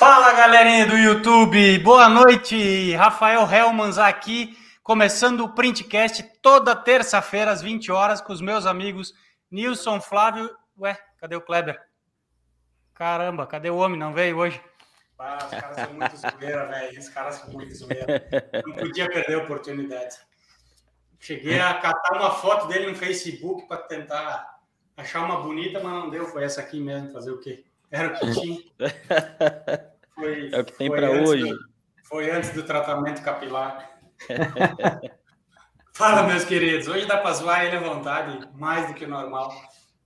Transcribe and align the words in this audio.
Fala 0.00 0.32
galerinha 0.32 0.86
do 0.86 0.96
YouTube, 0.96 1.78
boa 1.80 2.08
noite. 2.08 2.94
Rafael 2.94 3.42
Helmans 3.42 3.98
aqui, 3.98 4.56
começando 4.82 5.42
o 5.42 5.50
Printcast 5.50 6.22
toda 6.40 6.74
terça-feira 6.74 7.50
às 7.50 7.60
20 7.60 7.92
horas 7.92 8.22
com 8.22 8.32
os 8.32 8.40
meus 8.40 8.64
amigos 8.64 9.12
Nilson 9.50 10.00
Flávio. 10.00 10.48
Ué, 10.78 10.98
cadê 11.18 11.36
o 11.36 11.42
Kleber? 11.42 11.78
Caramba, 12.94 13.46
cadê 13.46 13.68
o 13.68 13.76
homem? 13.76 13.98
Não 13.98 14.14
veio 14.14 14.38
hoje? 14.38 14.58
Ah, 15.18 15.36
os 15.44 15.50
caras 15.50 15.76
são 15.76 15.92
muito 15.92 16.16
zoeira, 16.16 16.66
velho. 16.66 16.98
Os 16.98 17.08
caras 17.10 17.34
são 17.34 17.50
muito 17.50 17.74
zoeira. 17.74 18.62
Não 18.66 18.76
podia 18.76 19.06
perder 19.06 19.34
a 19.34 19.42
oportunidade. 19.42 20.16
Cheguei 21.18 21.60
a 21.60 21.74
catar 21.74 22.16
uma 22.16 22.30
foto 22.30 22.68
dele 22.68 22.86
no 22.86 22.96
Facebook 22.96 23.68
para 23.68 23.82
tentar 23.82 24.60
achar 24.96 25.22
uma 25.22 25.42
bonita, 25.42 25.78
mas 25.78 25.92
não 25.92 26.08
deu. 26.08 26.24
Foi 26.24 26.42
essa 26.42 26.62
aqui 26.62 26.80
mesmo. 26.80 27.12
Fazer 27.12 27.32
o 27.32 27.38
quê? 27.38 27.66
Era 27.90 28.14
o 28.14 28.18
que 28.18 28.40
tinha. 28.40 28.62
Foi, 30.20 30.50
é 30.52 30.60
o 30.60 30.64
que 30.64 30.72
tem 30.72 30.90
para 30.90 31.10
hoje. 31.10 31.48
Do, 31.48 31.58
foi 32.04 32.30
antes 32.30 32.50
do 32.50 32.62
tratamento 32.62 33.22
capilar. 33.22 33.98
Fala, 35.94 36.24
meus 36.24 36.44
queridos. 36.44 36.88
Hoje 36.88 37.06
dá 37.06 37.16
para 37.16 37.32
zoar 37.32 37.64
ele 37.64 37.76
à 37.76 37.80
vontade, 37.80 38.46
mais 38.54 38.86
do 38.88 38.94
que 38.94 39.06
normal, 39.06 39.50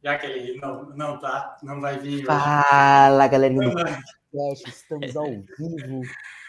já 0.02 0.16
que 0.16 0.26
ele 0.26 0.60
não, 0.60 0.84
não 0.90 1.18
tá, 1.18 1.56
não 1.62 1.80
vai 1.80 1.98
vir. 1.98 2.18
Hoje. 2.18 2.26
Fala, 2.26 3.26
galerinha 3.26 3.68
do 3.68 3.74
podcast. 3.74 4.68
Estamos 4.68 5.16
ao 5.16 5.26
vivo. 5.26 6.02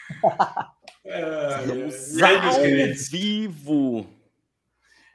É, 1.08 1.88
Estamos 1.88 2.56
ao 2.56 2.64
vivo. 3.12 4.08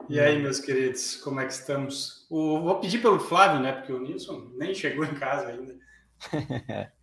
E 0.08 0.20
aí, 0.20 0.40
meus 0.40 0.60
queridos, 0.60 1.16
como 1.16 1.40
é 1.40 1.46
que 1.46 1.52
estamos? 1.52 2.28
O, 2.30 2.60
vou 2.60 2.78
pedir 2.78 3.02
pelo 3.02 3.18
Flávio, 3.18 3.60
né? 3.60 3.72
Porque 3.72 3.92
o 3.92 3.98
Nilson 3.98 4.52
nem 4.56 4.72
chegou 4.72 5.04
em 5.04 5.14
casa 5.14 5.48
ainda. 5.48 5.74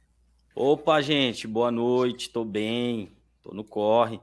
Opa, 0.59 0.99
gente, 1.01 1.47
boa 1.47 1.69
noite, 1.69 2.31
tô 2.31 2.43
bem, 2.43 3.15
tô 3.43 3.53
no 3.53 3.63
corre. 3.63 4.19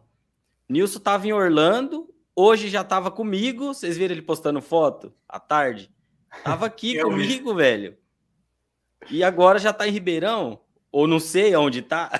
Nilson 0.69 0.99
tava 0.99 1.29
em 1.29 1.33
Orlando, 1.33 2.13
hoje 2.35 2.69
já 2.69 2.83
tava 2.83 3.09
comigo, 3.09 3.67
vocês 3.67 3.97
viram 3.97 4.17
ele 4.17 4.21
postando 4.21 4.61
foto 4.61 5.15
à 5.29 5.39
tarde? 5.39 5.93
Tava 6.43 6.67
aqui 6.67 6.99
comigo, 7.01 7.55
velho. 7.55 7.97
E 9.09 9.23
agora 9.23 9.61
já 9.61 9.73
tá 9.73 9.87
em 9.87 9.93
Ribeirão, 9.93 10.59
ou 10.91 11.07
não 11.07 11.21
sei 11.21 11.55
onde 11.55 11.83
tá. 11.83 12.11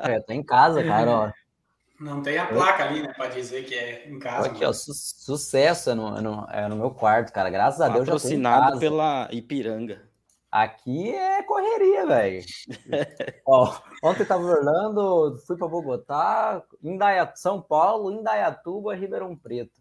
É, 0.00 0.18
tá 0.18 0.34
em 0.34 0.42
casa, 0.42 0.82
cara, 0.82 1.08
ó. 1.08 1.32
Não 1.98 2.22
tem 2.22 2.36
a 2.36 2.44
placa 2.44 2.84
ali, 2.84 3.00
né, 3.00 3.14
para 3.14 3.28
dizer 3.28 3.64
que 3.64 3.74
é 3.74 4.06
em 4.06 4.18
casa. 4.18 4.48
Aqui, 4.48 4.62
ó, 4.62 4.70
su 4.70 4.92
sucesso 4.92 5.88
é 5.88 5.94
no, 5.94 6.18
é 6.18 6.20
no, 6.20 6.46
é 6.50 6.68
no, 6.68 6.76
meu 6.76 6.90
quarto, 6.90 7.32
cara. 7.32 7.48
Graças 7.48 7.80
a 7.80 7.88
Deus 7.88 8.06
já 8.06 8.18
tô 8.18 8.28
em 8.28 8.42
casa. 8.42 8.78
pela 8.78 9.28
Ipiranga. 9.32 10.05
Aqui 10.56 11.14
é 11.14 11.42
correria, 11.42 12.06
velho. 12.06 12.42
ontem 14.02 14.24
tava 14.24 14.42
em 14.42 14.46
Orlando, 14.46 15.36
fui 15.46 15.54
para 15.54 15.68
Bogotá, 15.68 16.62
Indaia, 16.82 17.30
São 17.34 17.60
Paulo, 17.60 18.10
Indaiatuba, 18.10 18.94
Ribeirão 18.94 19.36
Preto. 19.36 19.78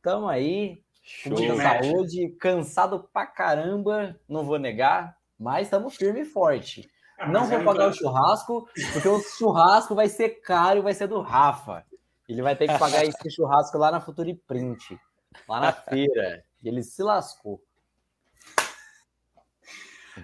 Tamo 0.00 0.26
aí, 0.26 0.82
Show, 1.02 1.36
com 1.36 1.56
saúde, 1.58 2.30
cansado 2.40 3.06
pra 3.12 3.26
caramba, 3.26 4.18
não 4.26 4.42
vou 4.42 4.58
negar, 4.58 5.18
mas 5.38 5.66
estamos 5.66 5.94
firme 5.94 6.22
e 6.22 6.24
forte. 6.24 6.88
Ah, 7.18 7.28
não 7.28 7.44
vou 7.44 7.62
pagar 7.62 7.90
o 7.90 7.92
churrasco, 7.92 8.66
porque 8.94 9.08
o 9.08 9.20
churrasco 9.20 9.94
vai 9.94 10.08
ser 10.08 10.40
caro 10.40 10.78
e 10.78 10.82
vai 10.82 10.94
ser 10.94 11.08
do 11.08 11.20
Rafa. 11.20 11.84
Ele 12.26 12.40
vai 12.40 12.56
ter 12.56 12.68
que 12.68 12.78
pagar 12.78 13.04
esse 13.04 13.30
churrasco 13.30 13.76
lá 13.76 13.90
na 13.90 14.00
Futuriprint, 14.00 14.98
lá 15.46 15.60
na 15.60 15.72
feira. 15.72 16.42
E 16.62 16.68
ele 16.68 16.82
se 16.82 17.02
lascou. 17.02 17.60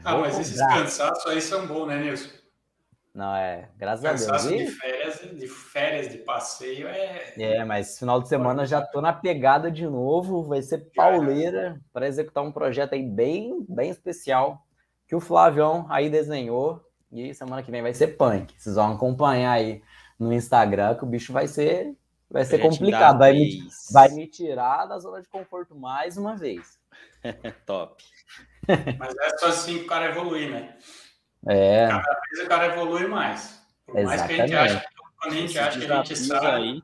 Ah, 0.04 0.16
mas 0.16 0.38
esses 0.38 0.58
cansaços 0.58 1.26
aí 1.30 1.40
são 1.40 1.66
bons, 1.66 1.86
né, 1.86 2.00
Nilson? 2.00 2.42
Não, 3.14 3.34
é, 3.36 3.68
graças 3.76 4.02
Cansaço 4.02 4.46
a 4.46 4.50
Deus. 4.50 4.70
de 4.70 4.76
férias, 4.76 5.20
de 5.38 5.48
férias, 5.48 6.08
de 6.08 6.18
passeio 6.18 6.88
é. 6.88 7.34
É, 7.36 7.64
mas 7.64 7.98
final 7.98 8.22
de 8.22 8.28
semana 8.28 8.64
já 8.64 8.80
tô 8.80 9.02
na 9.02 9.12
pegada 9.12 9.70
de 9.70 9.86
novo. 9.86 10.42
Vai 10.44 10.62
ser 10.62 10.90
pauleira 10.94 11.78
para 11.92 12.08
executar 12.08 12.42
um 12.42 12.50
projeto 12.50 12.94
aí 12.94 13.02
bem, 13.02 13.66
bem 13.68 13.90
especial 13.90 14.66
que 15.06 15.14
o 15.14 15.20
Flavião 15.20 15.86
aí 15.90 16.08
desenhou. 16.08 16.80
E 17.12 17.34
semana 17.34 17.62
que 17.62 17.70
vem 17.70 17.82
vai 17.82 17.92
ser 17.92 18.16
punk. 18.16 18.54
Vocês 18.56 18.76
vão 18.76 18.92
acompanhar 18.92 19.52
aí 19.52 19.82
no 20.18 20.32
Instagram 20.32 20.94
que 20.94 21.04
o 21.04 21.06
bicho 21.06 21.34
vai 21.34 21.46
ser, 21.46 21.94
vai 22.32 22.44
ser 22.44 22.58
complicado. 22.58 23.18
Vai 23.18 23.32
me, 23.32 23.68
vai 23.92 24.08
me 24.08 24.26
tirar 24.26 24.86
da 24.86 24.98
zona 24.98 25.20
de 25.20 25.28
conforto 25.28 25.74
mais 25.74 26.16
uma 26.16 26.34
vez. 26.34 26.78
Top. 27.66 28.02
Mas 28.98 29.14
é 29.16 29.38
só 29.38 29.46
assim 29.46 29.78
que 29.78 29.84
o 29.84 29.86
cara 29.86 30.06
evolui, 30.10 30.48
né? 30.48 30.76
É. 31.46 31.88
Cada 31.88 32.20
vez 32.30 32.44
o 32.44 32.48
cara 32.48 32.66
evolui 32.66 33.06
mais. 33.06 33.60
Por 33.86 33.94
mais 33.94 34.14
Exatamente. 34.14 34.50
que 34.50 34.54
a 34.56 34.66
gente 34.66 34.74
ache, 34.74 34.86
quando 35.20 35.32
a 35.32 35.36
gente 35.36 35.58
acha 35.58 35.78
que 35.80 35.92
a 35.92 35.96
gente 35.96 36.16
sabe. 36.16 36.46
Aí, 36.46 36.82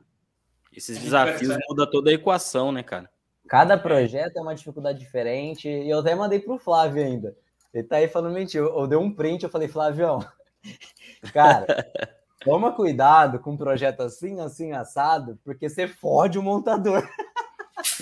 esses 0.71 0.99
desafios 0.99 1.57
mudam 1.67 1.89
toda 1.89 2.11
a 2.11 2.13
equação, 2.13 2.71
né, 2.71 2.83
cara? 2.83 3.09
Cada 3.47 3.77
projeto 3.77 4.37
é 4.37 4.41
uma 4.41 4.53
dificuldade 4.53 4.99
diferente. 4.99 5.67
E 5.67 5.89
eu 5.89 5.99
até 5.99 6.13
mandei 6.13 6.39
pro 6.39 6.59
Flávio 6.59 7.03
ainda. 7.03 7.35
Ele 7.73 7.83
tá 7.83 7.97
aí 7.97 8.07
falando 8.07 8.33
mentira. 8.33 8.63
Eu, 8.63 8.79
eu 8.79 8.87
dei 8.87 8.97
um 8.97 9.11
print, 9.11 9.43
eu 9.43 9.49
falei, 9.49 9.67
Flavião, 9.67 10.19
cara, 11.33 11.65
toma 12.39 12.71
cuidado 12.71 13.39
com 13.39 13.51
um 13.51 13.57
projeto 13.57 14.01
assim, 14.01 14.39
assim, 14.39 14.71
assado, 14.71 15.37
porque 15.43 15.69
você 15.69 15.87
fode 15.87 16.39
o 16.39 16.43
montador. 16.43 17.07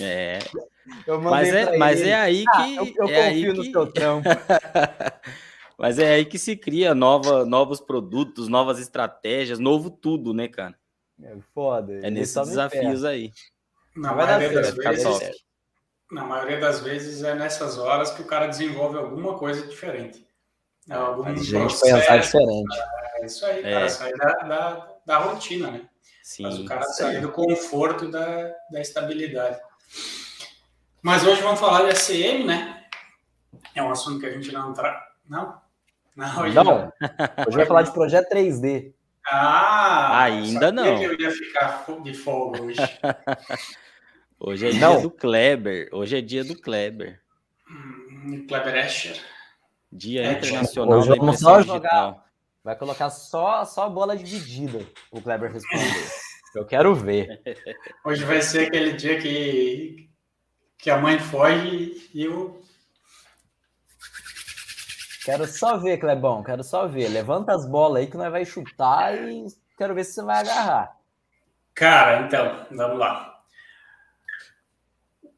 É. 0.00 0.38
mas 1.22 1.48
é, 1.48 1.76
mas 1.76 2.00
é 2.00 2.14
aí 2.14 2.44
ah, 2.48 2.52
que. 2.52 2.78
Ah, 2.78 2.84
eu, 2.84 2.94
eu 2.96 3.08
é 3.08 3.28
confio 3.28 3.54
no 3.54 3.62
que... 3.62 3.72
seu 3.72 3.92
trampo. 3.92 4.28
mas 5.78 5.98
é 5.98 6.14
aí 6.14 6.24
que 6.24 6.38
se 6.38 6.56
cria 6.56 6.94
nova, 6.94 7.44
novos 7.44 7.80
produtos, 7.80 8.48
novas 8.48 8.78
estratégias, 8.78 9.58
novo 9.58 9.90
tudo, 9.90 10.32
né, 10.32 10.48
cara? 10.48 10.74
É 11.22 11.36
foda. 11.52 12.00
É 12.02 12.10
nesses 12.10 12.34
desafios 12.34 13.04
aí. 13.04 13.32
Na 13.96 14.14
maioria, 14.14 14.50
das 14.50 14.74
vezes, 14.74 15.44
na 16.12 16.24
maioria 16.24 16.60
das 16.60 16.80
vezes 16.80 17.22
é 17.24 17.34
nessas 17.34 17.78
horas 17.78 18.12
que 18.12 18.22
o 18.22 18.26
cara 18.26 18.46
desenvolve 18.46 18.96
alguma 18.96 19.36
coisa 19.36 19.66
diferente. 19.66 20.27
É, 20.90 20.94
a 20.94 21.34
gente 21.34 21.80
pensar 21.80 22.16
diferente. 22.18 22.78
É 23.20 23.26
isso 23.26 23.44
aí, 23.44 23.58
é. 23.58 23.72
cara, 23.72 23.88
sai 23.88 24.12
da, 24.14 24.26
da, 24.26 24.88
da, 25.04 25.18
rotina, 25.18 25.70
né? 25.70 25.82
Sim, 26.22 26.44
Faz 26.44 26.58
o 26.58 26.64
cara 26.64 26.82
sair 26.82 27.20
do 27.20 27.30
conforto 27.30 28.10
da, 28.10 28.54
da 28.70 28.80
estabilidade. 28.80 29.58
Mas 31.02 31.26
hoje 31.26 31.42
vamos 31.42 31.60
falar 31.60 31.82
de 31.82 31.90
ACM, 31.90 32.44
né? 32.44 32.84
É 33.74 33.82
um 33.82 33.90
assunto 33.90 34.20
que 34.20 34.26
a 34.26 34.30
gente 34.30 34.50
não 34.52 34.72
tra... 34.72 35.06
Não? 35.28 35.60
Não, 36.16 36.42
hoje 36.42 36.54
não. 36.54 36.64
não. 36.64 36.92
Hoje 37.46 37.56
vai 37.56 37.66
falar 37.66 37.82
de 37.82 37.92
projeto 37.92 38.30
3D. 38.30 38.92
Ah! 39.30 40.22
Ainda 40.22 40.72
não. 40.72 40.98
que 40.98 41.04
eu 41.04 41.20
ia 41.20 41.30
ficar 41.30 41.84
de 42.02 42.14
folga 42.14 42.62
hoje. 42.62 42.78
hoje 44.40 44.66
é 44.66 44.70
dia 44.70 44.80
não. 44.80 45.02
do 45.02 45.10
Kleber. 45.10 45.88
Hoje 45.92 46.16
é 46.16 46.20
dia 46.20 46.42
do 46.42 46.58
Kleber. 46.58 47.20
Hum, 47.70 48.46
Kleber 48.48 48.86
Escher. 48.86 49.20
Dia 49.90 50.22
é, 50.22 50.32
Internacional 50.32 51.06
da 51.06 51.14
vamos 51.14 51.40
só 51.40 51.62
jogar. 51.62 52.24
Vai 52.62 52.76
colocar 52.76 53.10
só, 53.10 53.64
só 53.64 53.88
bola 53.88 54.16
dividida 54.16 54.84
o 55.10 55.20
Kleber 55.22 55.52
responder. 55.52 56.08
Eu 56.54 56.66
quero 56.66 56.94
ver. 56.94 57.40
Hoje 58.04 58.24
vai 58.24 58.42
ser 58.42 58.66
aquele 58.66 58.92
dia 58.92 59.20
que 59.20 60.08
que 60.78 60.90
a 60.90 60.98
mãe 60.98 61.18
foge 61.18 62.08
e 62.14 62.24
eu. 62.24 62.62
Quero 65.24 65.46
só 65.46 65.76
ver, 65.76 65.98
Clebão, 65.98 66.42
quero 66.42 66.62
só 66.62 66.86
ver. 66.86 67.08
Levanta 67.08 67.52
as 67.52 67.68
bolas 67.68 68.02
aí 68.02 68.06
que 68.06 68.16
nós 68.16 68.30
vai 68.30 68.44
chutar 68.44 69.14
e 69.14 69.46
quero 69.76 69.94
ver 69.94 70.04
se 70.04 70.14
você 70.14 70.22
vai 70.22 70.40
agarrar. 70.40 70.96
Cara, 71.74 72.26
então, 72.26 72.66
vamos 72.70 72.98
lá. 72.98 73.42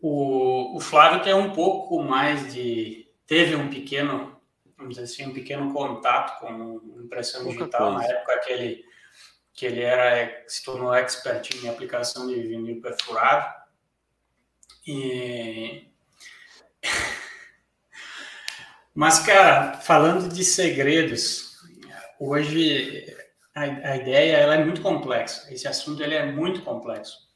O, 0.00 0.76
o 0.76 0.80
Flávio 0.80 1.22
tem 1.22 1.34
um 1.34 1.52
pouco 1.52 2.02
mais 2.02 2.52
de. 2.52 3.08
Teve 3.26 3.56
um 3.56 3.68
pequeno, 3.68 4.39
vamos 4.80 4.96
dizer 4.96 5.04
assim, 5.04 5.30
um 5.30 5.34
pequeno 5.34 5.72
contato 5.72 6.40
com 6.40 6.80
impressão 7.02 7.44
Pouca 7.44 7.58
digital 7.58 7.92
coisa. 7.92 8.08
na 8.08 8.14
época 8.14 8.38
que 8.40 8.52
ele, 8.52 8.84
que 9.52 9.66
ele 9.66 9.82
era, 9.82 10.44
se 10.48 10.64
tornou 10.64 10.94
expert 10.94 11.50
em 11.54 11.68
aplicação 11.68 12.26
de 12.26 12.40
vinil 12.42 12.80
perfurado. 12.80 13.54
E... 14.86 15.86
Mas, 18.94 19.20
cara, 19.20 19.74
falando 19.74 20.32
de 20.32 20.42
segredos, 20.42 21.58
hoje 22.18 23.06
a, 23.54 23.62
a 23.62 23.96
ideia 23.96 24.38
ela 24.38 24.54
é 24.54 24.64
muito 24.64 24.80
complexa. 24.80 25.52
Esse 25.52 25.68
assunto 25.68 26.02
ele 26.02 26.14
é 26.14 26.32
muito 26.32 26.62
complexo. 26.62 27.28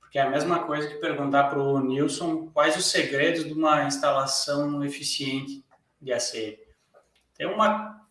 Porque 0.00 0.18
é 0.18 0.22
a 0.22 0.30
mesma 0.30 0.64
coisa 0.64 0.88
que 0.88 0.96
perguntar 0.96 1.44
para 1.44 1.58
o 1.58 1.80
Nilson 1.80 2.48
quais 2.52 2.76
os 2.76 2.86
segredos 2.86 3.44
de 3.44 3.52
uma 3.52 3.84
instalação 3.84 4.84
eficiente 4.84 5.64
de 6.00 6.12
ACM. 6.12 6.58
Tem 7.40 7.46
uma, 7.46 8.06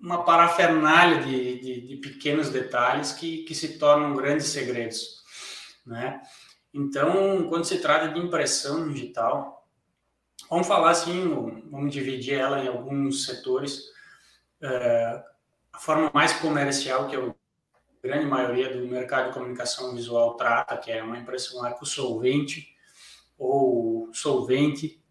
uma 0.00 0.22
parafernália 0.22 1.20
de, 1.24 1.58
de, 1.58 1.80
de 1.88 1.96
pequenos 1.96 2.48
detalhes 2.48 3.10
que, 3.10 3.38
que 3.38 3.56
se 3.56 3.76
tornam 3.76 4.14
grandes 4.14 4.46
segredos. 4.46 5.24
Né? 5.84 6.22
Então, 6.72 7.48
quando 7.48 7.64
se 7.64 7.80
trata 7.80 8.06
de 8.10 8.20
impressão 8.20 8.88
digital, 8.88 9.68
vamos 10.48 10.68
falar 10.68 10.90
assim, 10.90 11.28
vamos 11.68 11.92
dividir 11.92 12.34
ela 12.34 12.60
em 12.60 12.68
alguns 12.68 13.24
setores. 13.24 13.82
É, 14.62 15.20
a 15.72 15.78
forma 15.80 16.08
mais 16.14 16.34
comercial 16.34 17.08
que 17.08 17.16
a 17.16 17.34
grande 18.00 18.26
maioria 18.26 18.72
do 18.72 18.86
mercado 18.86 19.26
de 19.26 19.34
comunicação 19.34 19.92
visual 19.92 20.36
trata, 20.36 20.76
que 20.76 20.92
é 20.92 21.02
uma 21.02 21.18
impressão 21.18 21.66
eco-solvente 21.66 22.76
ou 23.36 24.08
solvente, 24.14 25.02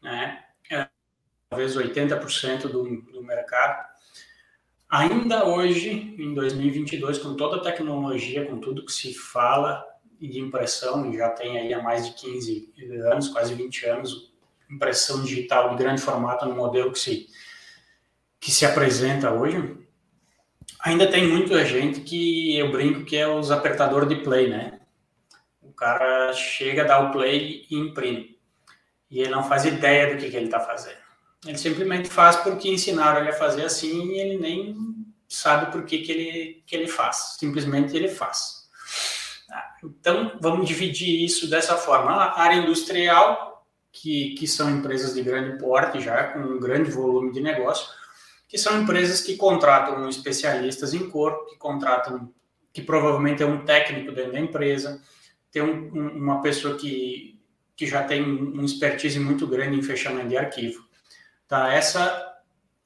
né? 0.00 0.51
Talvez 1.52 1.76
80% 1.76 2.62
do, 2.62 3.02
do 3.12 3.22
mercado. 3.22 3.86
Ainda 4.88 5.46
hoje, 5.46 6.16
em 6.18 6.32
2022, 6.32 7.18
com 7.18 7.34
toda 7.34 7.58
a 7.58 7.60
tecnologia, 7.60 8.46
com 8.46 8.58
tudo 8.58 8.86
que 8.86 8.90
se 8.90 9.12
fala 9.12 9.84
de 10.18 10.40
impressão, 10.40 11.12
já 11.12 11.28
tem 11.28 11.58
aí 11.58 11.74
há 11.74 11.82
mais 11.82 12.06
de 12.06 12.14
15 12.14 12.72
anos, 13.04 13.28
quase 13.28 13.52
20 13.52 13.84
anos, 13.84 14.32
impressão 14.70 15.22
digital 15.22 15.68
de 15.68 15.76
grande 15.76 16.00
formato 16.00 16.46
no 16.46 16.54
modelo 16.54 16.90
que 16.90 16.98
se, 16.98 17.28
que 18.40 18.50
se 18.50 18.64
apresenta 18.64 19.30
hoje, 19.30 19.76
ainda 20.80 21.06
tem 21.06 21.28
muita 21.28 21.66
gente 21.66 22.00
que 22.00 22.56
eu 22.56 22.72
brinco 22.72 23.04
que 23.04 23.14
é 23.14 23.28
os 23.28 23.50
apertadores 23.50 24.08
de 24.08 24.24
play, 24.24 24.48
né? 24.48 24.80
O 25.60 25.70
cara 25.70 26.32
chega, 26.32 26.82
dá 26.82 26.98
o 26.98 27.12
play 27.12 27.66
e 27.70 27.76
imprime. 27.76 28.38
E 29.10 29.20
ele 29.20 29.28
não 29.28 29.44
faz 29.44 29.66
ideia 29.66 30.14
do 30.14 30.18
que, 30.18 30.30
que 30.30 30.36
ele 30.36 30.46
está 30.46 30.58
fazendo. 30.58 31.01
Ele 31.46 31.58
simplesmente 31.58 32.08
faz 32.08 32.36
porque 32.36 32.68
ensinaram 32.68 33.20
ele 33.20 33.30
a 33.30 33.34
fazer 33.34 33.64
assim 33.64 34.12
e 34.12 34.20
ele 34.20 34.38
nem 34.38 34.76
sabe 35.28 35.72
por 35.72 35.84
que, 35.84 35.98
que, 35.98 36.12
ele, 36.12 36.62
que 36.66 36.76
ele 36.76 36.86
faz. 36.86 37.36
Simplesmente 37.38 37.96
ele 37.96 38.08
faz. 38.08 38.68
Tá? 39.48 39.76
Então, 39.82 40.38
vamos 40.40 40.68
dividir 40.68 41.24
isso 41.24 41.48
dessa 41.48 41.76
forma. 41.76 42.12
A 42.12 42.40
área 42.40 42.56
industrial, 42.56 43.66
que, 43.90 44.34
que 44.34 44.46
são 44.46 44.70
empresas 44.70 45.14
de 45.14 45.22
grande 45.22 45.58
porte 45.58 46.00
já, 46.00 46.28
com 46.28 46.38
um 46.38 46.60
grande 46.60 46.90
volume 46.90 47.32
de 47.32 47.40
negócio, 47.40 47.86
que 48.46 48.58
são 48.58 48.80
empresas 48.80 49.20
que 49.22 49.36
contratam 49.36 50.08
especialistas 50.08 50.94
em 50.94 51.08
cor, 51.10 51.46
que 51.46 51.56
contratam, 51.56 52.32
que 52.72 52.82
provavelmente 52.82 53.42
é 53.42 53.46
um 53.46 53.64
técnico 53.64 54.12
dentro 54.12 54.32
da 54.32 54.40
empresa, 54.40 55.02
tem 55.50 55.62
um, 55.62 55.88
uma 56.16 56.40
pessoa 56.40 56.76
que, 56.76 57.40
que 57.74 57.86
já 57.86 58.04
tem 58.04 58.22
um 58.22 58.64
expertise 58.64 59.18
muito 59.18 59.46
grande 59.46 59.78
em 59.78 59.82
fechamento 59.82 60.28
de 60.28 60.36
arquivo. 60.36 60.91
Tá? 61.48 61.72
Essa 61.72 62.32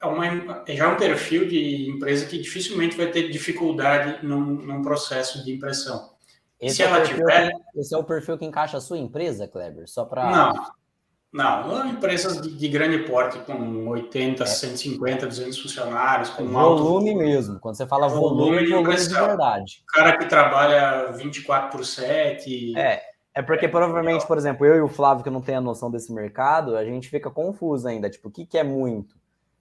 é, 0.01 0.05
uma, 0.05 0.63
é 0.67 0.75
já 0.75 0.87
um 0.89 0.97
perfil 0.97 1.47
de 1.47 1.89
empresa 1.89 2.25
que 2.25 2.37
dificilmente 2.37 2.97
vai 2.97 3.07
ter 3.07 3.29
dificuldade 3.29 4.25
num, 4.25 4.39
num 4.39 4.81
processo 4.81 5.43
de 5.43 5.53
impressão. 5.53 6.11
Esse, 6.59 6.77
se 6.77 6.83
é 6.83 6.85
ela 6.85 7.01
tiver... 7.01 7.51
que, 7.51 7.79
esse 7.79 7.93
é 7.93 7.97
o 7.97 8.03
perfil 8.03 8.37
que 8.37 8.45
encaixa 8.45 8.77
a 8.77 8.81
sua 8.81 8.97
empresa, 8.97 9.47
Kleber? 9.47 9.87
Só 9.87 10.05
para. 10.05 10.29
Não, 10.31 11.67
não, 11.67 11.87
empresas 11.87 12.41
de, 12.41 12.49
de, 12.55 12.67
grande 12.67 12.99
porte, 12.99 13.37
com 13.39 13.87
80, 13.89 14.43
é. 14.43 14.45
150, 14.45 15.27
200 15.27 15.59
funcionários, 15.59 16.29
com 16.29 16.47
volume 16.47 17.11
alto... 17.11 17.19
mesmo. 17.19 17.59
Quando 17.59 17.75
você 17.75 17.85
fala 17.85 18.07
volume, 18.07 18.65
volume, 18.65 18.69
volume 18.69 18.95
de 18.95 19.13
verdade. 19.13 19.83
O 19.83 19.93
cara 19.93 20.17
que 20.17 20.25
trabalha 20.25 21.11
24 21.11 21.69
por 21.69 21.85
7. 21.85 22.77
É, 22.77 23.01
é 23.37 23.41
porque 23.43 23.67
provavelmente, 23.67 24.25
por 24.25 24.35
exemplo, 24.35 24.65
eu 24.65 24.77
e 24.77 24.81
o 24.81 24.87
Flávio, 24.87 25.23
que 25.23 25.29
não 25.29 25.41
tem 25.41 25.53
a 25.53 25.61
noção 25.61 25.91
desse 25.91 26.11
mercado, 26.11 26.75
a 26.75 26.83
gente 26.83 27.07
fica 27.07 27.29
confuso 27.29 27.87
ainda. 27.87 28.09
Tipo, 28.09 28.29
o 28.29 28.31
que, 28.31 28.47
que 28.47 28.57
é 28.57 28.63
muito? 28.63 29.15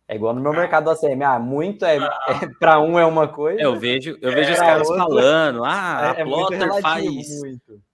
É 0.09 0.17
igual 0.17 0.35
no 0.35 0.41
meu 0.41 0.53
ah. 0.53 0.57
mercado 0.57 0.89
ACM. 0.89 1.23
Ah, 1.23 1.39
muito 1.39 1.85
é, 1.85 1.99
ah. 1.99 2.41
é 2.43 2.47
para 2.59 2.81
um 2.81 2.99
é 2.99 3.05
uma 3.05 3.29
coisa. 3.29 3.61
É, 3.61 3.67
eu 3.67 3.79
vejo, 3.79 4.17
eu 4.23 4.33
vejo 4.33 4.55
os 4.55 4.59
caras 4.59 4.89
outra, 4.89 5.05
falando. 5.05 5.63
Ah, 5.63 6.15
é, 6.17 6.23
a 6.23 6.25
plotter 6.25 6.81
faz, 6.81 7.27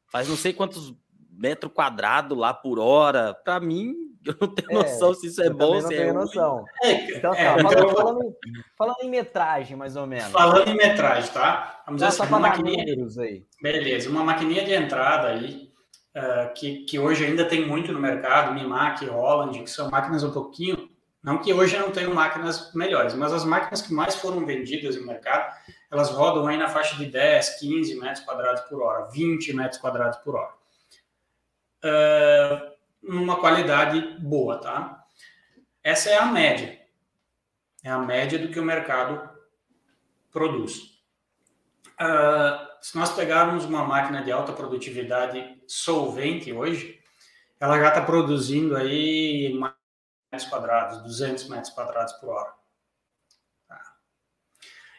faz 0.09 0.29
não 0.29 0.37
sei 0.37 0.53
quantos 0.53 0.95
metros 1.33 1.73
quadrados 1.73 2.39
lá 2.39 2.55
por 2.55 2.79
hora. 2.79 3.35
Para 3.35 3.59
mim, 3.59 3.93
eu 4.25 4.37
não 4.41 4.55
tenho 4.55 4.71
é, 4.71 4.75
noção 4.75 5.13
se 5.15 5.27
isso 5.27 5.43
é 5.43 5.51
bom, 5.51 5.81
se 5.81 5.97
é 5.97 6.13
noção. 6.13 6.65
É, 6.81 7.17
então, 7.17 7.33
tá, 7.33 7.41
é, 7.41 7.61
falando, 7.61 7.73
então... 7.73 7.89
falando, 7.89 8.37
falando, 8.79 9.03
em 9.03 9.11
metragem, 9.11 9.77
mais 9.77 9.97
ou 9.97 10.07
menos. 10.07 10.31
Falando 10.31 10.69
em 10.69 10.77
metragem, 10.77 11.29
tá? 11.33 11.83
Vamos 11.87 12.01
dizer 12.01 12.23
assim, 12.23 12.29
uma 12.31 12.39
maquininha. 12.39 12.85
Aí. 13.19 13.45
Beleza, 13.61 14.09
uma 14.09 14.23
maquininha 14.23 14.65
de 14.65 14.75
entrada 14.75 15.27
aí 15.27 15.72
uh, 16.17 16.53
que, 16.55 16.85
que 16.85 16.99
hoje 16.99 17.25
ainda 17.25 17.45
tem 17.45 17.67
muito 17.67 17.93
no 17.93 18.01
mercado, 18.01 18.55
Mimac, 18.55 19.05
Holland, 19.07 19.63
que 19.63 19.71
são 19.71 19.91
máquinas 19.91 20.23
um 20.23 20.33
pouquinho, 20.33 20.91
não 21.23 21.39
que 21.39 21.53
hoje 21.53 21.79
não 21.79 21.91
tenham 21.91 22.13
máquinas 22.13 22.75
melhores, 22.75 23.15
mas 23.15 23.33
as 23.33 23.45
máquinas 23.45 23.81
que 23.81 23.95
mais 23.95 24.17
foram 24.17 24.45
vendidas 24.45 24.97
no 24.97 25.07
mercado, 25.07 25.55
elas 25.91 26.11
rodam 26.11 26.47
aí 26.47 26.57
na 26.57 26.69
faixa 26.69 26.97
de 26.97 27.07
10, 27.07 27.61
15 27.61 27.95
metros 28.01 28.25
quadrados 28.25 28.63
por 28.63 28.83
hora, 28.83 29.11
20 29.11 29.53
metros 29.55 29.81
quadrados 29.81 30.19
por 30.19 30.35
hora. 30.35 30.53
Uh, 31.85 32.73
numa 33.03 33.37
qualidade 33.37 34.01
boa, 34.21 34.59
tá? 34.59 35.05
Essa 35.83 36.11
é 36.11 36.19
a 36.19 36.27
média. 36.27 36.81
É 37.85 37.91
a 37.91 37.99
média 37.99 38.39
do 38.39 38.49
que 38.49 38.61
o 38.61 38.65
mercado 38.65 39.29
produz. 40.31 41.01
Uh, 42.01 42.72
se 42.83 42.99
nós 42.99 43.13
pegarmos 43.13 43.65
uma 43.65 43.85
máquina 43.85 44.23
de 44.23 44.33
alta 44.33 44.53
produtividade 44.53 45.57
solvente 45.69 46.53
hoje, 46.53 47.01
ela 47.61 47.79
já 47.79 47.89
está 47.89 48.03
produzindo 48.03 48.77
aí 48.77 49.57
metros 50.33 50.51
quadrados, 50.51 51.01
200 51.03 51.49
metros 51.49 51.73
quadrados 51.73 52.13
por 52.15 52.31
hora. 52.31 52.53
Tá. 53.69 53.81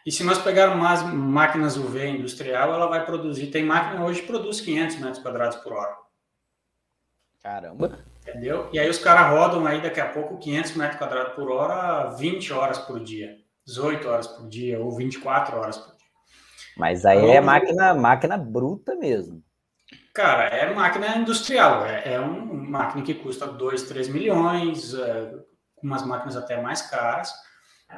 E 0.05 0.11
se 0.13 0.23
nós 0.23 0.37
pegarmos 0.37 0.81
mais 0.81 1.03
máquinas 1.03 1.75
UV 1.75 2.07
industrial, 2.07 2.73
ela 2.73 2.87
vai 2.87 3.05
produzir, 3.05 3.47
tem 3.47 3.65
máquina 3.65 4.05
hoje 4.05 4.21
que 4.21 4.27
produz 4.27 4.61
500 4.61 4.95
metros 4.99 5.19
quadrados 5.19 5.57
por 5.57 5.73
hora. 5.73 5.97
Caramba! 7.41 7.99
Entendeu? 8.21 8.69
E 8.71 8.79
aí 8.79 8.89
os 8.89 8.97
caras 8.97 9.37
rodam 9.37 9.67
aí 9.67 9.81
daqui 9.81 9.99
a 9.99 10.07
pouco 10.09 10.37
500 10.37 10.75
metros 10.77 10.97
quadrados 10.97 11.33
por 11.33 11.51
hora, 11.51 12.11
20 12.11 12.53
horas 12.53 12.77
por 12.77 13.03
dia, 13.03 13.37
18 13.65 14.07
horas 14.07 14.27
por 14.27 14.47
dia 14.47 14.79
ou 14.79 14.95
24 14.95 15.57
horas 15.57 15.77
por. 15.77 15.92
Mas 16.77 17.05
aí 17.05 17.29
é 17.29 17.39
máquina, 17.39 17.93
máquina 17.93 18.37
bruta 18.37 18.95
mesmo. 18.95 19.43
Cara, 20.13 20.43
é 20.43 20.73
máquina 20.73 21.17
industrial, 21.17 21.85
é, 21.85 22.13
é 22.13 22.19
uma 22.19 22.53
máquina 22.53 23.03
que 23.03 23.15
custa 23.15 23.47
2, 23.47 23.83
3 23.83 24.09
milhões, 24.09 24.93
é, 24.93 25.33
umas 25.81 26.05
máquinas 26.05 26.37
até 26.37 26.61
mais 26.61 26.83
caras, 26.83 27.33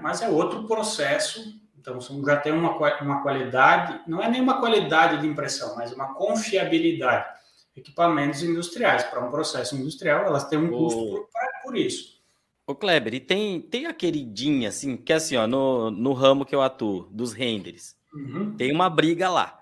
mas 0.02 0.22
é 0.22 0.30
outro 0.30 0.66
processo, 0.66 1.42
então 1.78 2.00
já 2.26 2.38
tem 2.38 2.54
uma, 2.54 2.78
uma 3.02 3.22
qualidade, 3.22 4.02
não 4.08 4.22
é 4.22 4.30
nem 4.30 4.42
uma 4.42 4.60
qualidade 4.60 5.22
de 5.22 5.28
impressão, 5.28 5.76
mas 5.76 5.92
uma 5.92 6.14
confiabilidade. 6.14 7.36
Equipamentos 7.76 8.42
industriais, 8.42 9.04
para 9.04 9.20
um 9.20 9.30
processo 9.30 9.76
industrial, 9.76 10.26
elas 10.26 10.46
têm 10.48 10.58
um 10.58 10.70
custo 10.70 11.06
por, 11.06 11.28
por 11.64 11.78
isso. 11.78 12.16
Ô 12.66 12.74
Kleber, 12.74 13.14
e 13.14 13.20
tem, 13.20 13.62
tem 13.62 13.86
a 13.86 13.94
queridinha, 13.94 14.70
assim, 14.70 14.96
que 14.96 15.12
é 15.12 15.18
assim, 15.18 15.36
ó, 15.36 15.46
no, 15.46 15.92
no 15.92 16.14
ramo 16.14 16.46
que 16.46 16.56
eu 16.56 16.62
atuo, 16.62 17.08
dos 17.12 17.34
renders, 17.34 17.96
uhum. 18.16 18.56
tem 18.56 18.72
uma 18.72 18.90
briga 18.90 19.30
lá. 19.30 19.60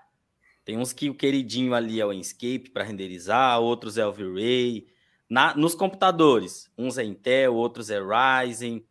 Tem 0.64 0.78
uns 0.78 0.92
que 0.92 1.10
o 1.10 1.14
queridinho 1.14 1.74
ali 1.74 2.00
é 2.00 2.06
o 2.06 2.12
Enscape 2.12 2.70
para 2.72 2.84
renderizar, 2.84 3.60
outros 3.60 3.98
é 3.98 4.06
o 4.06 4.12
V-Ray. 4.12 4.86
Na, 5.28 5.54
nos 5.54 5.74
computadores, 5.74 6.70
uns 6.76 6.96
é 6.96 7.04
Intel, 7.04 7.54
outros 7.54 7.90
é 7.90 7.98
Ryzen. 8.00 8.84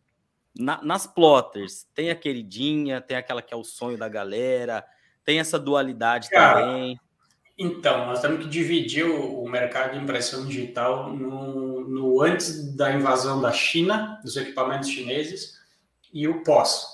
Na, 0.56 0.80
nas 0.84 1.06
plotters, 1.06 1.84
tem 1.92 2.10
a 2.10 2.14
queridinha, 2.14 3.00
tem 3.00 3.16
aquela 3.16 3.42
que 3.42 3.52
é 3.52 3.56
o 3.56 3.64
sonho 3.64 3.98
da 3.98 4.08
galera, 4.08 4.84
tem 5.24 5.40
essa 5.40 5.58
dualidade 5.58 6.30
Cara, 6.30 6.60
também. 6.60 7.00
Então, 7.58 8.06
nós 8.06 8.20
temos 8.20 8.44
que 8.44 8.48
dividir 8.48 9.04
o, 9.04 9.42
o 9.42 9.48
mercado 9.48 9.92
de 9.92 10.02
impressão 10.02 10.46
digital 10.46 11.12
no, 11.12 11.88
no 11.88 12.22
antes 12.22 12.74
da 12.76 12.92
invasão 12.92 13.40
da 13.40 13.52
China, 13.52 14.20
dos 14.22 14.36
equipamentos 14.36 14.88
chineses, 14.88 15.58
e 16.12 16.28
o 16.28 16.44
pós. 16.44 16.93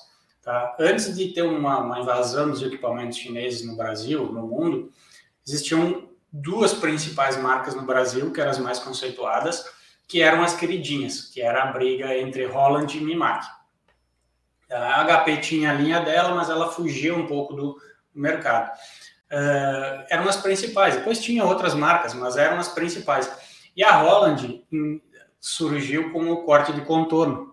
Tá? 0.50 0.74
Antes 0.80 1.16
de 1.16 1.28
ter 1.28 1.42
uma, 1.42 1.78
uma, 1.78 2.00
invasão 2.00 2.50
dos 2.50 2.60
equipamentos 2.60 3.16
chineses 3.18 3.64
no 3.64 3.76
Brasil, 3.76 4.32
no 4.32 4.48
mundo, 4.48 4.92
existiam 5.46 6.08
duas 6.32 6.74
principais 6.74 7.36
marcas 7.36 7.76
no 7.76 7.82
Brasil, 7.82 8.32
que 8.32 8.40
eram 8.40 8.50
as 8.50 8.58
mais 8.58 8.80
conceituadas, 8.80 9.64
que 10.08 10.20
eram 10.20 10.42
as 10.42 10.56
queridinhas, 10.56 11.20
que 11.26 11.40
era 11.40 11.62
a 11.62 11.66
briga 11.66 12.18
entre 12.18 12.46
Holland 12.46 12.98
e 12.98 13.00
Mimac. 13.00 13.46
A 14.68 15.04
HP 15.04 15.36
tinha 15.36 15.70
a 15.70 15.74
linha 15.74 16.00
dela, 16.00 16.34
mas 16.34 16.50
ela 16.50 16.72
fugia 16.72 17.14
um 17.14 17.28
pouco 17.28 17.54
do 17.54 17.76
mercado. 18.12 18.72
Uh, 19.30 20.04
eram 20.10 20.28
as 20.28 20.36
principais. 20.36 20.96
Depois 20.96 21.20
tinha 21.20 21.44
outras 21.44 21.74
marcas, 21.74 22.12
mas 22.12 22.36
eram 22.36 22.58
as 22.58 22.66
principais. 22.66 23.30
E 23.76 23.84
a 23.84 23.98
Holland 23.98 24.64
hum, 24.72 25.00
surgiu 25.38 26.10
com 26.12 26.28
o 26.28 26.42
corte 26.42 26.72
de 26.72 26.80
contorno, 26.80 27.49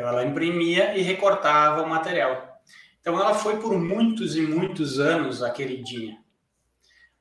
então 0.00 0.08
ela 0.08 0.24
imprimia 0.24 0.96
e 0.96 1.02
recortava 1.02 1.82
o 1.82 1.88
material. 1.88 2.58
Então 3.02 3.20
ela 3.20 3.34
foi 3.34 3.58
por 3.58 3.78
muitos 3.78 4.34
e 4.34 4.40
muitos 4.40 4.98
anos 4.98 5.42
a 5.42 5.50
queridinha. 5.50 6.18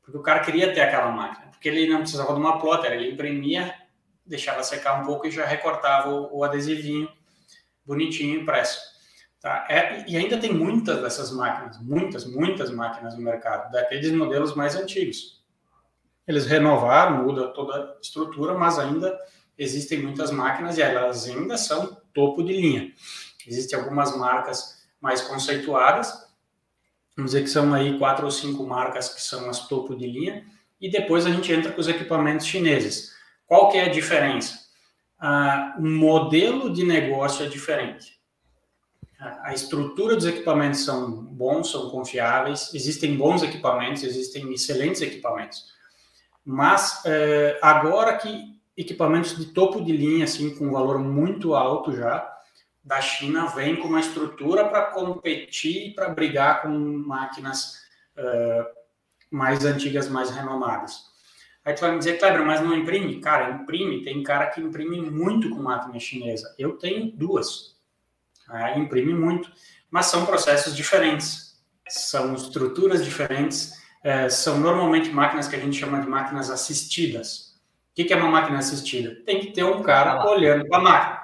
Porque 0.01 0.17
o 0.17 0.21
cara 0.21 0.39
queria 0.39 0.73
ter 0.73 0.79
aquela 0.79 1.11
máquina, 1.11 1.51
porque 1.51 1.67
ele 1.67 1.89
não 1.89 1.99
precisava 1.99 2.33
de 2.33 2.39
uma 2.39 2.57
plotter, 2.57 2.93
ele 2.93 3.11
imprimia, 3.11 3.75
deixava 4.25 4.63
secar 4.63 5.01
um 5.01 5.05
pouco 5.05 5.27
e 5.27 5.31
já 5.31 5.45
recortava 5.45 6.09
o, 6.09 6.37
o 6.37 6.43
adesivinho 6.45 7.11
bonitinho 7.85 8.39
impresso. 8.39 8.79
Tá? 9.41 9.67
É, 9.69 10.05
e 10.07 10.15
ainda 10.15 10.37
tem 10.37 10.53
muitas 10.53 11.01
dessas 11.01 11.31
máquinas, 11.31 11.77
muitas, 11.81 12.25
muitas 12.25 12.71
máquinas 12.71 13.13
no 13.15 13.21
mercado, 13.21 13.71
daqueles 13.73 14.11
modelos 14.13 14.55
mais 14.55 14.75
antigos. 14.75 15.43
Eles 16.25 16.45
renovaram, 16.45 17.23
muda 17.25 17.49
toda 17.49 17.75
a 17.75 17.97
estrutura, 18.01 18.53
mas 18.53 18.79
ainda 18.79 19.17
existem 19.57 20.01
muitas 20.01 20.31
máquinas 20.31 20.77
e 20.77 20.81
elas 20.81 21.27
ainda 21.27 21.57
são 21.57 21.98
topo 22.19 22.43
de 22.43 22.51
linha. 22.51 22.93
Existem 23.47 23.79
algumas 23.79 24.15
marcas 24.17 24.83
mais 24.99 25.21
conceituadas. 25.21 26.11
Vamos 27.15 27.31
dizer 27.31 27.43
que 27.43 27.49
são 27.49 27.73
aí 27.73 27.97
quatro 27.97 28.25
ou 28.25 28.31
cinco 28.31 28.65
marcas 28.67 29.07
que 29.07 29.21
são 29.21 29.49
as 29.49 29.67
topo 29.67 29.95
de 29.95 30.05
linha. 30.05 30.45
E 30.81 30.91
depois 30.91 31.25
a 31.25 31.31
gente 31.31 31.51
entra 31.51 31.71
com 31.71 31.79
os 31.79 31.87
equipamentos 31.87 32.45
chineses. 32.45 33.13
Qual 33.45 33.69
que 33.69 33.77
é 33.77 33.85
a 33.85 33.89
diferença? 33.89 34.59
Ah, 35.17 35.75
o 35.79 35.85
modelo 35.85 36.71
de 36.73 36.83
negócio 36.83 37.45
é 37.45 37.49
diferente. 37.49 38.19
A 39.43 39.53
estrutura 39.53 40.15
dos 40.15 40.25
equipamentos 40.25 40.85
são 40.85 41.11
bons, 41.11 41.71
são 41.71 41.89
confiáveis, 41.89 42.73
existem 42.73 43.17
bons 43.17 43.43
equipamentos, 43.43 44.03
existem 44.03 44.53
excelentes 44.53 45.01
equipamentos. 45.01 45.65
Mas 46.45 47.01
eh, 47.05 47.59
agora 47.61 48.15
que 48.17 48.58
equipamentos 48.79 49.35
de 49.35 49.47
topo 49.47 49.83
de 49.83 49.91
linha, 49.91 50.23
assim, 50.23 50.55
com 50.55 50.71
valor 50.71 50.99
muito 50.99 51.53
alto 51.53 51.91
já, 51.93 52.33
da 52.81 53.01
China, 53.01 53.47
vem 53.47 53.75
com 53.75 53.89
uma 53.89 53.99
estrutura 53.99 54.69
para 54.69 54.83
competir 54.83 55.93
para 55.93 56.07
brigar 56.07 56.61
com 56.61 56.69
máquinas 56.69 57.81
uh, 58.17 58.65
mais 59.29 59.65
antigas, 59.65 60.07
mais 60.07 60.31
renomadas. 60.31 61.09
Aí 61.65 61.73
tu 61.73 61.81
vai 61.81 61.91
me 61.91 61.97
dizer, 61.97 62.17
Kleber, 62.17 62.45
mas 62.45 62.61
não 62.61 62.73
imprime? 62.73 63.19
Cara, 63.19 63.51
imprime. 63.51 64.01
Tem 64.01 64.23
cara 64.23 64.47
que 64.47 64.61
imprime 64.61 65.01
muito 65.01 65.49
com 65.49 65.61
máquina 65.61 65.99
chinesa. 65.99 66.55
Eu 66.57 66.77
tenho 66.77 67.11
duas. 67.11 67.75
Ah, 68.47 68.79
imprime 68.79 69.13
muito. 69.13 69.51
Mas 69.91 70.05
são 70.05 70.25
processos 70.25 70.73
diferentes. 70.73 71.61
São 71.89 72.33
estruturas 72.33 73.03
diferentes. 73.03 73.73
É, 74.01 74.29
são 74.29 74.57
normalmente 74.57 75.09
máquinas 75.09 75.49
que 75.49 75.57
a 75.57 75.59
gente 75.59 75.77
chama 75.77 75.99
de 75.99 76.07
máquinas 76.07 76.49
assistidas 76.49 77.48
que, 77.99 78.05
que 78.05 78.13
é 78.13 78.15
uma 78.15 78.29
máquina 78.29 78.59
assistida? 78.59 79.13
Tem 79.25 79.41
que 79.41 79.51
ter 79.51 79.65
um 79.65 79.83
cara 79.83 80.13
ah 80.13 80.29
olhando 80.29 80.65
para 80.69 80.77
a 80.77 80.81
máquina. 80.81 81.19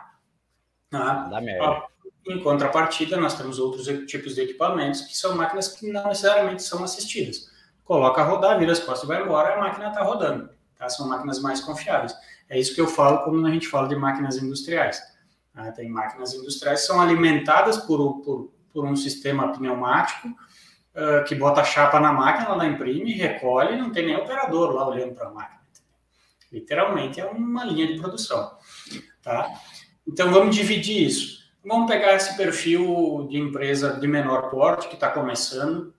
Tá? 0.90 1.30
Em 2.28 2.40
contrapartida, 2.44 3.16
nós 3.16 3.38
temos 3.38 3.60
outros 3.60 3.86
tipos 4.08 4.36
de 4.36 4.42
equipamentos 4.42 5.02
que 5.02 5.18
são 5.18 5.36
máquinas 5.36 5.70
que 5.70 5.90
não 5.90 6.08
necessariamente 6.08 6.64
são 6.64 6.84
assistidas. 6.84 7.50
Coloca 7.86 8.22
a 8.22 8.26
rodar, 8.26 8.60
vira 8.60 8.74
as 8.74 8.80
costas 8.80 9.04
e 9.04 9.08
vai 9.08 9.24
embora, 9.24 9.56
a 9.56 9.60
máquina 9.60 9.88
está 9.88 10.04
rodando. 10.04 10.50
Tá? 10.78 10.90
São 10.90 11.08
máquinas 11.08 11.42
mais 11.42 11.62
confiáveis. 11.62 12.14
É 12.50 12.60
isso 12.60 12.76
que 12.76 12.82
eu 12.82 12.88
falo 12.88 13.20
quando 13.24 13.46
a 13.48 13.52
gente 13.52 13.70
fala 13.70 13.88
de 13.88 13.96
máquinas 13.96 14.36
industriais. 14.36 15.02
Tá? 15.54 15.72
Tem 15.72 15.88
máquinas 15.88 16.34
industriais 16.34 16.82
que 16.82 16.88
são 16.88 17.00
alimentadas 17.00 17.78
por, 17.78 18.22
por, 18.22 18.52
por 18.74 18.84
um 18.84 18.98
sistema 18.98 19.54
pneumático 19.54 20.28
uh, 20.28 21.24
que 21.26 21.36
bota 21.36 21.62
a 21.62 21.64
chapa 21.64 22.02
na 22.02 22.12
máquina, 22.12 22.50
ela 22.50 22.66
imprime, 22.66 23.14
recolhe, 23.14 23.78
não 23.78 23.92
tem 23.92 24.08
nem 24.08 24.18
operador 24.18 24.74
lá 24.74 24.90
olhando 24.90 25.14
para 25.14 25.28
a 25.30 25.32
máquina. 25.32 25.65
Literalmente 26.56 27.20
é 27.20 27.26
uma 27.26 27.66
linha 27.66 27.86
de 27.86 28.00
produção, 28.00 28.58
tá? 29.22 29.46
Então 30.08 30.32
vamos 30.32 30.56
dividir 30.56 31.06
isso. 31.06 31.44
Vamos 31.66 31.92
pegar 31.92 32.16
esse 32.16 32.38
perfil 32.38 33.28
de 33.30 33.38
empresa 33.38 34.00
de 34.00 34.08
menor 34.08 34.50
porte 34.50 34.88
que 34.88 34.94
está 34.94 35.10
começando 35.10 35.94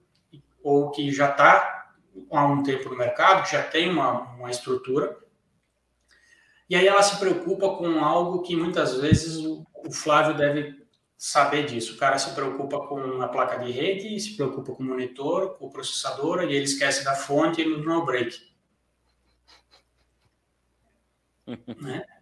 ou 0.63 0.89
que 0.89 1.11
já 1.11 1.29
está 1.29 1.91
há 2.31 2.45
um 2.47 2.63
tempo 2.63 2.89
no 2.89 2.97
mercado, 2.97 3.43
que 3.43 3.51
já 3.51 3.61
tem 3.61 3.91
uma, 3.91 4.33
uma 4.33 4.49
estrutura. 4.49 5.15
E 6.67 6.75
aí 6.75 6.87
ela 6.87 7.03
se 7.03 7.19
preocupa 7.19 7.75
com 7.75 8.03
algo 8.03 8.41
que 8.41 8.55
muitas 8.55 8.99
vezes 8.99 9.37
o, 9.37 9.63
o 9.85 9.91
Flávio 9.91 10.35
deve 10.35 10.75
saber 11.15 11.67
disso. 11.67 11.93
O 11.93 11.97
cara 11.97 12.17
se 12.17 12.33
preocupa 12.33 12.79
com 12.87 13.21
a 13.21 13.27
placa 13.27 13.57
de 13.63 13.71
rede, 13.71 14.19
se 14.19 14.35
preocupa 14.35 14.73
com 14.73 14.81
o 14.81 14.87
monitor, 14.87 15.55
com 15.59 15.67
o 15.67 15.71
processador, 15.71 16.41
e 16.41 16.55
ele 16.55 16.65
esquece 16.65 17.05
da 17.05 17.13
fonte 17.13 17.61
e 17.61 17.65
no 17.65 17.83
no 17.83 18.03
break. 18.03 18.56
Né? 21.81 22.03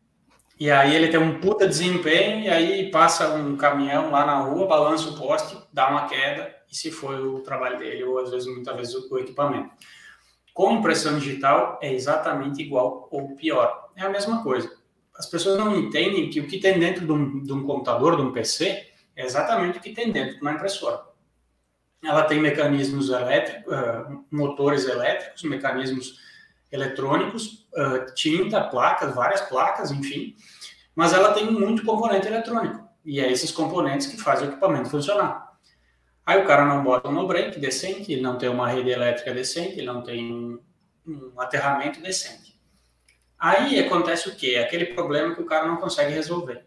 E 0.58 0.72
aí 0.72 0.96
ele 0.96 1.10
tem 1.10 1.20
um 1.20 1.42
puta 1.42 1.68
desempenho, 1.68 2.46
e 2.46 2.50
aí 2.50 2.90
passa 2.90 3.36
um 3.36 3.58
caminhão 3.58 4.10
lá 4.10 4.26
na 4.26 4.40
rua, 4.40 4.66
balança 4.66 5.10
o 5.10 5.18
poste, 5.18 5.58
dá 5.74 5.90
uma 5.90 6.08
queda, 6.08 6.56
e 6.72 6.76
se 6.76 6.92
foi 6.92 7.22
o 7.22 7.42
trabalho 7.42 7.78
dele, 7.78 8.06
ou 8.06 8.20
às 8.20 8.32
vezes, 8.32 8.48
muitas 8.48 8.74
vezes, 8.78 8.96
o 8.96 9.18
equipamento. 9.18 9.70
Com 10.54 10.72
impressão 10.72 11.20
digital 11.20 11.78
é 11.82 11.94
exatamente 11.94 12.62
igual 12.62 13.10
ou 13.12 13.36
pior. 13.36 13.90
É 13.98 14.04
a 14.04 14.10
mesma 14.10 14.42
coisa. 14.42 14.72
As 15.18 15.26
pessoas 15.26 15.58
não 15.58 15.76
entendem 15.76 16.30
que 16.30 16.40
o 16.40 16.48
que 16.48 16.58
tem 16.58 16.80
dentro 16.80 17.06
de 17.06 17.12
um, 17.12 17.44
de 17.44 17.52
um 17.52 17.64
computador, 17.66 18.16
de 18.16 18.22
um 18.22 18.32
PC, 18.32 18.88
é 19.14 19.26
exatamente 19.26 19.78
o 19.78 19.82
que 19.82 19.92
tem 19.92 20.10
dentro 20.10 20.36
de 20.36 20.42
uma 20.42 20.54
impressora. 20.54 21.02
Ela 22.02 22.24
tem 22.24 22.40
mecanismos 22.40 23.10
elétricos, 23.10 23.74
uh, 23.74 24.26
motores 24.32 24.86
elétricos, 24.86 25.44
mecanismos 25.44 26.20
eletrônicos, 26.76 27.68
uh, 27.74 28.14
tinta, 28.14 28.62
placas, 28.64 29.16
várias 29.16 29.42
placas, 29.42 29.92
enfim, 29.92 30.36
mas 30.96 31.14
ela 31.14 31.34
tem 31.34 31.52
muito 31.52 31.84
componente 31.84 32.28
eletrônico. 32.28 32.88
E 33.04 33.20
é 33.20 33.32
esses 33.32 33.52
componentes 33.52 34.08
que 34.08 34.18
fazem 34.18 34.48
o 34.48 34.52
equipamento 34.52 34.90
funcionar. 34.90 35.46
Aí 36.26 36.42
o 36.42 36.48
cara 36.48 36.66
não 36.66 36.84
bota 36.84 37.08
um 37.08 37.12
no-break 37.12 37.60
decente, 37.60 38.12
ele 38.12 38.22
não 38.22 38.38
tem 38.38 38.50
uma 38.50 38.68
rede 38.68 38.90
elétrica 38.90 39.32
decente, 39.32 39.78
ele 39.78 39.86
não 39.86 40.02
tem 40.02 40.60
um, 41.06 41.40
aterramento 41.40 42.02
decente. 42.02 42.60
Aí 43.38 43.80
acontece 43.80 44.28
o 44.30 44.36
quê? 44.36 44.56
Aquele 44.56 44.88
problema 44.88 45.36
que 45.36 45.42
o 45.42 45.46
cara 45.46 45.68
não 45.68 45.78
consegue 45.78 46.14
resolver. 46.14 46.66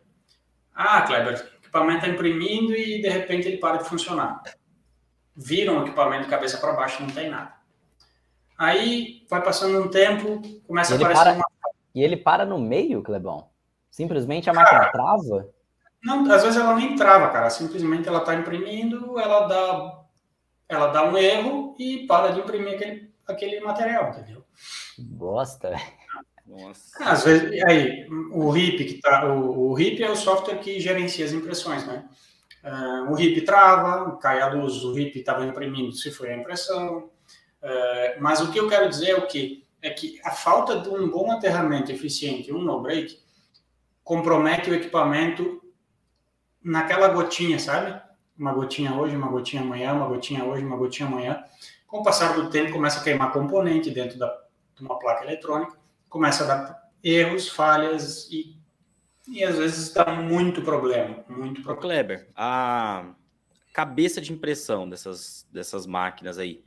Ah, 0.73 1.03
Kleber, 1.03 1.35
o 1.35 1.65
equipamento 1.65 1.99
está 1.99 2.09
imprimindo 2.09 2.73
e 2.73 3.03
de 3.03 3.09
repente 3.09 3.49
ele 3.49 3.57
para 3.57 3.79
de 3.79 3.89
funcionar. 3.89 4.41
Vira 5.35 5.73
um 5.73 5.83
equipamento 5.83 6.25
de 6.25 6.31
cabeça 6.31 6.59
para 6.59 6.75
baixo 6.75 7.03
não 7.03 7.11
tem 7.11 7.29
nada. 7.29 7.58
Aí 8.59 9.25
vai 9.31 9.41
passando 9.41 9.81
um 9.81 9.89
tempo, 9.89 10.43
começa 10.67 10.95
a 10.95 10.97
aparecer 10.97 11.23
para, 11.23 11.35
uma. 11.35 11.45
E 11.95 12.03
ele 12.03 12.17
para 12.17 12.45
no 12.45 12.59
meio, 12.59 13.03
Clebão? 13.03 13.49
Simplesmente 13.89 14.51
a 14.51 14.53
máquina 14.53 14.81
cara, 14.81 14.93
trava? 14.93 15.49
Não, 16.03 16.31
às 16.31 16.43
vezes 16.43 16.59
ela 16.59 16.75
nem 16.75 16.97
trava, 16.97 17.29
cara. 17.31 17.49
Simplesmente 17.51 18.09
ela 18.09 18.19
está 18.19 18.35
imprimindo, 18.35 19.19
ela 19.19 19.47
dá, 19.47 20.03
ela 20.69 20.87
dá 20.89 21.05
um 21.05 21.17
erro 21.17 21.77
e 21.79 22.07
para 22.07 22.33
de 22.33 22.41
imprimir 22.41 22.75
aquele, 22.75 23.15
aquele 23.29 23.61
material, 23.61 24.11
entendeu? 24.11 24.45
Bosta, 24.99 25.77
Nossa. 26.45 27.05
Às 27.05 27.25
vezes, 27.25 27.63
aí, 27.65 28.09
o 28.33 28.51
RIP 28.51 28.85
que 28.85 28.95
tá, 29.01 29.27
o, 29.33 29.69
o 29.71 29.75
RIP 29.75 30.03
é 30.03 30.11
o 30.11 30.17
software 30.17 30.59
que 30.59 30.81
gerencia 30.81 31.25
as 31.25 31.33
impressões, 31.33 31.87
né? 31.87 32.09
Uh, 32.65 33.13
o 33.13 33.15
RIP 33.15 33.45
trava, 33.45 34.17
cai 34.17 34.41
a 34.41 34.49
luz, 34.49 34.83
o 34.83 34.93
RIP 34.93 35.17
estava 35.17 35.47
imprimindo 35.47 35.93
se 35.93 36.11
foi 36.11 36.33
a 36.33 36.37
impressão, 36.37 37.11
é, 37.63 38.19
mas 38.21 38.41
o 38.41 38.51
que 38.53 38.59
eu 38.59 38.69
quero 38.69 38.89
dizer 38.89 39.11
é 39.11 39.17
o 39.17 39.27
que 39.27 39.67
é 39.81 39.91
que 39.91 40.21
a 40.25 40.31
falta 40.31 40.81
de 40.81 40.89
um 40.89 41.09
bom 41.09 41.31
aterramento 41.31 41.93
eficiente, 41.93 42.53
um 42.53 42.61
no 42.61 42.81
break, 42.81 43.19
compromete 44.03 44.71
o 44.71 44.75
equipamento 44.75 45.63
naquela 46.63 47.09
gotinha, 47.09 47.59
sabe? 47.59 48.01
Uma 48.37 48.53
gotinha 48.53 48.95
hoje, 48.95 49.15
uma 49.15 49.29
gotinha 49.29 49.63
amanhã, 49.63 49.93
uma 49.93 50.07
gotinha 50.07 50.45
hoje, 50.45 50.65
uma 50.65 50.77
gotinha 50.77 51.09
amanhã. 51.09 51.45
Com 51.87 51.99
o 51.99 52.03
passar 52.03 52.35
do 52.35 52.51
tempo, 52.51 52.73
começa 52.73 53.01
a 53.01 53.05
queimar 53.05 53.33
componente 53.33 53.91
dentro 53.91 54.19
da, 54.19 54.27
de 54.77 54.83
uma 54.83 54.99
placa 54.99 55.25
eletrônica, 55.25 55.77
começa 56.09 56.45
a 56.45 56.47
dar 56.47 56.91
erros, 57.03 57.49
falhas 57.49 58.29
e, 58.31 58.57
e 59.29 59.45
às 59.45 59.57
vezes 59.57 59.93
dá 59.93 60.07
muito 60.07 60.63
problema, 60.63 61.25
muito 61.29 61.63
problema. 61.63 61.81
Kleber, 61.81 62.29
a 62.35 63.13
cabeça 63.73 64.21
de 64.21 64.33
impressão 64.33 64.89
dessas, 64.89 65.47
dessas 65.53 65.87
máquinas 65.87 66.39
aí, 66.39 66.65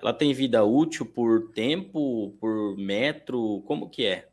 ela 0.00 0.14
tem 0.14 0.32
vida 0.32 0.64
útil 0.64 1.04
por 1.04 1.50
tempo, 1.52 2.34
por 2.40 2.76
metro? 2.76 3.62
Como 3.66 3.90
que 3.90 4.06
é? 4.06 4.28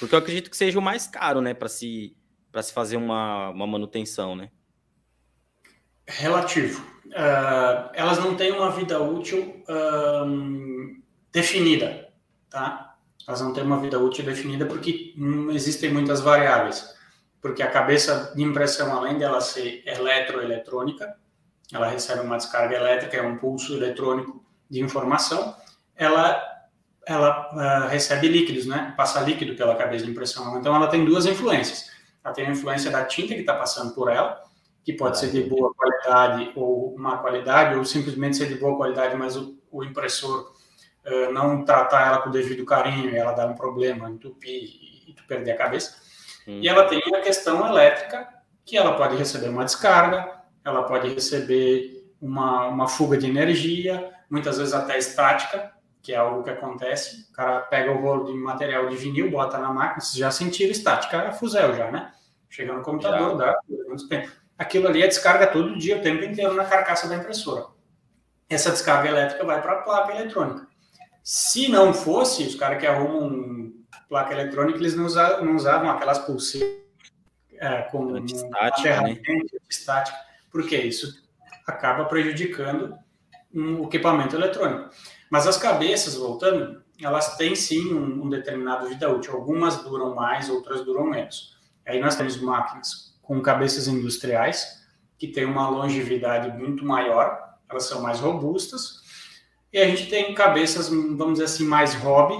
Porque 0.00 0.14
eu 0.14 0.18
acredito 0.18 0.50
que 0.50 0.56
seja 0.56 0.78
o 0.78 0.82
mais 0.82 1.06
caro, 1.06 1.40
né, 1.40 1.54
para 1.54 1.68
se, 1.68 2.16
se 2.60 2.72
fazer 2.72 2.96
uma, 2.96 3.50
uma 3.50 3.66
manutenção, 3.66 4.34
né? 4.34 4.50
Relativo. 6.06 6.84
Uh, 7.06 7.90
elas 7.94 8.18
não 8.18 8.34
têm 8.34 8.50
uma 8.52 8.70
vida 8.70 9.00
útil 9.00 9.64
definida, 11.32 12.08
tá? 12.50 12.96
Elas 13.26 13.40
não 13.40 13.52
têm 13.52 13.64
uma 13.64 13.80
vida 13.80 13.98
útil 13.98 14.24
definida 14.24 14.66
porque 14.66 15.12
não 15.16 15.50
existem 15.52 15.92
muitas 15.92 16.20
variáveis. 16.20 16.94
Porque 17.40 17.62
a 17.62 17.70
cabeça 17.70 18.32
de 18.34 18.42
impressão, 18.42 18.96
além 18.96 19.18
dela 19.18 19.40
ser 19.40 19.82
eletroeletrônica, 19.86 21.16
ela 21.72 21.88
recebe 21.88 22.22
uma 22.22 22.36
descarga 22.36 22.76
elétrica, 22.76 23.16
é 23.16 23.22
um 23.22 23.36
pulso 23.36 23.74
eletrônico 23.74 24.45
de 24.68 24.80
informação, 24.80 25.54
ela, 25.94 26.42
ela 27.06 27.50
uh, 27.52 27.88
recebe 27.88 28.28
líquidos, 28.28 28.66
né? 28.66 28.94
Passa 28.96 29.20
líquido 29.20 29.54
pela 29.54 29.76
cabeça 29.76 30.04
de 30.04 30.10
impressão. 30.10 30.58
Então, 30.58 30.74
ela 30.74 30.88
tem 30.88 31.04
duas 31.04 31.26
influências. 31.26 31.90
Ela 32.24 32.34
tem 32.34 32.46
a 32.46 32.50
influência 32.50 32.90
da 32.90 33.04
tinta 33.04 33.34
que 33.34 33.40
está 33.40 33.54
passando 33.54 33.94
por 33.94 34.10
ela, 34.10 34.42
que 34.84 34.92
pode 34.92 35.18
ser 35.18 35.30
de 35.30 35.42
boa 35.42 35.72
qualidade 35.74 36.52
ou 36.54 36.96
má 36.98 37.18
qualidade, 37.18 37.76
ou 37.76 37.84
simplesmente 37.84 38.36
ser 38.36 38.48
de 38.48 38.56
boa 38.56 38.76
qualidade, 38.76 39.16
mas 39.16 39.36
o, 39.36 39.58
o 39.70 39.84
impressor 39.84 40.52
uh, 41.06 41.32
não 41.32 41.64
tratar 41.64 42.06
ela 42.06 42.18
com 42.18 42.28
o 42.28 42.32
devido 42.32 42.64
carinho 42.64 43.10
e 43.10 43.16
ela 43.16 43.32
dá 43.32 43.46
um 43.46 43.54
problema, 43.54 44.10
entupir 44.10 44.50
e, 44.50 45.10
e 45.10 45.14
tu 45.14 45.24
perder 45.26 45.52
a 45.52 45.56
cabeça. 45.56 45.96
Hum. 46.46 46.60
E 46.62 46.68
ela 46.68 46.84
tem 46.84 47.00
a 47.14 47.20
questão 47.20 47.66
elétrica, 47.66 48.28
que 48.64 48.76
ela 48.76 48.96
pode 48.96 49.16
receber 49.16 49.48
uma 49.48 49.64
descarga, 49.64 50.42
ela 50.64 50.82
pode 50.82 51.08
receber 51.08 52.04
uma, 52.20 52.66
uma 52.66 52.88
fuga 52.88 53.16
de 53.16 53.26
energia, 53.26 54.12
muitas 54.30 54.58
vezes 54.58 54.74
até 54.74 54.98
estática, 54.98 55.72
que 56.02 56.12
é 56.12 56.16
algo 56.16 56.42
que 56.42 56.50
acontece. 56.50 57.26
O 57.30 57.32
cara 57.32 57.60
pega 57.60 57.90
o 57.90 58.00
rolo 58.00 58.24
de 58.24 58.32
material 58.34 58.88
de 58.88 58.96
vinil, 58.96 59.30
bota 59.30 59.58
na 59.58 59.72
máquina, 59.72 60.00
vocês 60.00 60.16
já 60.16 60.30
sentiram 60.30 60.70
estática, 60.70 61.16
é 61.16 61.32
fuzel 61.32 61.74
já, 61.74 61.90
né? 61.90 62.12
Chega 62.48 62.72
no 62.72 62.82
computador, 62.82 63.38
já. 63.38 63.46
dá 63.46 63.60
aquilo 64.58 64.88
ali 64.88 65.02
é 65.02 65.08
descarga 65.08 65.46
todo 65.46 65.76
dia, 65.78 65.98
o 65.98 66.02
tempo 66.02 66.24
inteiro 66.24 66.54
na 66.54 66.64
carcaça 66.64 67.08
da 67.08 67.16
impressora. 67.16 67.66
Essa 68.48 68.70
descarga 68.70 69.08
elétrica 69.08 69.44
vai 69.44 69.60
para 69.60 69.72
a 69.72 69.82
placa 69.82 70.12
eletrônica. 70.14 70.66
Se 71.22 71.68
não 71.68 71.92
fosse, 71.92 72.44
os 72.44 72.54
caras 72.54 72.78
que 72.78 72.86
arrumam 72.86 73.72
placa 74.08 74.32
eletrônica, 74.32 74.78
eles 74.78 74.94
não 74.94 75.06
usavam, 75.06 75.44
não 75.44 75.56
usavam 75.56 75.90
aquelas 75.90 76.18
pulseiras 76.20 76.70
é, 77.54 77.82
com 77.82 78.16
estática, 78.24 79.00
né? 79.02 79.18
estática, 79.68 80.16
porque 80.50 80.76
isso 80.76 81.26
acaba 81.66 82.04
prejudicando 82.04 82.96
um 83.52 83.84
equipamento 83.84 84.36
eletrônico. 84.36 84.90
Mas 85.30 85.46
as 85.46 85.56
cabeças, 85.56 86.14
voltando, 86.14 86.82
elas 87.00 87.36
têm 87.36 87.54
sim 87.54 87.92
um, 87.92 88.24
um 88.24 88.28
determinado 88.28 88.88
vida 88.88 89.10
útil. 89.10 89.34
Algumas 89.34 89.82
duram 89.82 90.14
mais, 90.14 90.48
outras 90.48 90.84
duram 90.84 91.06
menos. 91.06 91.56
Aí 91.86 92.00
nós 92.00 92.16
temos 92.16 92.40
máquinas 92.40 93.18
com 93.22 93.40
cabeças 93.40 93.88
industriais, 93.88 94.84
que 95.18 95.28
têm 95.28 95.44
uma 95.44 95.68
longevidade 95.68 96.56
muito 96.56 96.84
maior, 96.84 97.56
elas 97.68 97.84
são 97.84 98.00
mais 98.00 98.20
robustas. 98.20 99.02
E 99.72 99.78
a 99.78 99.86
gente 99.88 100.08
tem 100.08 100.34
cabeças, 100.34 100.88
vamos 100.88 101.34
dizer 101.34 101.44
assim, 101.44 101.64
mais 101.64 101.94
hobby, 101.94 102.36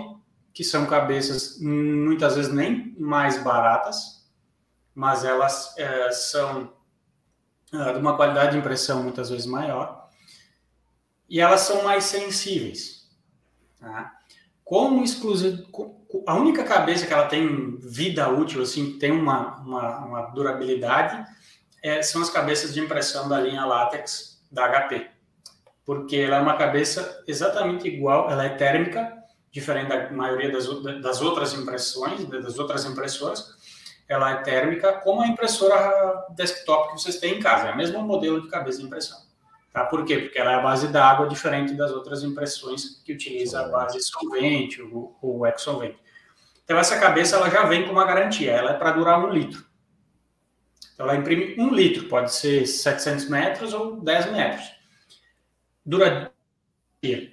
que 0.55 0.63
são 0.63 0.87
cabeças 0.87 1.59
muitas 1.61 2.37
vezes 2.37 2.53
nem 2.53 2.95
mais 2.99 3.43
baratas, 3.43 4.27
mas 4.95 5.25
elas 5.25 5.77
é, 5.77 6.11
são 6.13 6.73
é, 7.73 7.93
de 7.93 7.99
uma 7.99 8.17
qualidade 8.17 8.53
de 8.53 8.59
impressão 8.59 9.03
muitas 9.03 9.29
vezes 9.29 9.47
maior 9.47 10.06
e 11.29 11.41
elas 11.41 11.61
são 11.63 11.83
mais 11.83 12.05
sensíveis. 12.05 13.09
Tá? 13.79 14.13
Como 14.65 15.05
exclusivo, 15.05 15.65
a 16.27 16.35
única 16.35 16.65
cabeça 16.65 17.07
que 17.07 17.13
ela 17.13 17.27
tem 17.27 17.77
vida 17.79 18.29
útil, 18.29 18.63
assim, 18.63 18.99
tem 18.99 19.13
uma, 19.13 19.59
uma, 19.59 19.99
uma 20.05 20.23
durabilidade, 20.23 21.25
é, 21.83 22.03
são 22.03 22.21
as 22.23 22.31
cabeças 22.31 22.75
de 22.75 22.81
impressão 22.81 23.29
da 23.29 23.41
linha 23.41 23.65
látex 23.65 24.43
da 24.51 24.69
HP, 24.69 25.09
porque 25.85 26.17
ela 26.17 26.39
é 26.39 26.41
uma 26.41 26.57
cabeça 26.57 27.23
exatamente 27.27 27.87
igual, 27.87 28.31
ela 28.31 28.45
é 28.45 28.51
térmica, 28.51 29.17
diferente 29.53 29.89
da 29.89 30.11
maioria 30.11 30.51
das, 30.51 30.67
das 31.01 31.21
outras 31.21 31.55
impressões, 31.55 32.25
das 32.27 32.59
outras 32.59 32.85
impressoras, 32.85 33.55
ela 34.09 34.31
é 34.31 34.37
térmica, 34.43 34.95
como 34.95 35.23
a 35.23 35.29
impressora 35.29 36.27
desktop 36.31 36.89
que 36.89 37.01
vocês 37.01 37.19
têm 37.19 37.39
em 37.39 37.41
casa, 37.41 37.69
é 37.69 37.73
o 37.73 37.77
mesmo 37.77 38.03
modelo 38.03 38.43
de 38.43 38.49
cabeça 38.49 38.79
de 38.79 38.85
impressão. 38.85 39.26
Tá? 39.77 39.85
Por 39.85 40.07
quê? 40.07 40.21
Porque 40.21 40.39
ela 40.39 40.53
é 40.53 40.55
a 40.55 40.63
base 40.63 40.89
da 40.89 41.07
água, 41.07 41.29
diferente 41.29 41.75
das 41.75 41.91
outras 41.91 42.25
impressões 42.25 43.03
que 43.05 43.13
utiliza 43.13 43.61
a 43.61 43.69
base 43.69 44.01
solvente 44.01 44.81
ou, 44.81 45.19
ou 45.21 45.47
ex-solvente. 45.47 45.99
Então, 46.65 46.79
essa 46.79 46.99
cabeça 46.99 47.37
ela 47.37 47.51
já 47.51 47.63
vem 47.67 47.85
com 47.85 47.93
uma 47.93 48.07
garantia, 48.07 48.53
ela 48.53 48.71
é 48.71 48.79
para 48.79 48.93
durar 48.93 49.23
um 49.23 49.29
litro. 49.29 49.67
Então, 50.95 51.05
ela 51.05 51.15
imprime 51.15 51.57
um 51.59 51.75
litro, 51.75 52.09
pode 52.09 52.33
ser 52.33 52.67
700 52.67 53.29
metros 53.29 53.75
ou 53.75 54.01
10 54.01 54.33
metros. 54.33 54.67
Dura, 55.85 56.33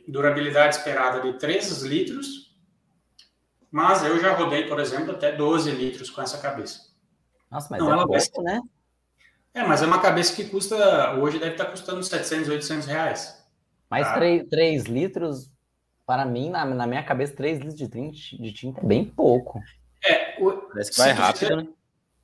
durabilidade 0.06 0.76
esperada 0.76 1.22
de 1.22 1.40
3 1.40 1.82
litros, 1.84 2.54
mas 3.72 4.04
eu 4.04 4.20
já 4.20 4.34
rodei, 4.34 4.68
por 4.68 4.82
exemplo, 4.82 5.14
até 5.14 5.32
12 5.32 5.72
litros 5.72 6.10
com 6.10 6.22
essa 6.22 6.38
cabeça. 6.40 6.92
Nossa, 7.50 7.70
mas 7.72 7.80
Não, 7.80 8.02
é 8.02 8.06
pouco, 8.06 8.44
vai... 8.44 8.56
né? 8.56 8.62
É, 9.54 9.64
mas 9.64 9.84
é 9.84 9.86
uma 9.86 10.02
cabeça 10.02 10.36
que 10.36 10.46
custa, 10.46 11.14
hoje 11.14 11.38
deve 11.38 11.52
estar 11.52 11.66
custando 11.66 12.04
700, 12.04 12.50
800 12.50 12.88
reais. 12.88 13.44
Mas 13.90 14.08
tá? 14.08 14.16
3, 14.16 14.50
3 14.50 14.84
litros, 14.86 15.52
para 16.06 16.26
mim, 16.26 16.50
na, 16.50 16.66
na 16.66 16.88
minha 16.88 17.04
cabeça, 17.04 17.36
3 17.36 17.60
litros 17.60 17.76
de 17.76 17.88
tinta, 17.88 18.18
de 18.44 18.52
tinta 18.52 18.82
é 18.82 18.84
bem 18.84 19.06
pouco. 19.06 19.60
É, 20.04 20.36
o, 20.42 20.52
Parece 20.54 20.92
que 20.92 20.98
vai 20.98 21.12
rápido, 21.12 21.40
fizer, 21.40 21.56
né? 21.56 21.68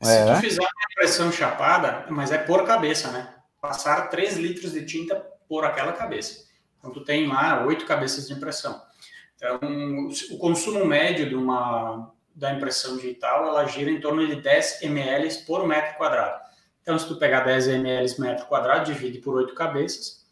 Se 0.01 0.11
é. 0.11 0.33
tu 0.33 0.41
fizer 0.41 0.61
uma 0.61 0.91
impressão 0.91 1.31
chapada, 1.31 2.05
mas 2.09 2.31
é 2.31 2.37
por 2.37 2.65
cabeça, 2.65 3.11
né? 3.11 3.35
Passar 3.61 4.09
3 4.09 4.37
litros 4.37 4.71
de 4.71 4.85
tinta 4.85 5.15
por 5.47 5.63
aquela 5.63 5.93
cabeça. 5.93 6.47
Então, 6.79 6.91
tu 6.91 7.03
tem 7.03 7.27
lá 7.27 7.63
oito 7.65 7.85
cabeças 7.85 8.27
de 8.27 8.33
impressão. 8.33 8.81
Então, 9.35 9.59
o 10.31 10.37
consumo 10.37 10.83
médio 10.85 11.29
de 11.29 11.35
uma, 11.35 12.11
da 12.33 12.53
impressão 12.53 12.95
digital, 12.95 13.45
ela 13.45 13.65
gira 13.65 13.91
em 13.91 13.99
torno 13.99 14.25
de 14.25 14.41
10 14.41 14.81
ml 14.81 15.45
por 15.45 15.67
metro 15.67 15.97
quadrado. 15.97 16.48
Então, 16.89 16.97
se 16.97 17.07
tu 17.07 17.17
pegar 17.17 17.41
10 17.41 17.67
ml 17.67 18.19
metro 18.19 18.47
quadrado, 18.47 18.91
divide 18.91 19.19
por 19.19 19.35
oito 19.35 19.53
cabeças, 19.53 20.25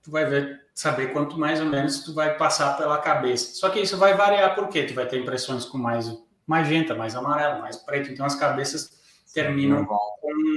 tu 0.00 0.12
vai 0.12 0.24
ver, 0.24 0.60
saber 0.72 1.12
quanto 1.12 1.36
mais 1.36 1.60
ou 1.60 1.66
menos 1.66 2.04
tu 2.04 2.14
vai 2.14 2.36
passar 2.36 2.76
pela 2.76 2.98
cabeça. 2.98 3.56
Só 3.56 3.68
que 3.68 3.80
isso 3.80 3.96
vai 3.96 4.14
variar 4.14 4.54
porque 4.54 4.84
tu 4.84 4.94
vai 4.94 5.08
ter 5.08 5.18
impressões 5.18 5.64
com 5.64 5.76
mais 5.76 6.06
magenta, 6.46 6.94
mais 6.94 7.16
amarelo, 7.16 7.60
mais 7.60 7.78
preto. 7.78 8.12
Então, 8.12 8.24
as 8.24 8.36
cabeças 8.36 8.92
terminam 9.34 9.84
com 9.84 9.98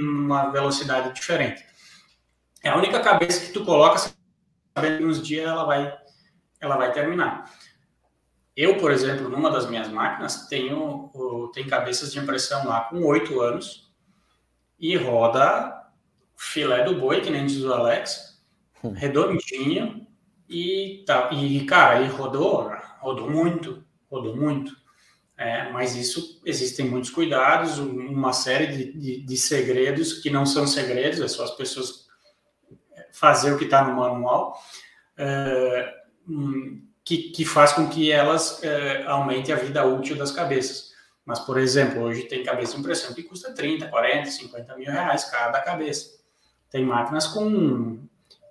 uma 0.00 0.48
velocidade 0.50 1.12
diferente. 1.12 1.66
É 2.62 2.68
a 2.68 2.76
única 2.76 3.00
cabeça 3.00 3.46
que 3.46 3.52
tu 3.52 3.64
coloca 3.64 3.98
sabendo 3.98 4.98
que 4.98 5.04
uns 5.06 5.20
dias 5.20 5.44
ela 5.44 5.64
vai, 5.64 5.92
ela 6.60 6.76
vai 6.76 6.92
terminar. 6.92 7.50
Eu, 8.56 8.76
por 8.76 8.92
exemplo, 8.92 9.28
numa 9.28 9.50
das 9.50 9.68
minhas 9.68 9.88
máquinas, 9.88 10.46
tenho 10.46 11.10
tem 11.52 11.66
cabeças 11.66 12.12
de 12.12 12.20
impressão 12.20 12.64
lá 12.68 12.82
com 12.82 13.02
oito 13.02 13.40
anos 13.40 13.85
e 14.78 14.96
roda 14.96 15.74
filé 16.36 16.84
do 16.84 16.98
boi, 16.98 17.20
que 17.20 17.30
nem 17.30 17.46
diz 17.46 17.62
o 17.62 17.72
Alex, 17.72 18.42
hum. 18.84 18.90
redondinho 18.90 20.06
e 20.48 21.02
tá, 21.06 21.30
e 21.32 21.64
cara, 21.64 22.00
ele 22.00 22.10
rodou, 22.10 22.70
rodou 23.00 23.30
muito, 23.30 23.84
rodou 24.10 24.36
muito. 24.36 24.72
É, 25.38 25.70
mas 25.70 25.94
isso 25.94 26.40
existem 26.46 26.88
muitos 26.88 27.10
cuidados, 27.10 27.78
uma 27.78 28.32
série 28.32 28.66
de, 28.68 28.92
de, 28.92 29.20
de 29.20 29.36
segredos 29.36 30.14
que 30.14 30.30
não 30.30 30.46
são 30.46 30.66
segredos, 30.66 31.20
é 31.20 31.28
só 31.28 31.44
as 31.44 31.50
pessoas 31.50 32.06
fazer 33.12 33.52
o 33.52 33.58
que 33.58 33.64
está 33.64 33.84
no 33.84 33.96
manual, 33.96 34.58
é, 35.16 35.94
hum, 36.28 36.86
que, 37.04 37.30
que, 37.30 37.44
faz 37.44 37.72
com 37.72 37.88
que 37.88 38.10
elas 38.10 38.62
é, 38.62 39.04
aumentem 39.06 39.54
a 39.54 39.58
vida 39.58 39.84
útil 39.84 40.16
das 40.16 40.30
cabeças. 40.30 40.85
Mas, 41.26 41.40
por 41.40 41.58
exemplo, 41.58 42.02
hoje 42.02 42.22
tem 42.22 42.44
cabeça 42.44 42.74
de 42.74 42.80
impressão 42.80 43.12
que 43.12 43.24
custa 43.24 43.52
30, 43.52 43.88
40, 43.88 44.30
50 44.30 44.76
mil 44.76 44.92
reais 44.92 45.24
cada 45.24 45.60
cabeça. 45.60 46.20
Tem 46.70 46.84
máquinas 46.84 47.26
com. 47.26 47.98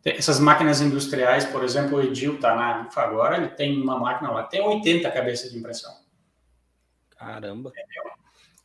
Essas 0.03 0.39
máquinas 0.39 0.81
industriais, 0.81 1.45
por 1.45 1.63
exemplo, 1.63 1.97
o 1.97 2.01
Edil 2.01 2.35
está 2.35 2.53
na 2.53 2.88
agora, 2.97 3.38
ele 3.38 3.47
tem 3.47 3.81
uma 3.81 3.97
máquina 3.97 4.29
lá 4.29 4.43
tem 4.43 4.61
80 4.61 5.09
cabeças 5.09 5.51
de 5.51 5.57
impressão. 5.57 5.91
Caramba. 7.17 7.69
Entendeu? 7.69 8.11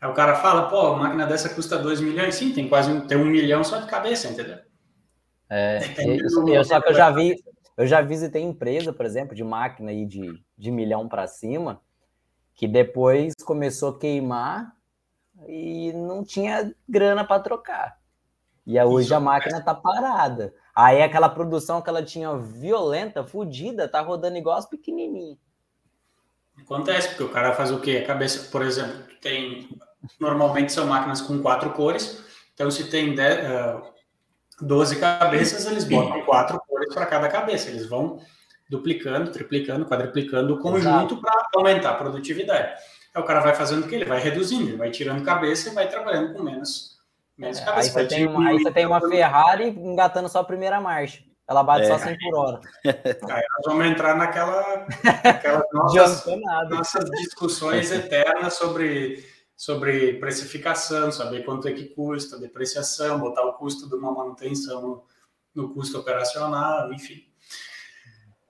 Aí 0.01 0.11
o 0.11 0.13
cara 0.13 0.35
fala, 0.35 0.69
pô, 0.69 0.89
a 0.89 0.97
máquina 0.97 1.27
dessa 1.27 1.49
custa 1.49 1.79
2 1.79 2.01
milhões. 2.01 2.35
Sim, 2.35 2.53
tem 2.53 2.69
quase 2.69 2.91
um, 2.91 3.07
tem 3.07 3.17
um 3.17 3.25
milhão 3.25 3.63
só 3.63 3.79
de 3.79 3.87
cabeça, 3.87 4.29
entendeu? 4.29 4.59
É, 5.49 5.81
eu, 5.99 6.65
só 6.65 6.81
que 6.81 6.91
eu 6.91 6.95
já 6.95 7.11
vi, 7.11 7.37
eu 7.77 7.87
já 7.87 8.03
visitei 8.03 8.43
empresa, 8.43 8.93
por 8.93 9.07
exemplo, 9.07 9.35
de 9.35 9.45
máquina 9.45 9.91
aí 9.91 10.05
de, 10.05 10.43
de 10.59 10.71
milhão 10.71 11.09
para 11.09 11.27
cima, 11.27 11.81
que 12.55 12.69
depois 12.69 13.35
começou 13.45 13.91
a 13.91 13.99
queimar 13.99 14.75
e 15.49 15.93
não 15.93 16.25
tinha 16.25 16.75
grana 16.89 17.25
para 17.25 17.43
trocar. 17.43 17.99
E 18.67 18.81
hoje 18.81 19.07
Isso, 19.07 19.15
a 19.15 19.21
máquina 19.21 19.59
é. 19.59 19.61
tá 19.61 19.75
parada. 19.75 20.55
Aí 20.75 21.03
aquela 21.03 21.29
produção 21.29 21.83
que 21.83 21.89
ela 21.89 22.03
tinha 22.03 22.37
violenta, 22.37 23.25
fodida, 23.25 23.89
tá 23.89 24.01
rodando 24.01 24.37
igual 24.37 24.57
as 24.57 24.67
pequenininhas. 24.67 25.39
Acontece, 26.63 27.09
porque 27.09 27.25
o 27.25 27.31
cara 27.31 27.55
faz 27.55 27.71
o 27.71 27.81
quê? 27.81 28.03
A 28.05 28.07
cabeça, 28.07 28.51
por 28.51 28.63
exemplo, 28.63 29.03
tem. 29.21 29.69
Normalmente 30.19 30.73
são 30.73 30.87
máquinas 30.87 31.21
com 31.21 31.43
quatro 31.43 31.71
cores. 31.71 32.23
Então, 32.55 32.71
se 32.71 32.91
tem 32.91 33.15
10, 33.15 33.51
uh, 33.51 33.83
12 34.61 35.01
cabeças, 35.01 35.67
eles 35.67 35.85
botam 35.85 36.23
quatro 36.25 36.61
cores 36.67 36.95
para 36.95 37.07
cada 37.07 37.29
cabeça. 37.29 37.71
Eles 37.71 37.87
vão 37.87 38.21
duplicando, 38.71 39.33
triplicando, 39.33 39.85
quadruplicando 39.85 40.55
o 40.55 40.59
conjunto 40.61 41.17
para 41.21 41.49
aumentar 41.57 41.91
a 41.91 41.95
produtividade. 41.95 42.81
Aí 43.13 43.21
o 43.21 43.27
cara 43.27 43.41
vai 43.41 43.53
fazendo 43.53 43.85
o 43.85 43.89
que? 43.89 43.97
Ele 43.97 44.05
vai 44.05 44.21
reduzindo, 44.21 44.69
ele 44.69 44.77
vai 44.77 44.93
tirando 44.93 45.25
cabeça 45.25 45.69
e 45.69 45.75
vai 45.75 45.89
trabalhando 45.89 46.33
com 46.33 46.41
menos, 46.41 46.97
menos 47.37 47.59
é, 47.59 47.65
cabeça. 47.65 47.99
Aí 47.99 48.09
você, 48.09 48.15
tem 48.15 48.29
uma, 48.29 48.49
aí 48.49 48.63
você 48.63 48.71
tem 48.71 48.87
uma 48.87 49.01
Ferrari 49.01 49.69
engatando 49.71 50.29
só 50.29 50.39
a 50.39 50.45
primeira 50.45 50.81
marcha. 50.81 51.25
Ela 51.49 51.65
bate 51.65 51.83
é. 51.83 51.89
só 51.89 51.99
100 51.99 52.17
por 52.17 52.35
hora. 52.37 52.61
Aí 52.85 53.43
nós 53.57 53.67
vamos 53.67 53.87
entrar 53.87 54.15
naquela, 54.15 54.87
naquelas 55.25 55.65
nossas, 55.75 56.25
nossas 56.71 57.11
discussões 57.11 57.91
eternas 57.91 58.55
sobre 58.55 59.25
sobre 59.57 60.15
precificação, 60.15 61.13
saber 61.13 61.45
quanto 61.45 61.69
é 61.69 61.73
que 61.73 61.87
custa, 61.89 62.39
depreciação, 62.39 63.19
botar 63.19 63.45
o 63.45 63.55
custo 63.55 63.89
de 63.91 63.95
uma 63.95 64.11
manutenção 64.11 64.81
no, 64.81 65.05
no 65.55 65.75
custo 65.75 65.99
operacional, 65.99 66.91
enfim. 66.95 67.30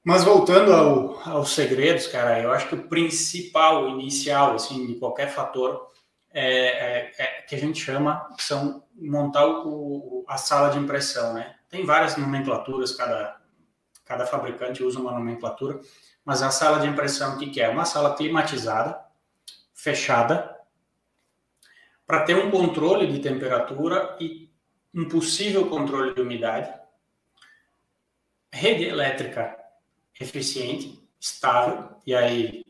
Mas 0.03 0.25
voltando 0.25 0.73
ao, 0.73 1.21
aos 1.29 1.51
segredos, 1.51 2.07
cara, 2.07 2.41
eu 2.41 2.51
acho 2.51 2.69
que 2.69 2.75
o 2.75 2.89
principal, 2.89 3.89
inicial, 3.91 4.55
assim, 4.55 4.87
de 4.87 4.95
qualquer 4.95 5.29
fator 5.29 5.89
é, 6.33 6.45
é, 6.47 7.13
é 7.19 7.43
que 7.43 7.55
a 7.55 7.59
gente 7.59 7.79
chama 7.79 8.27
são 8.39 8.83
montar 8.95 9.47
o, 9.47 10.25
a 10.27 10.39
sala 10.39 10.71
de 10.71 10.79
impressão, 10.79 11.35
né? 11.35 11.57
Tem 11.69 11.85
várias 11.85 12.17
nomenclaturas, 12.17 12.93
cada, 12.93 13.41
cada 14.07 14.27
fabricante 14.27 14.83
usa 14.83 14.99
uma 14.99 15.13
nomenclatura, 15.13 15.81
mas 16.25 16.43
a 16.43 16.51
sala 16.51 16.81
de 16.81 16.87
impressão, 16.87 17.35
o 17.35 17.39
que, 17.39 17.51
que 17.51 17.61
é? 17.61 17.69
Uma 17.69 17.85
sala 17.85 18.17
climatizada, 18.17 18.99
fechada, 19.75 20.57
para 22.07 22.25
ter 22.25 22.37
um 22.37 22.51
controle 22.51 23.07
de 23.07 23.19
temperatura 23.21 24.17
e 24.19 24.51
um 24.95 25.09
possível 25.09 25.69
controle 25.69 26.15
de 26.15 26.23
umidade, 26.23 26.73
rede 28.51 28.85
elétrica 28.85 29.60
eficiente, 30.21 31.03
estável, 31.19 31.97
e 32.07 32.15
aí, 32.15 32.65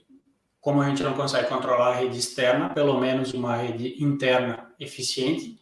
como 0.61 0.81
a 0.81 0.89
gente 0.89 1.03
não 1.03 1.15
consegue 1.15 1.49
controlar 1.49 1.89
a 1.89 1.95
rede 1.97 2.19
externa, 2.19 2.71
pelo 2.71 2.99
menos 2.99 3.35
uma 3.35 3.57
rede 3.57 4.03
interna 4.03 4.73
eficiente, 4.79 5.59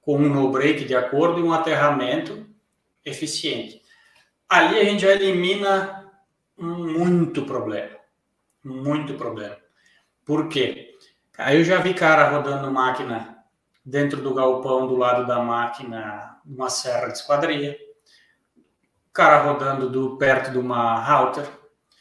com 0.00 0.16
um 0.16 0.28
no-break 0.28 0.84
de 0.84 0.96
acordo 0.96 1.38
e 1.38 1.42
um 1.42 1.52
aterramento 1.52 2.44
eficiente. 3.04 3.80
Ali 4.48 4.80
a 4.80 4.84
gente 4.84 5.02
já 5.02 5.12
elimina 5.12 6.10
muito 6.58 7.44
problema, 7.44 7.96
muito 8.64 9.14
problema. 9.14 9.56
Por 10.24 10.48
quê? 10.48 10.96
Aí 11.38 11.58
eu 11.58 11.64
já 11.64 11.78
vi 11.78 11.94
cara 11.94 12.30
rodando 12.30 12.70
máquina 12.70 13.44
dentro 13.84 14.20
do 14.20 14.34
galpão, 14.34 14.86
do 14.86 14.96
lado 14.96 15.26
da 15.26 15.40
máquina, 15.40 16.40
uma 16.44 16.68
serra 16.68 17.08
de 17.08 17.18
esquadria, 17.18 17.76
cara 19.12 19.42
rodando 19.42 19.88
do, 19.88 20.16
perto 20.16 20.50
de 20.50 20.58
uma 20.58 20.98
router. 20.98 21.48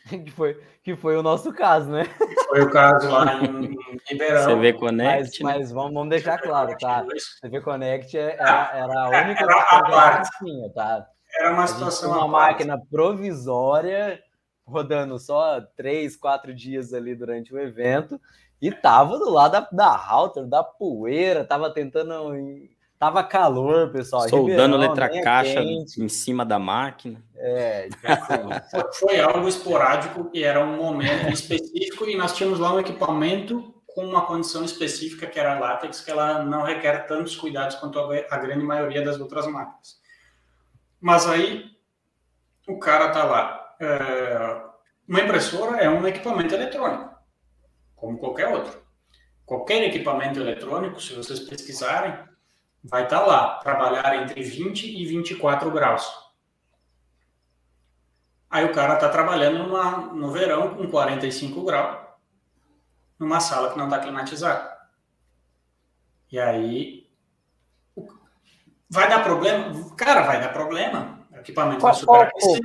Que 0.10 0.32
foi, 0.32 0.60
que 0.84 0.96
foi 0.96 1.16
o 1.16 1.24
nosso 1.24 1.54
caso, 1.54 1.90
né? 1.90 2.06
Foi 2.50 2.62
o 2.64 2.70
caso 2.72 3.10
lá 3.10 3.36
em, 3.36 3.78
Ribeirão. 4.10 4.60
CV 4.60 4.74
Connect. 4.74 5.44
Mas, 5.44 5.60
mas 5.60 5.72
vamos, 5.72 5.94
vamos 5.94 6.10
deixar 6.10 6.38
claro, 6.40 6.76
tá? 6.78 7.06
CV 7.40 7.62
Connect 7.62 8.18
é, 8.18 8.34
era, 8.34 8.72
era 8.74 9.02
a 9.04 9.24
única 9.24 9.44
era 9.44 9.60
a 9.60 9.84
parte. 9.84 10.30
que 10.32 10.46
tinha, 10.46 10.70
tá? 10.74 11.06
Era 11.40 11.54
uma 11.54 11.68
situação. 11.68 12.12
Uma 12.12 12.28
máquina 12.28 12.82
provisória 12.90 14.22
rodando 14.66 15.18
só 15.20 15.62
três, 15.76 16.16
quatro 16.16 16.54
dias 16.54 16.94
ali 16.94 17.16
durante 17.16 17.54
o 17.54 17.60
evento 17.60 18.20
e 18.62 18.72
tava 18.72 19.18
do 19.18 19.30
lado 19.30 19.54
da, 19.54 19.68
da 19.72 19.96
router, 19.96 20.46
da 20.46 20.64
poeira, 20.64 21.44
tava 21.44 21.74
tentando 21.74 22.36
Tava 23.02 23.24
calor, 23.24 23.90
pessoal. 23.90 24.30
Soldando 24.30 24.78
letra 24.78 25.10
caixa 25.24 25.60
em 25.60 26.08
cima 26.08 26.46
da 26.46 26.60
máquina. 26.60 27.20
É, 27.36 27.90
assim, 28.04 28.78
foi 28.94 29.20
algo 29.20 29.48
esporádico 29.48 30.30
e 30.32 30.44
era 30.44 30.64
um 30.64 30.78
momento 30.78 31.34
específico 31.34 32.06
e 32.06 32.16
nós 32.16 32.38
tínhamos 32.38 32.60
lá 32.60 32.72
um 32.72 32.80
equipamento 32.80 33.74
com 33.88 34.06
uma 34.06 34.28
condição 34.28 34.64
específica 34.64 35.26
que 35.26 35.40
era 35.40 35.56
a 35.56 35.60
látex, 35.60 36.02
que 36.02 36.12
ela 36.12 36.44
não 36.44 36.62
requer 36.62 37.08
tantos 37.08 37.36
cuidados 37.36 37.76
quanto 37.78 37.98
a 37.98 38.38
grande 38.38 38.64
maioria 38.64 39.02
das 39.04 39.20
outras 39.20 39.48
máquinas. 39.48 40.00
Mas 41.02 41.26
aí 41.26 41.72
o 42.68 42.78
cara 42.78 43.10
tá 43.10 43.24
lá. 43.24 43.76
É, 43.82 44.62
uma 45.08 45.22
impressora 45.22 45.78
é 45.78 45.90
um 45.90 46.06
equipamento 46.06 46.54
eletrônico, 46.54 47.16
como 47.96 48.20
qualquer 48.20 48.50
outro. 48.50 48.80
Qualquer 49.44 49.86
equipamento 49.86 50.40
eletrônico, 50.40 51.02
se 51.02 51.16
vocês 51.16 51.40
pesquisarem, 51.40 52.30
vai 52.84 53.04
estar 53.04 53.20
tá 53.20 53.26
lá, 53.26 53.60
trabalhar 53.60 54.16
entre 54.22 54.42
20 54.42 55.02
e 55.02 55.06
24 55.06 55.70
graus. 55.72 56.32
Aí 58.50 58.66
o 58.66 58.74
cara 58.74 58.96
está 58.96 59.08
trabalhando 59.08 59.60
numa, 59.60 59.98
no 60.14 60.30
verão 60.32 60.76
com 60.76 60.90
45 60.90 61.64
graus, 61.64 62.06
numa 63.18 63.40
sala 63.40 63.72
que 63.72 63.78
não 63.78 63.86
está 63.86 64.00
climatizada. 64.00 64.78
E 66.32 66.40
aí 66.40 67.10
vai 68.90 69.08
dar 69.08 69.24
problema? 69.24 69.96
Cara, 69.96 70.24
vai 70.24 70.42
dar 70.42 70.52
problema. 70.52 71.26
O 71.32 71.38
equipamento 71.38 71.82
vai 71.82 71.94
superaquecer. 71.94 72.62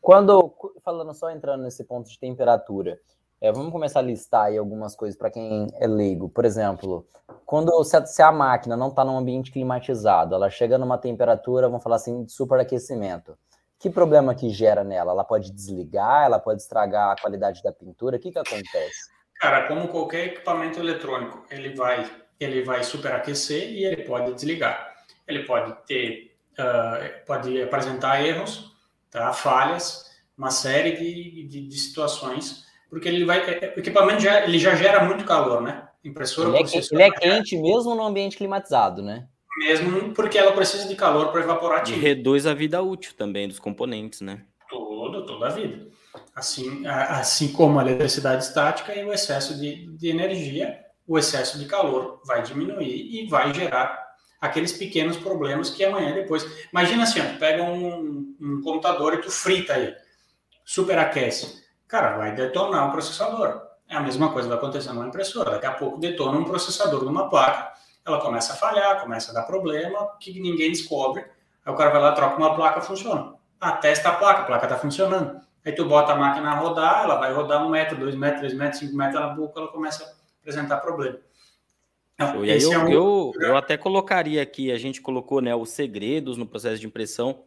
Quando, 0.00 0.54
falando 0.82 1.14
só 1.14 1.30
entrando 1.30 1.62
nesse 1.62 1.84
ponto 1.84 2.08
de 2.08 2.18
temperatura, 2.18 3.00
é, 3.40 3.52
vamos 3.52 3.70
começar 3.70 4.00
a 4.00 4.02
listar 4.02 4.46
aí 4.46 4.58
algumas 4.58 4.96
coisas 4.96 5.16
para 5.16 5.30
quem 5.30 5.68
é 5.74 5.86
leigo. 5.86 6.28
Por 6.28 6.44
exemplo, 6.44 7.06
quando 7.46 7.82
se 7.84 7.96
a, 7.96 8.04
se 8.04 8.20
a 8.20 8.32
máquina 8.32 8.76
não 8.76 8.88
está 8.88 9.04
num 9.04 9.16
ambiente 9.16 9.52
climatizado, 9.52 10.34
ela 10.34 10.50
chega 10.50 10.76
numa 10.76 10.98
temperatura, 10.98 11.68
vamos 11.68 11.82
falar 11.82 11.96
assim, 11.96 12.24
de 12.24 12.32
superaquecimento. 12.32 13.38
Que 13.78 13.88
problema 13.88 14.34
que 14.34 14.50
gera 14.50 14.82
nela? 14.82 15.12
Ela 15.12 15.22
pode 15.22 15.52
desligar, 15.52 16.24
ela 16.24 16.40
pode 16.40 16.62
estragar 16.62 17.12
a 17.12 17.20
qualidade 17.20 17.62
da 17.62 17.72
pintura? 17.72 18.16
O 18.16 18.20
que, 18.20 18.32
que 18.32 18.38
acontece? 18.38 19.08
Cara, 19.36 19.68
como 19.68 19.86
qualquer 19.86 20.26
equipamento 20.26 20.80
eletrônico, 20.80 21.44
ele 21.48 21.76
vai, 21.76 22.10
ele 22.40 22.64
vai 22.64 22.82
superaquecer 22.82 23.70
e 23.70 23.84
ele 23.84 24.02
pode 24.02 24.34
desligar. 24.34 24.96
Ele 25.28 25.44
pode 25.44 25.76
ter, 25.86 26.36
uh, 26.58 27.24
pode 27.24 27.62
apresentar 27.62 28.20
erros, 28.20 28.76
tá? 29.08 29.32
falhas, 29.32 30.10
uma 30.36 30.50
série 30.50 30.96
de, 30.96 31.46
de, 31.46 31.68
de 31.68 31.78
situações 31.78 32.67
porque 32.90 33.08
ele 33.08 33.24
vai, 33.24 33.38
é, 33.40 33.64
é, 33.64 33.74
o 33.76 33.80
equipamento 33.80 34.20
já, 34.20 34.44
ele 34.44 34.58
já 34.58 34.74
gera 34.74 35.04
muito 35.04 35.24
calor, 35.24 35.60
né? 35.60 35.86
Impressora 36.02 36.48
ele, 36.48 36.68
é, 36.68 36.80
ele 36.92 37.02
é 37.02 37.10
quente 37.10 37.56
mesmo 37.56 37.94
no 37.94 38.02
ambiente 38.02 38.36
climatizado, 38.36 39.02
né? 39.02 39.26
Mesmo 39.58 40.14
porque 40.14 40.38
ela 40.38 40.52
precisa 40.52 40.88
de 40.88 40.94
calor 40.94 41.30
para 41.30 41.40
evaporar. 41.40 41.88
E 41.88 41.92
reduz 41.92 42.46
a 42.46 42.54
vida 42.54 42.80
útil 42.80 43.12
também 43.16 43.48
dos 43.48 43.58
componentes, 43.58 44.20
né? 44.20 44.44
Toda, 44.70 45.26
toda 45.26 45.46
a 45.46 45.50
vida. 45.50 45.88
Assim, 46.34 46.86
assim 46.86 47.52
como 47.52 47.78
a 47.78 47.82
eletricidade 47.82 48.44
estática 48.44 48.94
e 48.94 49.04
o 49.04 49.12
excesso 49.12 49.58
de, 49.58 49.86
de 49.96 50.08
energia, 50.08 50.78
o 51.06 51.18
excesso 51.18 51.58
de 51.58 51.66
calor 51.66 52.22
vai 52.24 52.42
diminuir 52.42 52.86
e 52.86 53.26
vai 53.26 53.52
gerar 53.52 54.06
aqueles 54.40 54.72
pequenos 54.72 55.16
problemas 55.16 55.70
que 55.70 55.84
amanhã 55.84 56.14
depois. 56.14 56.46
Imagina 56.72 57.02
assim, 57.02 57.20
ó, 57.20 57.38
pega 57.38 57.64
um, 57.64 58.36
um 58.40 58.60
computador 58.62 59.14
e 59.14 59.20
tu 59.20 59.30
frita 59.30 59.76
ele, 59.76 59.96
superaquece 60.64 61.67
cara, 61.88 62.16
vai 62.16 62.34
detonar 62.34 62.88
o 62.88 62.92
processador. 62.92 63.62
É 63.88 63.96
a 63.96 64.00
mesma 64.00 64.30
coisa 64.30 64.46
que 64.46 64.54
vai 64.54 64.58
acontecer 64.58 64.92
numa 64.92 65.06
impressora. 65.06 65.52
Daqui 65.52 65.66
a 65.66 65.72
pouco 65.72 65.98
detona 65.98 66.38
um 66.38 66.44
processador 66.44 67.02
numa 67.04 67.28
placa, 67.30 67.72
ela 68.06 68.20
começa 68.20 68.52
a 68.52 68.56
falhar, 68.56 69.00
começa 69.00 69.30
a 69.30 69.34
dar 69.34 69.42
problema, 69.42 70.16
que 70.20 70.38
ninguém 70.38 70.70
descobre. 70.70 71.24
Aí 71.64 71.72
o 71.72 71.76
cara 71.76 71.90
vai 71.90 72.00
lá, 72.00 72.12
troca 72.12 72.36
uma 72.36 72.54
placa, 72.54 72.80
funciona. 72.80 73.34
Ah, 73.60 73.72
testa 73.72 74.10
a 74.10 74.12
placa, 74.12 74.42
a 74.42 74.44
placa 74.44 74.66
está 74.66 74.78
funcionando. 74.78 75.40
Aí 75.64 75.72
tu 75.72 75.84
bota 75.84 76.12
a 76.12 76.16
máquina 76.16 76.50
a 76.50 76.54
rodar, 76.54 77.04
ela 77.04 77.16
vai 77.16 77.32
rodar 77.32 77.66
um 77.66 77.70
metro, 77.70 77.98
dois 77.98 78.14
metros, 78.14 78.40
três 78.40 78.54
metros, 78.54 78.78
cinco 78.78 78.96
metros, 78.96 79.20
ela 79.20 79.36
ela 79.56 79.68
começa 79.68 80.04
a 80.04 80.08
apresentar 80.40 80.78
problema. 80.78 81.18
Então, 82.14 82.44
e 82.44 82.62
eu, 82.62 82.72
é 82.72 82.78
um... 82.78 82.88
eu, 82.88 83.32
eu 83.40 83.56
até 83.56 83.76
colocaria 83.76 84.42
aqui, 84.42 84.72
a 84.72 84.78
gente 84.78 85.00
colocou 85.00 85.40
né, 85.40 85.54
os 85.54 85.70
segredos 85.70 86.36
no 86.36 86.46
processo 86.46 86.80
de 86.80 86.86
impressão, 86.86 87.44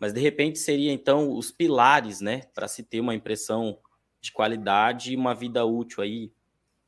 mas 0.00 0.14
de 0.14 0.20
repente 0.20 0.58
seria 0.58 0.90
então 0.90 1.30
os 1.30 1.52
pilares, 1.52 2.20
né, 2.22 2.42
para 2.54 2.66
se 2.66 2.82
ter 2.82 2.98
uma 3.00 3.14
impressão 3.14 3.78
de 4.20 4.32
qualidade 4.32 5.12
e 5.12 5.16
uma 5.16 5.34
vida 5.34 5.64
útil 5.64 6.02
aí. 6.02 6.32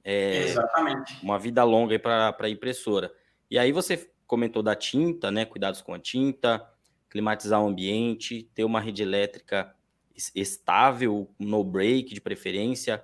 É, 0.03 0.49
Exatamente. 0.49 1.23
Uma 1.23 1.39
vida 1.39 1.63
longa 1.63 1.99
para 1.99 2.35
a 2.37 2.49
impressora. 2.49 3.13
E 3.51 3.59
aí 3.59 3.71
você 3.71 4.11
comentou 4.27 4.63
da 4.63 4.75
tinta, 4.75 5.31
né? 5.31 5.45
Cuidados 5.45 5.81
com 5.81 5.95
a 5.95 5.99
tinta, 5.99 6.67
climatizar 7.09 7.63
o 7.63 7.69
ambiente, 7.69 8.51
ter 8.55 8.65
uma 8.65 8.81
rede 8.81 9.03
elétrica 9.03 9.75
estável, 10.35 11.31
no 11.39 11.63
break 11.63 12.13
de 12.13 12.21
preferência. 12.21 13.03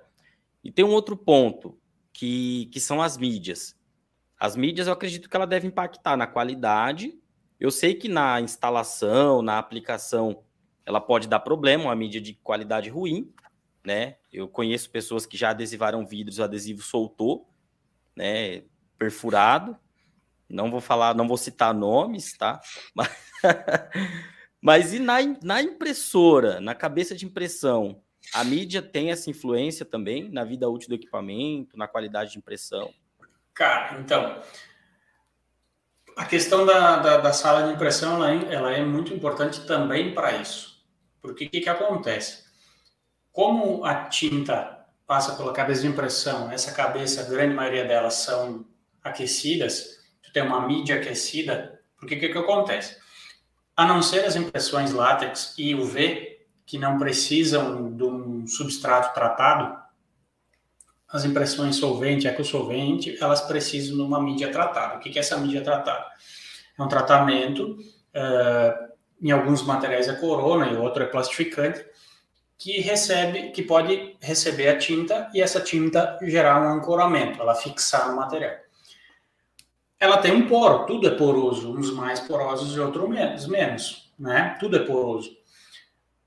E 0.63 0.71
tem 0.71 0.83
um 0.83 0.91
outro 0.91 1.15
ponto, 1.15 1.79
que, 2.11 2.65
que 2.73 2.79
são 2.79 3.01
as 3.01 3.17
mídias. 3.17 3.77
As 4.37 4.55
mídias 4.55 4.87
eu 4.87 4.93
acredito 4.93 5.29
que 5.29 5.35
ela 5.35 5.47
deve 5.47 5.67
impactar 5.67 6.17
na 6.17 6.27
qualidade 6.27 7.18
eu 7.59 7.71
sei 7.71 7.93
que 7.93 8.07
na 8.07 8.39
instalação, 8.39 9.41
na 9.41 9.57
aplicação, 9.57 10.43
ela 10.85 11.01
pode 11.01 11.27
dar 11.27 11.39
problema, 11.39 11.85
uma 11.85 11.95
mídia 11.95 12.21
de 12.21 12.33
qualidade 12.33 12.89
ruim, 12.89 13.33
né? 13.85 14.17
Eu 14.31 14.47
conheço 14.47 14.89
pessoas 14.89 15.25
que 15.25 15.37
já 15.37 15.49
adesivaram 15.49 16.05
vidros, 16.05 16.39
o 16.39 16.43
adesivo 16.43 16.81
soltou, 16.81 17.49
né? 18.15 18.63
Perfurado. 18.97 19.77
Não 20.47 20.71
vou 20.71 20.81
falar, 20.81 21.13
não 21.13 21.27
vou 21.27 21.37
citar 21.37 21.73
nomes, 21.73 22.35
tá? 22.37 22.59
Mas, 22.95 23.09
Mas 24.61 24.93
e 24.93 24.99
na, 24.99 25.17
na 25.43 25.61
impressora, 25.61 26.59
na 26.59 26.73
cabeça 26.73 27.15
de 27.15 27.25
impressão, 27.25 28.01
a 28.33 28.43
mídia 28.43 28.81
tem 28.81 29.11
essa 29.11 29.29
influência 29.29 29.85
também 29.85 30.29
na 30.29 30.43
vida 30.43 30.69
útil 30.69 30.89
do 30.89 30.95
equipamento, 30.95 31.77
na 31.77 31.87
qualidade 31.87 32.31
de 32.31 32.37
impressão? 32.37 32.93
Cara, 33.53 33.99
então, 33.99 34.41
a 36.19 36.25
questão 36.25 36.65
da, 36.65 36.97
da, 36.97 37.17
da, 37.17 37.31
sala 37.31 37.65
de 37.65 37.73
impressão 37.73 38.15
ela 38.15 38.29
é, 38.29 38.53
ela 38.53 38.73
é 38.73 38.83
muito 38.83 39.13
importante 39.13 39.61
também 39.61 40.13
para 40.13 40.33
isso. 40.33 40.83
Porque 41.21 41.45
o 41.45 41.49
que, 41.49 41.61
que 41.61 41.69
acontece? 41.69 42.43
Como 43.31 43.85
a 43.85 44.03
tinta 44.09 44.85
passa 45.07 45.37
pela 45.37 45.53
cabeça 45.53 45.83
de 45.83 45.87
impressão, 45.87 46.51
essa 46.51 46.73
cabeça, 46.73 47.21
a 47.21 47.23
grande 47.23 47.55
maioria 47.55 47.85
delas 47.85 48.15
são 48.15 48.65
aquecidas, 49.01 50.01
tu 50.21 50.33
tem 50.33 50.43
uma 50.43 50.67
mídia 50.67 50.97
aquecida, 50.97 51.79
porque 51.97 52.15
o 52.15 52.19
que, 52.19 52.27
que 52.27 52.37
acontece? 52.37 52.97
A 53.73 53.85
não 53.85 54.01
ser 54.01 54.25
as 54.25 54.35
impressões 54.35 54.91
látex 54.91 55.53
e 55.57 55.73
UV, 55.73 56.37
que 56.65 56.77
não 56.77 56.97
precisam 56.99 57.95
de 57.95 58.03
um 58.03 58.45
substrato 58.45 59.13
tratado, 59.13 59.73
as 61.11 61.25
impressões 61.25 61.75
solvente, 61.75 62.27
ecosolvente, 62.27 63.17
elas 63.19 63.41
precisam 63.41 63.97
de 63.97 64.01
uma 64.03 64.21
mídia 64.21 64.51
tratada. 64.51 64.95
O 64.95 64.99
que 64.99 65.17
é 65.17 65.19
essa 65.19 65.37
mídia 65.37 65.61
tratada? 65.61 66.05
É 66.77 66.83
um 66.83 66.87
tratamento, 66.87 67.77
uh, 68.15 68.89
em 69.21 69.31
alguns 69.31 69.63
materiais 69.63 70.07
é 70.07 70.13
corona 70.13 70.67
e 70.67 70.77
outro 70.77 71.01
é 71.03 71.07
plastificante, 71.07 71.83
que 72.57 72.79
recebe, 72.81 73.51
que 73.51 73.63
pode 73.63 74.17
receber 74.21 74.67
a 74.67 74.77
tinta 74.77 75.29
e 75.33 75.41
essa 75.41 75.61
tinta 75.61 76.19
gerar 76.21 76.61
um 76.61 76.69
ancoramento, 76.69 77.41
ela 77.41 77.55
fixar 77.55 78.09
no 78.09 78.17
material. 78.17 78.55
ela 79.99 80.17
tem 80.17 80.31
um 80.31 80.47
poro, 80.47 80.85
tudo 80.85 81.07
é 81.07 81.11
poroso, 81.11 81.75
uns 81.75 81.91
mais 81.91 82.19
porosos 82.21 82.75
e 82.75 82.79
outros 82.79 83.09
menos, 83.09 83.47
menos, 83.47 84.13
né? 84.17 84.55
Tudo 84.59 84.77
é 84.77 84.79
poroso. 84.79 85.35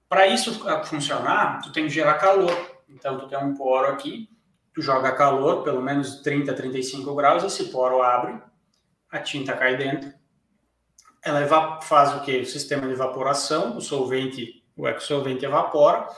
Para 0.09 0.27
isso 0.27 0.61
funcionar, 0.85 1.63
tu 1.63 1.73
tem 1.73 1.85
que 1.85 1.91
gerar 1.91 2.15
calor. 2.15 2.55
Então, 2.89 3.19
tu 3.19 3.27
tem 3.27 3.39
um 3.39 3.55
poro 3.55 3.89
aqui, 3.89 4.29
tu 4.75 4.81
joga 4.81 5.13
calor, 5.13 5.63
pelo 5.63 5.83
menos 5.83 6.23
30, 6.23 6.53
35 6.55 7.15
graus, 7.15 7.45
esse 7.45 7.65
poro 7.65 8.03
abre, 8.03 8.41
a 9.11 9.19
tinta 9.19 9.55
cai 9.55 9.77
dentro, 9.77 10.13
ela 11.23 11.81
faz 11.81 12.15
o 12.15 12.21
que? 12.23 12.39
O 12.39 12.47
sistema 12.47 12.87
de 12.87 12.95
evaporação, 12.95 13.77
o 13.77 13.81
solvente, 13.81 14.65
o 14.77 14.89
exsolvente 14.89 15.45
evapora 15.45 16.09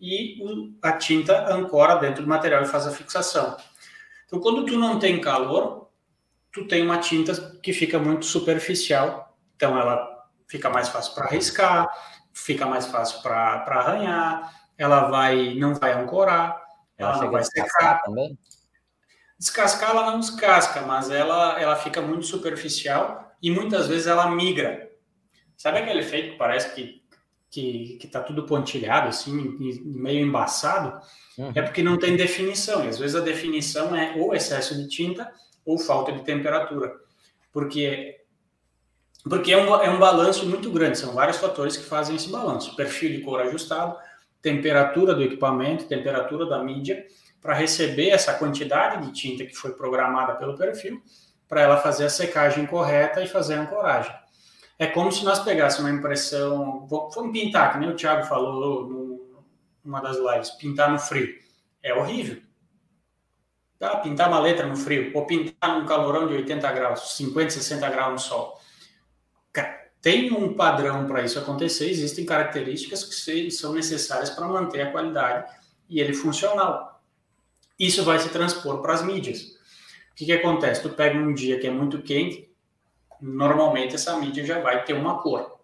e 0.00 0.38
a 0.82 0.92
tinta 0.92 1.52
ancora 1.52 1.96
dentro 1.96 2.22
do 2.22 2.28
material 2.28 2.62
e 2.62 2.66
faz 2.66 2.86
a 2.86 2.90
fixação. 2.90 3.56
Então, 4.26 4.40
quando 4.40 4.64
tu 4.64 4.78
não 4.78 4.98
tem 4.98 5.20
calor, 5.20 5.88
tu 6.52 6.66
tem 6.66 6.82
uma 6.82 6.98
tinta 6.98 7.58
que 7.62 7.72
fica 7.72 7.98
muito 7.98 8.26
superficial, 8.26 9.36
então 9.56 9.78
ela 9.78 10.26
fica 10.46 10.70
mais 10.70 10.88
fácil 10.88 11.14
para 11.14 11.28
riscar, 11.28 11.88
fica 12.32 12.66
mais 12.66 12.86
fácil 12.86 13.20
para 13.22 13.64
arranhar, 13.66 14.52
ela 14.76 15.08
vai 15.08 15.54
não 15.54 15.74
vai 15.74 15.92
ancorar, 15.92 16.61
ela, 17.02 17.14
ela 17.14 17.24
não 17.24 17.30
vai 17.30 17.44
secar. 17.44 18.02
Também? 18.02 18.38
Descascar 19.38 19.90
ela 19.90 20.10
não 20.10 20.20
descasca, 20.20 20.82
mas 20.82 21.10
ela, 21.10 21.60
ela 21.60 21.76
fica 21.76 22.00
muito 22.00 22.26
superficial 22.26 23.34
e 23.42 23.50
muitas 23.50 23.88
vezes 23.88 24.06
ela 24.06 24.30
migra. 24.30 24.90
Sabe 25.56 25.78
aquele 25.78 26.00
efeito 26.00 26.32
que 26.32 26.38
parece 26.38 26.74
que 26.74 27.02
que 27.52 27.98
está 28.02 28.22
tudo 28.22 28.44
pontilhado, 28.44 29.08
assim, 29.08 29.58
meio 29.84 30.26
embaçado? 30.26 30.98
Uhum. 31.36 31.52
É 31.54 31.60
porque 31.60 31.82
não 31.82 31.98
tem 31.98 32.16
definição. 32.16 32.82
E 32.82 32.88
às 32.88 32.98
vezes 32.98 33.14
a 33.14 33.20
definição 33.20 33.94
é 33.94 34.14
ou 34.16 34.34
excesso 34.34 34.74
de 34.74 34.88
tinta 34.88 35.30
ou 35.62 35.78
falta 35.78 36.10
de 36.12 36.24
temperatura. 36.24 36.90
Porque 37.52 38.18
porque 39.24 39.52
é 39.52 39.56
um, 39.56 39.74
é 39.76 39.90
um 39.90 39.98
balanço 39.98 40.46
muito 40.46 40.70
grande, 40.70 40.98
são 40.98 41.14
vários 41.14 41.36
fatores 41.36 41.76
que 41.76 41.84
fazem 41.84 42.16
esse 42.16 42.30
balanço. 42.30 42.74
Perfil 42.74 43.10
de 43.10 43.20
cor 43.20 43.40
ajustado, 43.40 43.96
temperatura 44.42 45.14
do 45.14 45.22
equipamento, 45.22 45.84
temperatura 45.84 46.44
da 46.44 46.62
mídia, 46.62 47.06
para 47.40 47.54
receber 47.54 48.10
essa 48.10 48.34
quantidade 48.34 49.06
de 49.06 49.12
tinta 49.12 49.46
que 49.46 49.54
foi 49.54 49.72
programada 49.72 50.34
pelo 50.34 50.56
perfil, 50.56 51.00
para 51.48 51.62
ela 51.62 51.76
fazer 51.76 52.04
a 52.06 52.10
secagem 52.10 52.66
correta 52.66 53.22
e 53.22 53.26
fazer 53.26 53.54
a 53.54 53.62
ancoragem. 53.62 54.14
É 54.78 54.86
como 54.86 55.12
se 55.12 55.24
nós 55.24 55.38
pegássemos 55.40 55.90
uma 55.90 55.98
impressão, 55.98 56.86
vamos 56.88 57.32
pintar, 57.32 57.72
que 57.72 57.78
nem 57.78 57.90
o 57.90 57.94
Thiago 57.94 58.24
falou 58.26 59.20
numa 59.84 60.00
das 60.00 60.16
lives, 60.16 60.50
pintar 60.50 60.90
no 60.90 60.98
frio. 60.98 61.28
É 61.82 61.94
horrível. 61.94 62.42
Pintar 64.02 64.28
uma 64.28 64.38
letra 64.38 64.66
no 64.66 64.76
frio, 64.76 65.10
ou 65.14 65.26
pintar 65.26 65.78
num 65.78 65.86
calorão 65.86 66.26
de 66.26 66.34
80 66.34 66.72
graus, 66.72 67.16
50, 67.16 67.50
60 67.50 67.90
graus 67.90 68.12
no 68.12 68.18
sol. 68.18 68.60
Tem 70.02 70.32
um 70.32 70.52
padrão 70.54 71.06
para 71.06 71.22
isso 71.22 71.38
acontecer, 71.38 71.88
existem 71.88 72.26
características 72.26 73.04
que 73.04 73.50
são 73.52 73.72
necessárias 73.72 74.30
para 74.30 74.48
manter 74.48 74.82
a 74.82 74.90
qualidade 74.90 75.48
e 75.88 76.00
ele 76.00 76.12
funcional. 76.12 77.00
Isso 77.78 78.04
vai 78.04 78.18
se 78.18 78.28
transpor 78.28 78.82
para 78.82 78.94
as 78.94 79.02
mídias. 79.02 79.42
O 80.10 80.14
que, 80.16 80.26
que 80.26 80.32
acontece? 80.32 80.82
Tu 80.82 80.90
pega 80.90 81.16
um 81.16 81.32
dia 81.32 81.58
que 81.60 81.68
é 81.68 81.70
muito 81.70 82.02
quente, 82.02 82.50
normalmente 83.20 83.94
essa 83.94 84.16
mídia 84.16 84.44
já 84.44 84.60
vai 84.60 84.84
ter 84.84 84.92
uma 84.92 85.22
cor. 85.22 85.60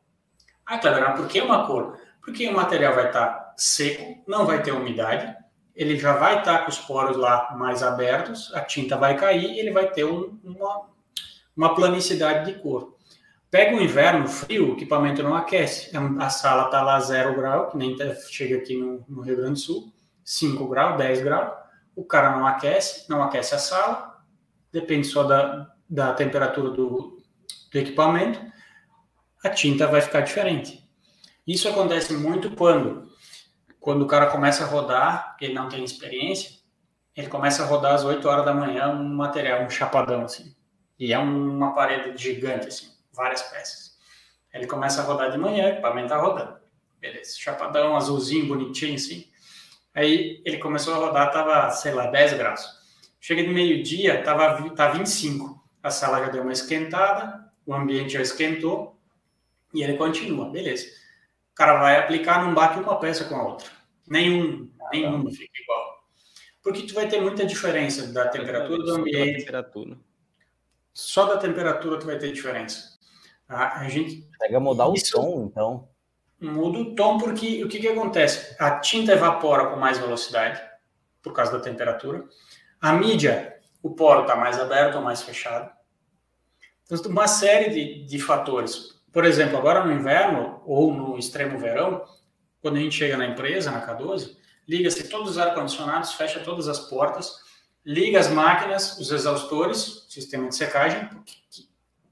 Ah, 0.65 0.79
Cleber, 0.79 1.17
por 1.17 1.27
que 1.27 1.41
uma 1.41 1.67
cor? 1.67 1.99
Porque 2.21 2.47
o 2.49 2.55
material 2.55 2.95
vai 2.95 3.09
estar 3.09 3.27
tá 3.27 3.55
seco, 3.57 4.23
não 4.27 4.47
vai 4.47 4.63
ter 4.63 4.71
umidade, 4.71 5.35
ele 5.75 5.99
já 5.99 6.13
vai 6.13 6.39
estar 6.39 6.59
tá 6.59 6.65
com 6.65 6.71
os 6.71 6.79
poros 6.79 7.17
lá 7.17 7.57
mais 7.59 7.83
abertos, 7.83 8.55
a 8.55 8.61
tinta 8.61 8.97
vai 8.97 9.17
cair 9.17 9.51
e 9.51 9.59
ele 9.59 9.73
vai 9.73 9.91
ter 9.91 10.05
um, 10.05 10.39
uma, 10.45 10.89
uma 11.57 11.75
planicidade 11.75 12.53
de 12.53 12.61
cor. 12.61 12.98
Pega 13.51 13.75
o 13.75 13.81
inverno 13.81 14.29
frio, 14.29 14.71
o 14.71 14.73
equipamento 14.75 15.23
não 15.23 15.35
aquece. 15.35 15.97
É 15.97 15.99
a 16.23 16.29
sala 16.29 16.67
está 16.67 16.83
lá 16.83 17.01
zero 17.01 17.35
grau, 17.35 17.71
que 17.71 17.79
nem 17.79 17.97
tá, 17.97 18.15
chega 18.15 18.59
aqui 18.59 18.77
no, 18.77 19.03
no, 19.09 19.23
Rio 19.23 19.37
Grande 19.37 19.53
do 19.53 19.59
Sul, 19.59 19.93
5 20.23 20.69
graus, 20.69 20.99
10 20.99 21.23
graus. 21.23 21.57
O 21.97 22.05
cara 22.05 22.37
não 22.37 22.47
aquece, 22.47 23.09
não 23.09 23.23
aquece 23.23 23.55
a 23.55 23.59
sala, 23.59 24.23
depende 24.71 25.07
só 25.07 25.23
da, 25.23 25.73
da 25.89 26.13
temperatura 26.13 26.71
do, 26.71 27.23
do 27.73 27.79
equipamento. 27.79 28.39
A 29.43 29.49
tinta 29.49 29.87
vai 29.87 30.03
ficar 30.03 30.21
diferente. 30.21 30.87
Isso 31.47 31.69
acontece 31.69 32.13
muito 32.13 32.51
quando, 32.51 33.11
quando 33.81 34.03
o 34.03 34.07
cara 34.07 34.27
começa 34.27 34.63
a 34.65 34.67
rodar, 34.67 35.37
ele 35.41 35.55
não 35.55 35.71
tem 35.71 35.83
experiência, 35.83 36.59
ele 37.17 37.29
começa 37.29 37.63
a 37.63 37.67
rodar 37.67 37.95
às 37.95 38.05
8 38.05 38.29
horas 38.29 38.45
da 38.45 38.53
manhã 38.53 38.91
um 38.91 39.09
material, 39.15 39.63
um 39.63 39.71
chapadão 39.71 40.25
assim. 40.25 40.55
E 40.99 41.15
é 41.15 41.19
uma 41.19 41.73
parede 41.73 42.23
gigante 42.23 42.69
assim 42.69 42.98
várias 43.19 43.43
peças. 43.43 43.99
Ele 44.55 44.67
começa 44.67 45.03
a 45.03 45.05
rodar 45.05 45.31
de 45.31 45.37
manhã, 45.37 45.67
o 45.67 45.69
equipamento 45.71 46.09
tá 46.09 46.17
rodando. 46.17 46.57
Beleza, 46.99 47.37
chapadão, 47.37 47.97
azulzinho, 47.97 48.47
bonitinho 48.47 48.95
assim. 48.95 49.29
Aí 49.93 50.41
ele 50.45 50.59
começou 50.59 50.95
a 50.95 50.99
rodar, 50.99 51.33
tava, 51.33 51.71
sei 51.71 51.93
lá, 51.93 52.07
10 52.07 52.35
graus. 52.35 52.65
Chega 53.21 53.43
de 53.43 53.49
meio-dia, 53.49 54.23
tava, 54.23 54.71
tá 54.75 54.89
25. 54.91 55.61
A 55.83 55.91
sala 55.91 56.21
já 56.21 56.31
deu 56.31 56.43
uma 56.43 56.53
esquentada, 56.53 57.53
o 57.67 57.75
ambiente 57.75 58.13
já 58.13 58.23
esquentou 58.23 58.99
e 59.75 59.83
ele 59.83 59.97
continua. 59.97 60.49
Beleza. 60.51 60.87
O 61.53 61.55
cara 61.55 61.79
vai 61.79 61.99
aplicar, 61.99 62.45
não 62.45 62.55
bate 62.55 62.79
uma 62.79 62.99
peça 62.99 63.25
com 63.25 63.37
a 63.37 63.49
outra. 63.49 63.69
Nenhum, 64.07 64.71
nenhum 64.93 65.29
fica 65.31 65.61
igual. 65.61 65.99
Porque 66.63 66.87
tu 66.87 66.95
vai 66.95 67.09
ter 67.09 67.21
muita 67.21 67.45
diferença 67.45 68.13
da 68.13 68.29
temperatura 68.29 68.83
do 68.83 68.95
ambiente. 68.95 69.47
Só 70.93 71.27
da 71.27 71.37
temperatura 71.37 71.99
tu 71.99 72.07
vai 72.07 72.19
ter 72.19 72.33
diferença. 72.33 72.98
A, 73.49 73.81
a 73.81 73.89
gente 73.89 74.29
pega 74.39 74.61
mudar 74.61 74.89
o 74.89 74.95
tom, 74.95 75.49
então. 75.51 75.89
Muda 76.41 76.79
o 76.79 76.95
tom 76.95 77.19
porque 77.19 77.65
o 77.65 77.69
que, 77.69 77.81
que 77.81 77.89
acontece? 77.89 78.55
A 78.61 78.79
tinta 78.79 79.13
evapora 79.13 79.67
com 79.67 79.77
mais 79.77 79.99
velocidade 79.99 80.61
por 81.23 81.33
causa 81.33 81.53
da 81.53 81.61
temperatura. 81.61 82.25
A 82.81 82.93
mídia, 82.93 83.59
o 83.83 83.91
poro 83.91 84.23
está 84.23 84.37
mais 84.37 84.59
aberto 84.59 84.97
ou 84.97 85.03
mais 85.03 85.23
fechado. 85.23 85.71
Então, 86.85 87.11
uma 87.11 87.27
série 87.27 87.71
de, 87.71 88.05
de 88.05 88.19
fatores. 88.19 89.01
Por 89.13 89.25
exemplo, 89.25 89.57
agora 89.57 89.85
no 89.85 89.93
inverno 89.93 90.63
ou 90.65 90.93
no 90.93 91.19
extremo 91.19 91.59
verão, 91.59 92.05
quando 92.61 92.77
a 92.77 92.81
gente 92.81 92.97
chega 92.97 93.17
na 93.17 93.27
empresa, 93.27 93.71
na 93.71 93.85
K12, 93.87 94.37
liga-se 94.69 95.09
todos 95.09 95.31
os 95.31 95.39
ar-condicionados, 95.39 96.13
fecha 96.13 96.41
todas 96.41 96.69
as 96.69 96.79
portas, 96.79 97.37
liga 97.85 98.19
as 98.21 98.29
máquinas, 98.29 98.99
os 98.99 99.11
exaustores, 99.11 100.07
sistema 100.09 100.49
de 100.49 100.55
secagem, 100.55 101.09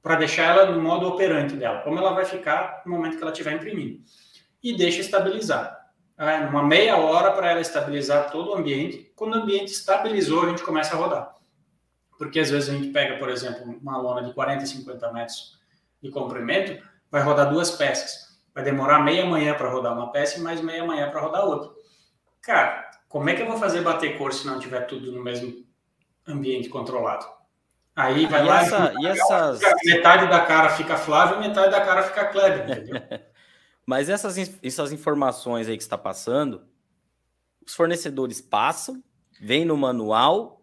para 0.06 0.14
deixar 0.14 0.56
ela 0.56 0.70
no 0.70 0.80
modo 0.80 1.08
operante 1.08 1.56
dela, 1.56 1.80
como 1.80 1.98
ela 1.98 2.12
vai 2.12 2.24
ficar 2.24 2.80
no 2.86 2.92
momento 2.92 3.16
que 3.16 3.22
ela 3.22 3.32
estiver 3.32 3.54
imprimindo. 3.54 4.04
E 4.62 4.76
deixa 4.76 5.00
estabilizar. 5.00 5.84
É, 6.16 6.36
uma 6.46 6.62
meia 6.62 6.96
hora 6.96 7.32
para 7.32 7.50
ela 7.50 7.60
estabilizar 7.60 8.30
todo 8.30 8.52
o 8.52 8.54
ambiente. 8.54 9.12
Quando 9.16 9.34
o 9.34 9.38
ambiente 9.38 9.72
estabilizou, 9.72 10.44
a 10.44 10.48
gente 10.50 10.62
começa 10.62 10.94
a 10.94 10.96
rodar. 10.96 11.34
Porque 12.16 12.38
às 12.38 12.50
vezes 12.50 12.68
a 12.68 12.72
gente 12.72 12.92
pega, 12.92 13.18
por 13.18 13.28
exemplo, 13.28 13.64
uma 13.82 13.98
lona 13.98 14.22
de 14.22 14.32
40, 14.32 14.64
50 14.64 15.12
metros 15.12 15.58
de 16.00 16.08
comprimento, 16.12 16.80
vai 17.10 17.22
rodar 17.22 17.50
duas 17.50 17.72
peças. 17.72 18.38
Vai 18.54 18.62
demorar 18.62 19.00
meia 19.00 19.26
manhã 19.26 19.54
para 19.54 19.68
rodar 19.68 19.92
uma 19.92 20.12
peça 20.12 20.38
e 20.38 20.40
mais 20.40 20.60
meia 20.60 20.84
manhã 20.84 21.10
para 21.10 21.20
rodar 21.20 21.44
outra. 21.44 21.72
Cara, 22.42 22.88
como 23.08 23.28
é 23.28 23.34
que 23.34 23.42
eu 23.42 23.48
vou 23.48 23.58
fazer 23.58 23.80
bater 23.80 24.16
cor 24.16 24.32
se 24.32 24.46
não 24.46 24.60
tiver 24.60 24.82
tudo 24.82 25.10
no 25.10 25.20
mesmo 25.20 25.66
ambiente 26.28 26.68
controlado? 26.68 27.26
Aí 27.96 28.26
vai 28.26 28.44
e 28.44 28.46
lá 28.46 28.60
essa, 28.60 28.92
e, 29.00 29.06
essas... 29.06 29.60
metade 29.86 30.28
da 30.28 30.40
cara 30.40 30.68
fica 30.68 30.98
Flávio, 30.98 31.40
metade 31.40 31.70
da 31.70 31.80
cara 31.80 32.02
fica 32.02 32.26
Kleber, 32.26 32.68
entendeu? 32.68 33.02
Mas 33.86 34.10
essas, 34.10 34.36
essas 34.62 34.92
informações 34.92 35.66
aí 35.66 35.78
que 35.78 35.82
está 35.82 35.96
passando, 35.96 36.62
os 37.66 37.74
fornecedores 37.74 38.42
passam, 38.42 39.02
vem 39.40 39.64
no 39.64 39.78
manual, 39.78 40.60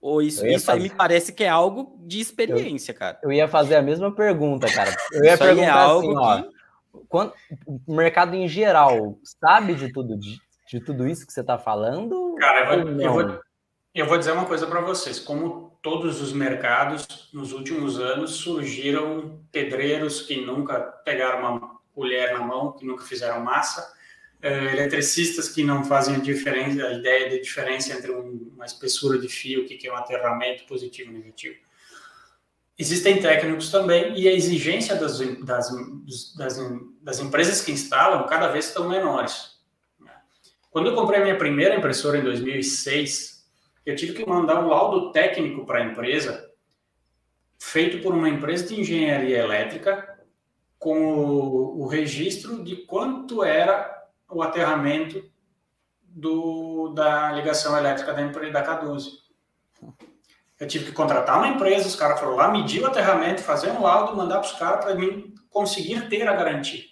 ou 0.00 0.22
isso, 0.22 0.46
isso 0.46 0.66
fazer... 0.66 0.78
aí 0.78 0.88
me 0.88 0.94
parece 0.94 1.32
que 1.32 1.42
é 1.42 1.48
algo 1.48 1.98
de 2.06 2.20
experiência, 2.20 2.92
eu, 2.92 2.96
cara. 2.96 3.18
Eu 3.24 3.32
ia 3.32 3.48
fazer 3.48 3.74
a 3.74 3.82
mesma 3.82 4.14
pergunta, 4.14 4.72
cara. 4.72 4.94
Eu 5.10 5.24
ia 5.24 5.34
isso 5.34 5.42
perguntar 5.42 5.66
é 5.66 5.70
algo 5.70 6.18
assim, 6.20 6.44
que... 6.44 6.48
ó, 6.92 7.02
quando, 7.08 7.32
o 7.86 7.94
mercado 7.94 8.36
em 8.36 8.46
geral 8.46 9.18
sabe 9.40 9.74
de 9.74 9.92
tudo, 9.92 10.16
de, 10.16 10.38
de 10.68 10.80
tudo 10.80 11.08
isso 11.08 11.26
que 11.26 11.32
você 11.32 11.40
está 11.40 11.58
falando? 11.58 12.36
Cara, 12.38 12.76
eu 12.76 12.84
vou, 12.84 13.00
eu 13.00 13.12
vou, 13.12 13.40
eu 13.94 14.06
vou 14.06 14.18
dizer 14.18 14.32
uma 14.32 14.46
coisa 14.46 14.66
para 14.66 14.80
vocês. 14.80 15.18
Como 15.18 15.78
todos 15.82 16.20
os 16.20 16.32
mercados, 16.32 17.28
nos 17.32 17.52
últimos 17.52 17.98
anos, 17.98 18.32
surgiram 18.32 19.40
pedreiros 19.50 20.22
que 20.22 20.40
nunca 20.44 20.80
pegaram 20.80 21.40
uma 21.40 21.78
colher 21.94 22.32
na 22.32 22.40
mão, 22.40 22.72
que 22.72 22.84
nunca 22.84 23.04
fizeram 23.04 23.40
massa, 23.40 23.92
uh, 24.42 24.46
eletricistas 24.46 25.48
que 25.48 25.64
não 25.64 25.84
fazem 25.84 26.16
a 26.16 26.18
diferença, 26.18 26.86
a 26.86 26.92
ideia 26.92 27.30
de 27.30 27.40
diferença 27.40 27.92
entre 27.92 28.12
um, 28.12 28.52
uma 28.54 28.66
espessura 28.66 29.18
de 29.18 29.28
fio, 29.28 29.66
que 29.66 29.86
é 29.86 29.92
um 29.92 29.96
aterramento 29.96 30.64
positivo 30.66 31.10
e 31.10 31.14
negativo. 31.14 31.56
Existem 32.78 33.20
técnicos 33.20 33.72
também 33.72 34.16
e 34.16 34.28
a 34.28 34.32
exigência 34.32 34.94
das, 34.94 35.18
das, 35.18 35.68
das, 36.36 36.58
das 37.02 37.18
empresas 37.18 37.60
que 37.60 37.72
instalam 37.72 38.24
cada 38.28 38.46
vez 38.48 38.68
estão 38.68 38.88
menores. 38.88 39.58
Quando 40.70 40.90
eu 40.90 40.94
comprei 40.94 41.18
a 41.18 41.22
minha 41.24 41.36
primeira 41.36 41.74
impressora 41.74 42.18
em 42.18 42.22
2006, 42.22 43.37
eu 43.90 43.96
tive 43.96 44.12
que 44.12 44.28
mandar 44.28 44.62
um 44.62 44.68
laudo 44.68 45.12
técnico 45.12 45.64
para 45.64 45.78
a 45.78 45.84
empresa 45.84 46.46
feito 47.58 48.02
por 48.02 48.14
uma 48.14 48.28
empresa 48.28 48.66
de 48.66 48.80
engenharia 48.80 49.38
elétrica 49.38 50.18
com 50.78 51.14
o, 51.14 51.82
o 51.82 51.86
registro 51.86 52.62
de 52.62 52.76
quanto 52.84 53.42
era 53.42 54.06
o 54.30 54.42
aterramento 54.42 55.24
do, 56.02 56.90
da 56.90 57.32
ligação 57.32 57.76
elétrica 57.76 58.12
da 58.12 58.22
empresa 58.22 58.52
da 58.52 58.64
K12. 58.64 59.06
Eu 60.60 60.66
tive 60.66 60.86
que 60.86 60.92
contratar 60.92 61.38
uma 61.38 61.48
empresa, 61.48 61.88
os 61.88 61.96
caras 61.96 62.20
foram 62.20 62.36
lá, 62.36 62.50
medir 62.50 62.82
o 62.82 62.86
aterramento, 62.86 63.42
fazer 63.42 63.70
um 63.70 63.82
laudo, 63.82 64.16
mandar 64.16 64.40
para 64.40 64.48
os 64.48 64.58
caras 64.58 64.84
para 64.84 64.94
mim 64.94 65.34
conseguir 65.48 66.08
ter 66.08 66.28
a 66.28 66.34
garantia. 66.34 66.84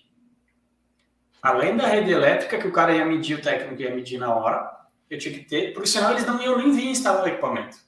Além 1.42 1.76
da 1.76 1.87
rede 1.87 2.11
elétrica, 2.11 2.59
que 2.59 2.66
o 2.66 2.72
cara 2.72 2.94
ia 2.94 3.04
medir, 3.04 3.38
o 3.38 3.42
técnico 3.42 3.82
ia 3.82 3.94
medir 3.94 4.18
na 4.18 4.35
hora, 4.35 4.75
eu 5.09 5.19
tinha 5.19 5.35
que 5.35 5.45
ter, 5.45 5.73
porque 5.73 5.88
senão 5.88 6.11
eles 6.11 6.27
não 6.27 6.40
iam 6.42 6.59
nem 6.59 6.73
vir 6.73 6.88
instalar 6.88 7.25
o 7.25 7.29
equipamento. 7.29 7.79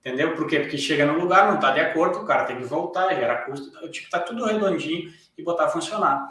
Entendeu? 0.00 0.34
Por 0.34 0.48
quê? 0.48 0.60
Porque 0.60 0.76
chega 0.76 1.06
no 1.06 1.18
lugar, 1.18 1.46
não 1.46 1.54
está 1.54 1.70
de 1.70 1.80
acordo, 1.80 2.18
o 2.18 2.24
cara 2.24 2.44
tem 2.44 2.56
que 2.56 2.64
voltar, 2.64 3.14
gera 3.14 3.44
custo, 3.44 3.68
eu 3.76 3.90
tinha 3.90 3.90
que 3.90 3.98
estar 4.00 4.18
tá 4.18 4.24
tudo 4.24 4.44
redondinho 4.44 5.12
e 5.38 5.42
botar 5.42 5.66
a 5.66 5.68
funcionar. 5.68 6.28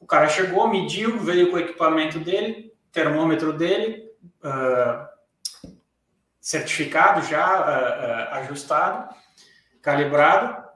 O 0.00 0.06
cara 0.06 0.28
chegou, 0.28 0.68
mediu, 0.68 1.18
veio 1.20 1.50
com 1.50 1.56
o 1.56 1.60
equipamento 1.60 2.18
dele, 2.18 2.74
termômetro 2.90 3.52
dele, 3.52 4.10
uh, 4.42 5.06
certificado 6.40 7.22
já, 7.22 7.60
uh, 7.60 8.32
uh, 8.32 8.34
ajustado, 8.38 9.14
calibrado, 9.80 10.66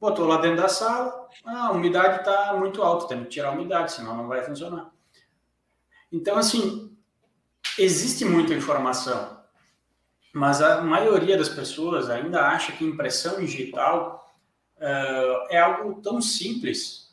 botou 0.00 0.26
lá 0.26 0.36
dentro 0.36 0.62
da 0.62 0.68
sala, 0.68 1.28
ah, 1.44 1.66
a 1.66 1.72
umidade 1.72 2.20
está 2.20 2.54
muito 2.54 2.82
alta, 2.82 3.08
tem 3.08 3.24
que 3.24 3.30
tirar 3.30 3.48
a 3.48 3.52
umidade, 3.52 3.92
senão 3.92 4.16
não 4.16 4.28
vai 4.28 4.42
funcionar. 4.42 4.90
Então, 6.10 6.36
assim, 6.36 6.89
existe 7.78 8.24
muita 8.24 8.54
informação, 8.54 9.38
mas 10.32 10.62
a 10.62 10.80
maioria 10.80 11.36
das 11.36 11.48
pessoas 11.48 12.08
ainda 12.08 12.46
acha 12.46 12.72
que 12.72 12.84
impressão 12.84 13.40
digital 13.40 14.32
uh, 14.76 15.46
é 15.50 15.58
algo 15.58 16.00
tão 16.00 16.20
simples 16.20 17.10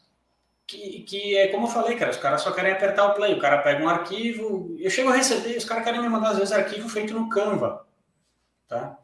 que, 0.67 1.01
que 1.03 1.37
é 1.37 1.47
como 1.47 1.65
eu 1.65 1.71
falei, 1.71 1.95
cara, 1.95 2.11
os 2.11 2.17
caras 2.17 2.41
só 2.41 2.51
querem 2.51 2.73
apertar 2.73 3.05
o 3.07 3.13
play, 3.13 3.33
o 3.33 3.39
cara 3.39 3.59
pega 3.59 3.83
um 3.83 3.87
arquivo, 3.87 4.75
eu 4.77 4.89
chego 4.89 5.09
a 5.09 5.15
receber, 5.15 5.57
os 5.57 5.63
caras 5.63 5.85
querem 5.85 6.01
me 6.01 6.09
mandar 6.09 6.31
às 6.31 6.37
vezes 6.37 6.51
arquivo 6.51 6.89
feito 6.89 7.13
no 7.13 7.29
Canva, 7.29 7.87
tá? 8.67 8.99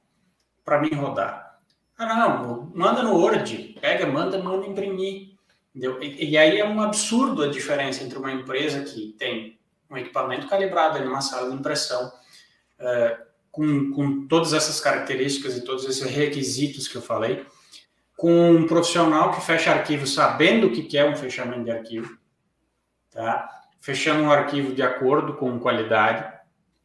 Para 0.66 0.82
mim 0.82 0.94
rodar. 0.94 1.60
Ah, 1.98 2.16
não, 2.16 2.72
manda 2.76 3.02
no 3.02 3.16
Word, 3.16 3.78
pega, 3.80 4.06
manda, 4.06 4.38
manda 4.40 4.68
imprimir. 4.68 5.34
E, 5.74 6.32
e 6.32 6.38
aí 6.38 6.60
é 6.60 6.68
um 6.68 6.82
absurdo 6.82 7.44
a 7.44 7.50
diferença 7.50 8.04
entre 8.04 8.18
uma 8.18 8.32
empresa 8.32 8.84
que 8.84 9.16
tem 9.18 9.58
um 9.94 9.98
equipamento 9.98 10.48
calibrado 10.48 10.98
em 10.98 11.08
uma 11.08 11.22
sala 11.22 11.50
de 11.50 11.56
impressão, 11.56 12.12
uh, 12.80 13.24
com, 13.52 13.92
com 13.92 14.28
todas 14.28 14.54
essas 14.54 14.80
características 14.80 15.56
e 15.56 15.64
todos 15.64 15.86
esses 15.86 16.02
requisitos 16.02 16.88
que 16.88 16.96
eu 16.96 17.02
falei, 17.02 17.46
com 18.18 18.52
um 18.52 18.68
profissional 18.68 19.32
que 19.32 19.42
fecha 19.42 19.72
arquivo 19.72 20.08
sabendo 20.08 20.68
o 20.68 20.72
que 20.72 20.98
é 20.98 21.06
um 21.06 21.16
fechamento 21.16 21.64
de 21.64 21.72
arquivo, 21.72 22.18
tá? 23.12 23.48
Fechando 23.80 24.24
um 24.24 24.32
arquivo 24.32 24.74
de 24.74 24.82
acordo 24.82 25.36
com 25.36 25.60
qualidade. 25.60 26.32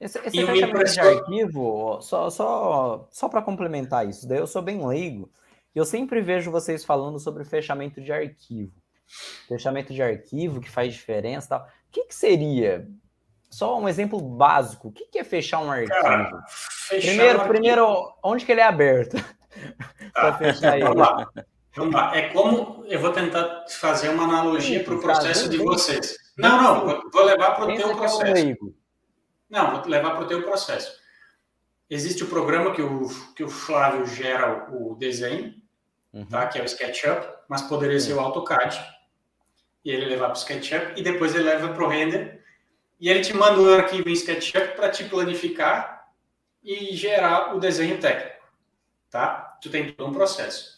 Esse, 0.01 0.19
esse 0.19 0.45
fechamento 0.45 0.93
de 0.93 1.01
arquivo, 1.01 2.01
só, 2.03 2.29
só, 2.29 3.09
só 3.11 3.29
para 3.29 3.43
complementar 3.43 4.07
isso, 4.09 4.29
daí 4.29 4.39
eu 4.39 4.47
sou 4.47 4.63
bem 4.63 4.87
leigo, 4.87 5.31
eu 5.75 5.85
sempre 5.85 6.21
vejo 6.21 6.51
vocês 6.51 6.85
falando 6.85 7.19
sobre 7.19 7.45
fechamento 7.45 8.01
de 8.01 8.13
arquivo. 8.13 8.73
Fechamento 9.47 9.95
de 9.95 10.03
arquivo 10.03 10.61
que 10.61 10.71
faz 10.71 10.93
diferença 10.93 11.49
tal. 11.49 11.69
O 11.89 11.93
que, 11.93 12.05
que 12.05 12.15
seria? 12.15 12.89
Só 13.51 13.79
um 13.79 13.89
exemplo 13.89 14.21
básico. 14.21 14.89
O 14.89 14.93
que, 14.93 15.07
que 15.07 15.19
é 15.19 15.25
fechar 15.25 15.61
um 15.61 15.71
arquivo? 15.71 16.01
Cara, 16.01 16.45
primeiro, 16.89 17.43
um 17.43 17.49
primeiro, 17.49 18.15
onde 18.23 18.45
que 18.45 18.53
ele 18.53 18.61
é 18.61 18.67
aberto? 18.67 19.17
Tá, 20.15 20.33
fechar 20.35 20.79
vamos 20.79 20.97
lá. 20.97 21.31
Vamos 21.75 21.95
lá. 21.95 22.17
É 22.17 22.29
como 22.31 22.85
eu 22.87 23.01
vou 23.01 23.13
tentar 23.13 23.65
fazer 23.69 24.09
uma 24.09 24.25
analogia 24.25 24.83
para 24.85 24.95
o 24.95 25.01
processo 25.01 25.49
de 25.49 25.59
vocês. 25.59 26.17
Não, 26.37 26.87
não, 26.87 27.11
vou 27.11 27.25
levar 27.25 27.57
para 27.57 27.65
o 27.65 27.77
teu 27.77 27.97
processo. 27.97 28.75
Não, 29.51 29.71
vou 29.73 29.89
levar 29.89 30.13
para 30.13 30.25
o 30.25 30.27
teu 30.27 30.43
processo. 30.43 30.93
Existe 31.91 32.23
o 32.23 32.29
programa 32.29 32.73
que 32.73 32.83
o, 32.83 33.09
que 33.35 33.43
o 33.43 33.49
Flávio 33.49 34.07
gera 34.07 34.69
o, 34.71 34.95
desenho, 34.95 35.55
uhum. 36.13 36.27
tá? 36.27 36.47
que 36.47 36.59
é 36.59 36.63
o 36.63 36.67
SketchUp, 36.67 37.27
mas 37.49 37.63
poderia 37.63 37.99
ser 37.99 38.13
o 38.13 38.21
AutoCAD. 38.21 38.79
E 39.89 39.91
ele 39.91 40.05
levar 40.05 40.27
para 40.27 40.35
o 40.35 40.39
SketchUp 40.39 41.01
e 41.01 41.03
depois 41.03 41.35
ele 41.35 41.45
leva 41.45 41.73
para 41.73 41.83
o 41.83 41.89
render. 41.89 42.45
E 43.01 43.09
ele 43.09 43.23
te 43.23 43.33
manda 43.33 43.59
um 43.59 43.73
arquivo 43.73 44.07
em 44.11 44.13
SketchUp 44.13 44.77
para 44.77 44.91
te 44.91 45.05
planificar 45.05 46.11
e 46.63 46.95
gerar 46.95 47.57
o 47.57 47.59
desenho 47.59 47.99
técnico. 47.99 48.45
Tá? 49.09 49.57
tu 49.63 49.71
tem 49.71 49.91
todo 49.91 50.11
um 50.11 50.13
processo. 50.13 50.77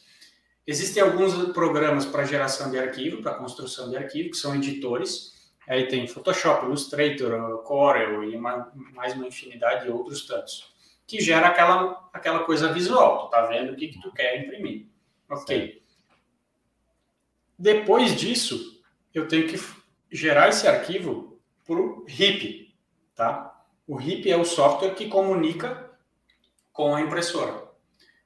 Existem 0.65 1.03
alguns 1.03 1.35
programas 1.53 2.07
para 2.07 2.25
geração 2.25 2.71
de 2.71 2.79
arquivo, 2.79 3.21
para 3.21 3.35
construção 3.35 3.91
de 3.91 3.97
arquivo, 3.97 4.31
que 4.31 4.37
são 4.37 4.55
editores. 4.55 5.51
Aí 5.69 5.89
tem 5.89 6.07
Photoshop, 6.07 6.67
Illustrator, 6.67 7.65
Corel 7.65 8.23
e 8.23 8.37
uma, 8.37 8.73
mais 8.95 9.15
uma 9.15 9.27
infinidade 9.27 9.87
de 9.87 9.91
outros 9.91 10.25
tantos, 10.25 10.73
que 11.05 11.21
gera 11.21 11.49
aquela, 11.49 12.09
aquela 12.13 12.45
coisa 12.45 12.73
visual. 12.73 13.27
Tu 13.27 13.31
tá 13.33 13.43
vendo 13.47 13.73
o 13.73 13.77
que, 13.77 13.89
que 13.89 14.01
tu 14.01 14.13
quer 14.13 14.41
imprimir. 14.41 14.87
Ok. 15.29 15.83
Depois 17.59 18.15
disso, 18.15 18.80
eu 19.15 19.29
tenho 19.29 19.49
que 19.49 19.61
gerar 20.11 20.49
esse 20.49 20.67
arquivo 20.67 21.41
para 21.67 21.77
o 21.77 22.05
RIP, 22.07 22.75
tá? 23.15 23.55
O 23.87 23.97
RIP 23.97 24.31
é 24.31 24.37
o 24.37 24.45
software 24.45 24.95
que 24.95 25.09
comunica 25.09 25.91
com 26.73 26.95
a 26.95 27.01
impressora. 27.01 27.69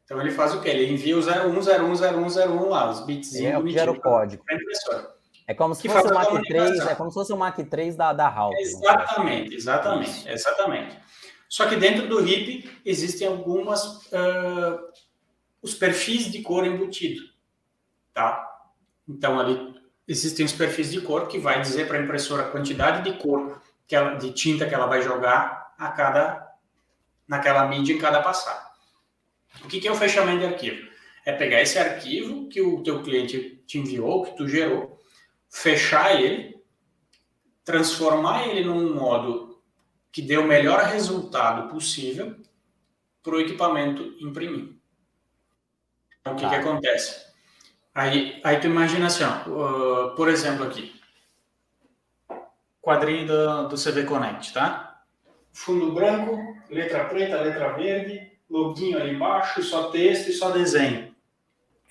Então 0.05 0.21
ele 0.21 0.31
faz 0.31 0.55
o 0.55 0.61
quê? 0.61 0.69
Ele 0.69 0.93
envia 0.93 1.17
o 1.17 1.21
01010101 1.21 2.69
lá, 2.69 2.91
os 2.91 3.01
bits. 3.01 3.35
É 3.37 3.59
o 3.59 3.67
gera 3.69 3.91
o 3.91 4.01
código. 4.01 4.45
É 5.47 5.55
como 5.55 5.75
se 5.75 5.83
que 5.83 5.89
fosse 5.89 6.09
o 6.09 6.15
Mac 6.15 6.43
3, 6.43 6.79
é 6.87 6.95
como 6.95 7.11
se 7.11 7.15
fosse 7.15 7.33
o 7.33 7.37
Mac 7.37 7.57
3 7.57 7.97
da, 7.97 8.13
da 8.13 8.29
HAL. 8.29 8.53
Exatamente, 8.55 9.55
exatamente, 9.55 10.29
exatamente. 10.29 10.99
Só 11.49 11.67
que 11.67 11.77
dentro 11.77 12.09
do 12.09 12.21
RIP 12.21 12.71
existem 12.85 13.29
algumas 13.29 14.07
uh, 14.07 14.81
os 15.63 15.75
perfis 15.75 16.31
de 16.31 16.43
cor 16.43 16.67
embutido, 16.67 17.23
tá? 18.13 18.51
Então 19.09 19.39
ali 19.39 19.74
existem 20.07 20.45
os 20.45 20.53
perfis 20.53 20.91
de 20.91 21.01
cor 21.01 21.29
que 21.29 21.39
vai 21.39 21.61
dizer 21.61 21.87
para 21.89 21.99
a 21.99 22.03
impressora 22.03 22.45
a 22.45 22.51
quantidade 22.51 23.11
de 23.11 23.19
cor 23.19 23.61
que 23.87 23.95
ela, 23.95 24.15
de 24.15 24.33
tinta 24.33 24.67
que 24.67 24.75
ela 24.75 24.87
vai 24.87 25.03
jogar 25.03 25.75
a 25.79 25.89
cada 25.89 26.45
naquela 27.27 27.67
mídia 27.67 27.95
em 27.95 27.99
cada 27.99 28.23
passada. 28.23 28.65
O 29.65 29.69
que 29.69 29.87
é 29.87 29.91
o 29.91 29.97
fechamento 29.97 30.41
de 30.41 30.47
arquivo? 30.47 30.91
É 31.25 31.33
pegar 31.33 31.63
esse 31.63 31.79
arquivo 31.79 32.49
que 32.49 32.61
o 32.61 32.83
teu 32.83 33.03
cliente 33.03 33.63
te 33.67 33.79
enviou, 33.79 34.25
que 34.25 34.37
tu 34.37 34.47
gerou, 34.47 35.01
fechar 35.49 36.21
ele, 36.21 36.63
transformar 37.65 38.47
ele 38.47 38.65
num 38.65 38.95
modo 38.95 39.63
que 40.13 40.21
dê 40.21 40.37
o 40.37 40.47
melhor 40.47 40.81
resultado 40.85 41.71
possível 41.71 42.37
para 43.23 43.37
o 43.37 43.41
equipamento 43.41 44.03
imprimir. 44.21 44.77
Então, 46.21 46.35
o 46.35 46.37
que, 46.37 46.43
tá. 46.43 46.51
que 46.51 46.57
acontece? 46.57 47.24
Aí, 47.95 48.41
aí 48.43 48.59
tu 48.59 48.67
imagina 48.67 49.07
assim, 49.07 49.23
ó, 49.23 49.49
uh, 49.49 50.17
por 50.17 50.29
exemplo 50.29 50.67
aqui, 50.67 50.93
quadrinho 52.83 53.27
do, 53.27 53.69
do 53.69 53.77
CV 53.77 54.03
Connect, 54.03 54.53
tá? 54.53 55.01
Fundo 55.53 55.93
branco, 55.93 56.37
letra 56.69 57.05
preta, 57.05 57.41
letra 57.41 57.73
verde, 57.75 58.33
loginho 58.51 58.99
ali 58.99 59.15
embaixo, 59.15 59.63
só 59.63 59.91
texto 59.91 60.29
e 60.29 60.33
só 60.33 60.51
desenho. 60.51 61.15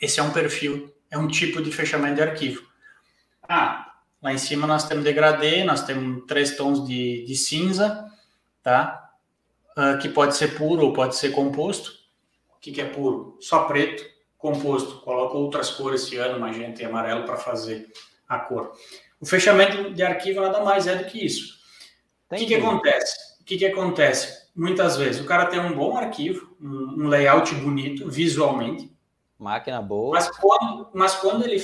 Esse 0.02 0.20
é 0.20 0.24
um 0.24 0.32
perfil, 0.32 0.94
é 1.10 1.18
um 1.18 1.28
tipo 1.28 1.62
de 1.62 1.72
fechamento 1.72 2.16
de 2.16 2.22
arquivo. 2.22 2.68
Ah, 3.48 3.94
lá 4.22 4.34
em 4.34 4.38
cima 4.38 4.68
nós 4.68 4.86
temos 4.86 5.06
degradê, 5.06 5.63
nós 5.63 5.86
temos 5.86 6.26
três 6.28 6.58
tons 6.58 6.86
de, 6.86 7.24
de 7.26 7.36
cinza, 7.36 8.12
tá? 8.62 9.10
Uh, 9.78 9.98
que 10.00 10.10
pode 10.10 10.36
ser 10.36 10.56
puro 10.58 10.86
ou 10.86 10.94
pode 10.94 11.16
ser 11.16 11.32
composto. 11.32 11.92
O 12.56 12.60
que, 12.60 12.74
que 12.74 12.82
é 12.82 12.86
puro? 12.86 13.38
Só 13.39 13.64
preto, 13.64 14.04
composto. 14.44 15.00
Coloca 15.00 15.38
outras 15.38 15.72
cores, 15.72 16.02
ciano, 16.02 16.38
magenta 16.38 16.84
e 16.84 16.86
amarelo 16.86 17.26
para 17.26 17.38
fazer 17.38 17.91
a 18.28 18.38
cor. 18.38 18.74
O 19.20 19.26
fechamento 19.26 19.94
de 19.94 20.04
arquivo 20.04 20.41
nada 20.41 20.64
mais 20.64 20.86
é 20.86 20.96
do 20.96 21.06
que 21.06 21.26
isso. 21.26 21.58
O 22.30 22.36
que, 22.36 22.46
que 22.46 22.56
acontece? 22.56 23.41
O 23.41 23.46
que, 23.46 23.58
que 23.58 23.66
acontece? 23.66 24.44
muitas 24.56 24.98
vezes 24.98 25.22
o 25.22 25.26
cara 25.26 25.48
tem 25.48 25.60
um 25.60 25.74
bom 25.74 25.98
arquivo, 25.98 26.56
um, 26.62 27.04
um 27.04 27.08
layout 27.08 27.54
bonito 27.56 28.10
visualmente. 28.10 28.91
Máquina 29.38 29.82
boa. 29.82 30.16
Mas 30.16 30.30
quando, 30.30 30.89
mas 30.94 31.16
quando 31.16 31.44
ele 31.44 31.62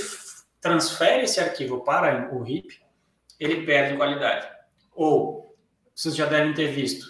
transfere 0.59 1.23
esse 1.23 1.39
arquivo 1.39 1.81
para 1.81 2.33
o 2.33 2.41
RIP, 2.41 2.81
ele 3.39 3.65
perde 3.65 3.95
qualidade. 3.95 4.47
Ou, 4.93 5.55
vocês 5.95 6.15
já 6.15 6.25
devem 6.25 6.53
ter 6.53 6.71
visto, 6.71 7.05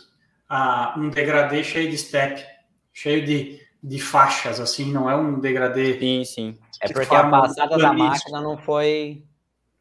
uh, 0.51 0.99
um 0.99 1.09
degradê 1.09 1.63
cheio 1.63 1.89
de 1.89 1.97
step, 1.97 2.45
cheio 2.93 3.26
de, 3.26 3.59
de 3.82 3.99
faixas, 3.99 4.59
assim, 4.59 4.91
não 4.91 5.09
é 5.09 5.15
um 5.15 5.39
degradê. 5.39 5.99
Sim, 5.99 6.23
sim. 6.25 6.59
É 6.82 6.91
porque 6.91 7.15
a 7.15 7.30
passada 7.30 7.77
da 7.77 7.93
máquina 7.93 8.41
não 8.41 8.57
foi. 8.57 9.23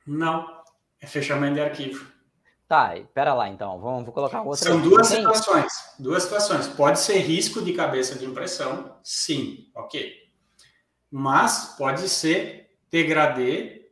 Não, 0.07 0.46
é 1.01 1.07
fechamento 1.07 1.55
de 1.55 1.61
arquivo. 1.61 2.07
Tá, 2.66 2.94
pera 3.14 3.32
lá 3.32 3.49
então, 3.49 3.80
vamos 3.80 4.05
vou 4.05 4.12
colocar 4.12 4.42
outra. 4.42 4.68
São 4.68 4.80
duas 4.80 5.09
Tem... 5.09 5.18
situações, 5.18 5.72
duas 5.99 6.22
situações. 6.22 6.68
Pode 6.68 7.01
ser 7.01 7.18
risco 7.20 7.62
de 7.62 7.72
cabeça 7.72 8.18
de 8.18 8.26
impressão, 8.26 8.96
sim, 9.03 9.70
ok. 9.74 10.12
mas 11.11 11.74
pode 11.78 12.07
ser 12.11 12.70
degradê 12.90 13.90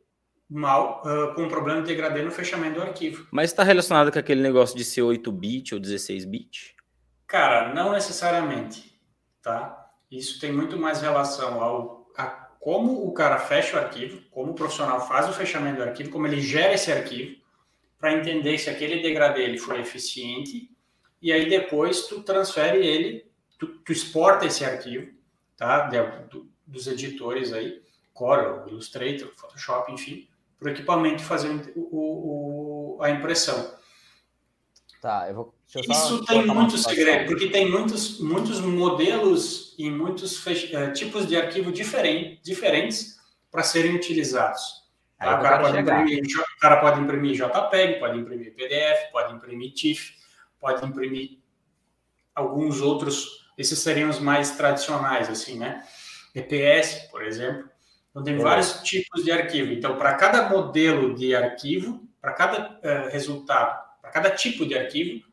mal, 0.49 1.01
uh, 1.03 1.33
com 1.33 1.43
um 1.43 1.49
problema 1.49 1.81
de 1.81 1.87
degradê 1.87 2.21
no 2.21 2.31
fechamento 2.31 2.75
do 2.75 2.81
arquivo. 2.83 3.27
Mas 3.31 3.49
está 3.49 3.63
relacionado 3.63 4.11
com 4.11 4.19
aquele 4.19 4.41
negócio 4.41 4.77
de 4.77 4.83
ser 4.83 5.01
8-bit 5.01 5.73
ou 5.73 5.81
16-bit? 5.81 6.75
Cara, 7.25 7.73
não 7.73 7.91
necessariamente, 7.91 9.01
tá? 9.41 9.86
Isso 10.11 10.39
tem 10.39 10.51
muito 10.51 10.77
mais 10.77 11.01
relação 11.01 11.61
ao 11.61 12.07
a 12.17 12.47
como 12.59 13.07
o 13.07 13.13
cara 13.13 13.39
fecha 13.39 13.77
o 13.77 13.79
arquivo, 13.79 14.21
como 14.29 14.51
o 14.51 14.53
profissional 14.53 15.07
faz 15.07 15.29
o 15.29 15.31
fechamento 15.31 15.77
do 15.77 15.83
arquivo, 15.83 16.09
como 16.09 16.27
ele 16.27 16.41
gera 16.41 16.73
esse 16.73 16.91
arquivo, 16.91 17.39
para 17.97 18.11
entender 18.11 18.57
se 18.57 18.69
aquele 18.69 19.01
degradê 19.01 19.43
ele 19.43 19.57
foi 19.57 19.79
eficiente, 19.79 20.69
e 21.21 21.31
aí 21.31 21.47
depois 21.47 22.07
tu 22.07 22.21
transfere 22.23 22.85
ele, 22.85 23.31
tu, 23.57 23.67
tu 23.67 23.91
exporta 23.91 24.45
esse 24.45 24.65
arquivo, 24.65 25.13
tá? 25.55 25.87
De, 25.87 25.97
do, 26.29 26.51
dos 26.65 26.87
editores 26.87 27.53
aí, 27.53 27.81
Corel, 28.13 28.67
Illustrator, 28.67 29.31
Photoshop, 29.35 29.91
enfim, 29.91 30.27
para 30.59 30.67
o 30.67 30.71
equipamento 30.71 31.23
fazer 31.23 31.71
o, 31.75 32.97
o, 32.97 33.01
a 33.01 33.09
impressão. 33.09 33.75
Tá, 35.01 35.29
eu 35.29 35.35
vou. 35.35 35.56
Isso 35.75 36.25
tem 36.25 36.45
muito 36.45 36.77
segredo, 36.77 37.27
porque 37.27 37.49
tem 37.49 37.69
muitos, 37.69 38.19
muitos 38.21 38.61
modelos 38.61 39.75
e 39.77 39.89
muitos 39.89 40.45
uh, 40.45 40.93
tipos 40.93 41.27
de 41.27 41.35
arquivo 41.35 41.73
diferente, 41.73 42.41
diferentes 42.41 43.17
para 43.51 43.63
serem 43.63 43.95
utilizados. 43.95 44.87
Tá? 45.19 45.37
O, 45.37 45.41
cara 45.41 45.59
pode 45.59 45.79
imprimir, 45.79 46.23
o 46.39 46.59
cara 46.59 46.77
pode 46.77 47.01
imprimir 47.01 47.33
JPEG, 47.33 47.99
pode 47.99 48.17
imprimir 48.17 48.55
PDF, 48.55 49.11
pode 49.11 49.33
imprimir 49.33 49.73
TIFF, 49.73 50.13
pode 50.59 50.85
imprimir 50.85 51.39
alguns 52.33 52.79
outros. 52.79 53.45
Esses 53.57 53.79
seriam 53.79 54.09
os 54.09 54.19
mais 54.19 54.51
tradicionais, 54.51 55.27
assim, 55.29 55.57
né? 55.57 55.83
EPS, 56.33 57.09
por 57.09 57.23
exemplo. 57.25 57.69
Então, 58.11 58.23
tem 58.23 58.35
é. 58.35 58.37
vários 58.37 58.81
tipos 58.83 59.23
de 59.23 59.31
arquivo. 59.31 59.73
Então, 59.73 59.97
para 59.97 60.13
cada 60.13 60.49
modelo 60.49 61.13
de 61.13 61.35
arquivo, 61.35 62.07
para 62.21 62.33
cada 62.33 62.79
uh, 62.79 63.11
resultado, 63.11 63.79
para 64.01 64.11
cada 64.11 64.29
tipo 64.31 64.65
de 64.65 64.77
arquivo, 64.77 65.25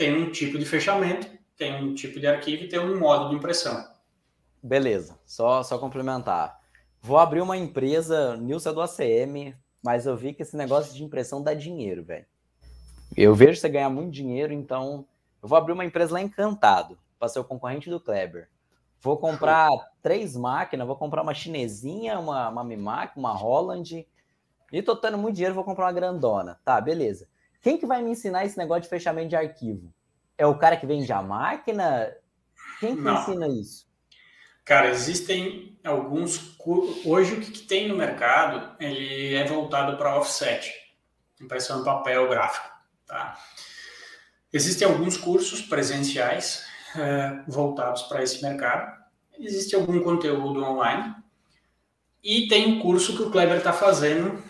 tem 0.00 0.16
um 0.16 0.30
tipo 0.30 0.58
de 0.58 0.64
fechamento, 0.64 1.28
tem 1.58 1.84
um 1.84 1.94
tipo 1.94 2.18
de 2.18 2.26
arquivo 2.26 2.64
e 2.64 2.68
tem 2.68 2.80
um 2.80 2.98
modo 2.98 3.28
de 3.28 3.34
impressão. 3.34 3.86
Beleza, 4.62 5.18
só, 5.26 5.62
só 5.62 5.76
complementar. 5.76 6.58
Vou 7.02 7.18
abrir 7.18 7.42
uma 7.42 7.58
empresa, 7.58 8.34
Nilson 8.38 8.70
é 8.70 8.72
do 8.72 8.80
ACM, 8.80 9.54
mas 9.82 10.06
eu 10.06 10.16
vi 10.16 10.32
que 10.32 10.40
esse 10.40 10.56
negócio 10.56 10.94
de 10.94 11.04
impressão 11.04 11.42
dá 11.42 11.52
dinheiro, 11.52 12.02
velho. 12.02 12.24
Eu 13.14 13.34
vejo 13.34 13.60
você 13.60 13.68
ganhar 13.68 13.90
muito 13.90 14.10
dinheiro, 14.10 14.54
então 14.54 15.04
eu 15.42 15.46
vou 15.46 15.58
abrir 15.58 15.74
uma 15.74 15.84
empresa 15.84 16.14
lá 16.14 16.22
encantado, 16.22 16.96
para 17.18 17.28
ser 17.28 17.40
o 17.40 17.44
concorrente 17.44 17.90
do 17.90 18.00
Kleber. 18.00 18.48
Vou 19.02 19.18
comprar 19.18 19.68
três 20.00 20.34
máquinas, 20.34 20.86
vou 20.86 20.96
comprar 20.96 21.20
uma 21.20 21.34
chinesinha, 21.34 22.18
uma, 22.18 22.48
uma 22.48 22.64
Mimac, 22.64 23.18
uma 23.18 23.34
Holland, 23.34 24.08
e 24.72 24.82
tô 24.82 24.96
tendo 24.96 25.18
muito 25.18 25.34
dinheiro, 25.34 25.54
vou 25.54 25.64
comprar 25.64 25.84
uma 25.84 25.92
grandona. 25.92 26.58
Tá, 26.64 26.80
beleza. 26.80 27.28
Quem 27.60 27.76
que 27.76 27.86
vai 27.86 28.02
me 28.02 28.10
ensinar 28.10 28.44
esse 28.44 28.56
negócio 28.56 28.82
de 28.82 28.88
fechamento 28.88 29.28
de 29.28 29.36
arquivo? 29.36 29.92
É 30.36 30.46
o 30.46 30.56
cara 30.56 30.76
que 30.76 30.86
vende 30.86 31.12
a 31.12 31.22
máquina? 31.22 32.14
Quem 32.78 32.96
que 32.96 33.02
Não. 33.02 33.20
ensina 33.20 33.48
isso? 33.48 33.86
Cara, 34.64 34.88
existem 34.88 35.78
alguns 35.84 36.56
hoje 37.04 37.34
o 37.34 37.40
que, 37.40 37.60
tem 37.62 37.88
no 37.88 37.96
mercado 37.96 38.76
ele 38.78 39.34
é 39.34 39.44
voltado 39.44 39.96
para 39.96 40.16
offset, 40.16 40.72
impressão 41.40 41.80
em 41.80 41.84
papel 41.84 42.28
gráfico, 42.28 42.68
tá? 43.06 43.36
Existem 44.52 44.86
alguns 44.86 45.16
cursos 45.16 45.62
presenciais 45.62 46.64
é, 46.96 47.42
voltados 47.48 48.02
para 48.02 48.22
esse 48.22 48.42
mercado. 48.42 48.98
Existe 49.38 49.74
algum 49.74 50.02
conteúdo 50.02 50.62
online 50.62 51.14
e 52.22 52.48
tem 52.48 52.66
um 52.66 52.80
curso 52.80 53.16
que 53.16 53.22
o 53.22 53.30
Kleber 53.30 53.58
está 53.58 53.72
fazendo 53.72 54.42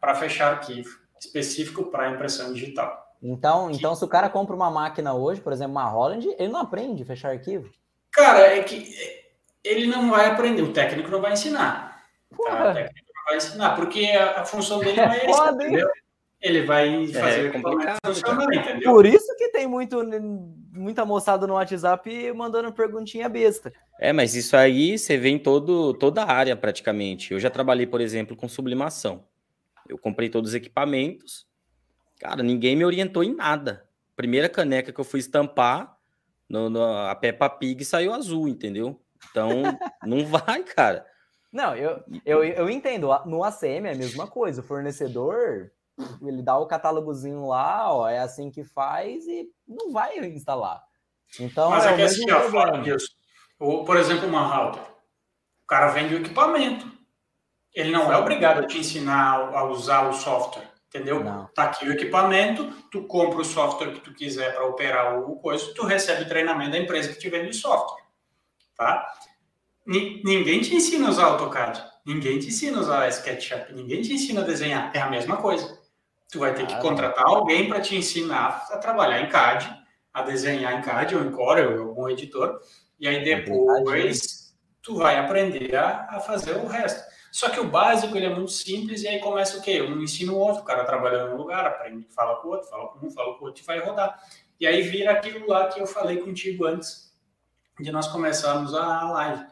para 0.00 0.14
fechar 0.14 0.54
arquivo 0.54 1.05
específico 1.20 1.84
para 1.84 2.10
impressão 2.10 2.52
digital. 2.52 3.06
Então, 3.22 3.68
que... 3.68 3.76
então, 3.76 3.94
se 3.94 4.04
o 4.04 4.08
cara 4.08 4.28
compra 4.28 4.54
uma 4.54 4.70
máquina 4.70 5.14
hoje, 5.14 5.40
por 5.40 5.52
exemplo, 5.52 5.72
uma 5.72 5.88
Holland, 5.88 6.28
ele 6.38 6.48
não 6.48 6.60
aprende 6.60 7.02
a 7.02 7.06
fechar 7.06 7.30
arquivo? 7.30 7.70
Cara, 8.12 8.40
é 8.40 8.62
que 8.62 8.94
ele 9.64 9.86
não 9.86 10.10
vai 10.10 10.26
aprender, 10.26 10.62
o 10.62 10.72
técnico 10.72 11.10
não 11.10 11.20
vai 11.20 11.32
ensinar. 11.32 12.02
Tá? 12.30 12.70
O 12.70 12.74
técnico 12.74 13.06
não 13.14 13.24
vai 13.26 13.36
ensinar, 13.36 13.76
porque 13.76 14.06
a, 14.06 14.42
a 14.42 14.44
função 14.44 14.78
dele 14.78 14.96
não 14.96 15.12
é 15.12 15.26
essa, 15.26 15.50
entendeu? 15.50 15.88
Ele 16.40 16.62
vai 16.62 17.04
é 17.04 17.08
fazer 17.08 17.46
é, 17.46 17.58
o 17.58 18.06
funcionar, 18.06 18.54
entendeu? 18.54 18.92
Por 18.92 19.06
isso 19.06 19.34
que 19.36 19.48
tem 19.48 19.66
muito, 19.66 20.02
muita 20.72 21.04
moçada 21.04 21.46
no 21.46 21.54
WhatsApp 21.54 22.32
mandando 22.34 22.72
perguntinha 22.72 23.28
besta. 23.28 23.72
É, 23.98 24.12
mas 24.12 24.34
isso 24.34 24.56
aí 24.56 24.98
você 24.98 25.16
vê 25.16 25.30
em 25.30 25.38
todo, 25.38 25.94
toda 25.94 26.22
a 26.22 26.30
área 26.30 26.54
praticamente. 26.54 27.32
Eu 27.32 27.40
já 27.40 27.48
trabalhei, 27.48 27.86
por 27.86 28.00
exemplo, 28.00 28.36
com 28.36 28.46
sublimação. 28.48 29.24
Eu 29.88 29.98
comprei 29.98 30.28
todos 30.28 30.50
os 30.50 30.54
equipamentos. 30.54 31.46
Cara, 32.18 32.42
ninguém 32.42 32.76
me 32.76 32.84
orientou 32.84 33.22
em 33.22 33.34
nada. 33.34 33.88
Primeira 34.14 34.48
caneca 34.48 34.92
que 34.92 35.00
eu 35.00 35.04
fui 35.04 35.20
estampar, 35.20 35.96
no, 36.48 36.70
no, 36.70 36.82
a 36.82 37.14
Peppa 37.14 37.50
Pig 37.50 37.84
saiu 37.84 38.14
azul, 38.14 38.48
entendeu? 38.48 39.00
Então, 39.30 39.48
não 40.04 40.24
vai, 40.26 40.62
cara. 40.62 41.06
Não, 41.52 41.74
eu, 41.74 42.02
eu, 42.24 42.44
eu 42.44 42.70
entendo. 42.70 43.08
No 43.24 43.44
ACM 43.44 43.86
é 43.86 43.92
a 43.92 43.96
mesma 43.96 44.26
coisa. 44.26 44.60
O 44.60 44.64
fornecedor, 44.64 45.70
ele 46.22 46.42
dá 46.42 46.58
o 46.58 46.66
catálogozinho 46.66 47.46
lá, 47.46 47.92
ó, 47.92 48.08
é 48.08 48.18
assim 48.18 48.50
que 48.50 48.64
faz 48.64 49.26
e 49.26 49.48
não 49.66 49.92
vai 49.92 50.18
instalar. 50.18 50.82
Então, 51.40 51.70
Mas 51.70 51.84
é 51.86 52.00
é 52.00 52.04
assim, 52.04 52.30
ó, 52.30 52.40
fora 52.42 52.80
disso. 52.82 53.08
Ou, 53.58 53.84
por 53.84 53.96
exemplo, 53.96 54.28
uma 54.28 54.42
router. 54.42 54.82
O 54.82 55.66
cara 55.66 55.88
vende 55.88 56.14
o 56.14 56.18
equipamento. 56.18 56.95
Ele 57.76 57.90
não 57.90 58.10
é 58.10 58.16
obrigado 58.16 58.60
a 58.60 58.66
te 58.66 58.78
ensinar 58.78 59.54
a 59.54 59.64
usar 59.64 60.08
o 60.08 60.14
software, 60.14 60.66
entendeu? 60.88 61.22
Não. 61.22 61.46
Tá 61.54 61.64
aqui 61.64 61.86
o 61.86 61.92
equipamento, 61.92 62.72
tu 62.90 63.02
compra 63.02 63.42
o 63.42 63.44
software 63.44 63.92
que 63.92 64.00
tu 64.00 64.14
quiser 64.14 64.54
para 64.54 64.64
operar 64.64 65.20
o 65.20 65.36
coisa, 65.36 65.74
tu 65.74 65.84
recebe 65.84 66.24
treinamento 66.24 66.70
da 66.70 66.78
empresa 66.78 67.12
que 67.12 67.18
te 67.18 67.28
vende 67.28 67.50
o 67.50 67.54
software, 67.54 68.02
tá? 68.74 69.06
N 69.86 70.22
ninguém 70.24 70.62
te 70.62 70.74
ensina 70.74 71.06
a 71.06 71.10
usar 71.10 71.26
AutoCAD, 71.26 71.84
ninguém 72.06 72.38
te 72.38 72.48
ensina 72.48 72.78
a 72.78 72.80
usar 72.80 73.08
SketchUp, 73.12 73.74
ninguém 73.74 74.00
te 74.00 74.14
ensina 74.14 74.40
a 74.40 74.44
desenhar, 74.44 74.90
é 74.94 74.98
a 74.98 75.10
mesma 75.10 75.36
coisa. 75.36 75.78
Tu 76.32 76.38
vai 76.38 76.54
ter 76.54 76.66
que 76.66 76.80
contratar 76.80 77.26
alguém 77.26 77.68
para 77.68 77.80
te 77.80 77.94
ensinar 77.94 78.66
a 78.70 78.78
trabalhar 78.78 79.20
em 79.20 79.28
CAD, 79.28 79.70
a 80.14 80.22
desenhar 80.22 80.78
em 80.78 80.82
CAD 80.82 81.14
ou 81.14 81.22
em 81.22 81.30
Corel, 81.30 81.82
ou 81.82 81.88
algum 81.90 82.08
editor, 82.08 82.58
e 82.98 83.06
aí 83.06 83.16
é 83.16 83.36
depois 83.36 84.56
tu 84.80 84.96
vai 84.96 85.18
aprender 85.18 85.76
a, 85.76 86.06
a 86.08 86.20
fazer 86.20 86.56
o 86.56 86.66
resto. 86.66 87.05
Só 87.36 87.50
que 87.50 87.60
o 87.60 87.68
básico 87.68 88.16
ele 88.16 88.24
é 88.24 88.34
muito 88.34 88.50
simples 88.50 89.02
e 89.02 89.08
aí 89.08 89.18
começa 89.18 89.58
o 89.58 89.60
quê? 89.60 89.82
Um 89.82 90.00
ensina 90.00 90.32
o 90.32 90.38
outro, 90.38 90.62
o 90.62 90.64
cara 90.64 90.86
trabalhando 90.86 91.32
no 91.32 91.36
lugar, 91.36 91.66
aprende, 91.66 92.06
fala 92.08 92.36
com 92.36 92.48
o 92.48 92.52
outro, 92.52 92.66
fala 92.66 92.88
com 92.88 93.06
um, 93.06 93.10
fala 93.10 93.34
com 93.34 93.44
o 93.44 93.48
outro 93.48 93.62
e 93.62 93.66
vai 93.66 93.78
rodar. 93.78 94.18
E 94.58 94.66
aí 94.66 94.80
vira 94.80 95.12
aquilo 95.12 95.46
lá 95.46 95.68
que 95.68 95.78
eu 95.78 95.86
falei 95.86 96.16
contigo 96.16 96.64
antes 96.64 97.14
de 97.78 97.92
nós 97.92 98.08
começarmos 98.08 98.72
a 98.72 99.12
live. 99.12 99.46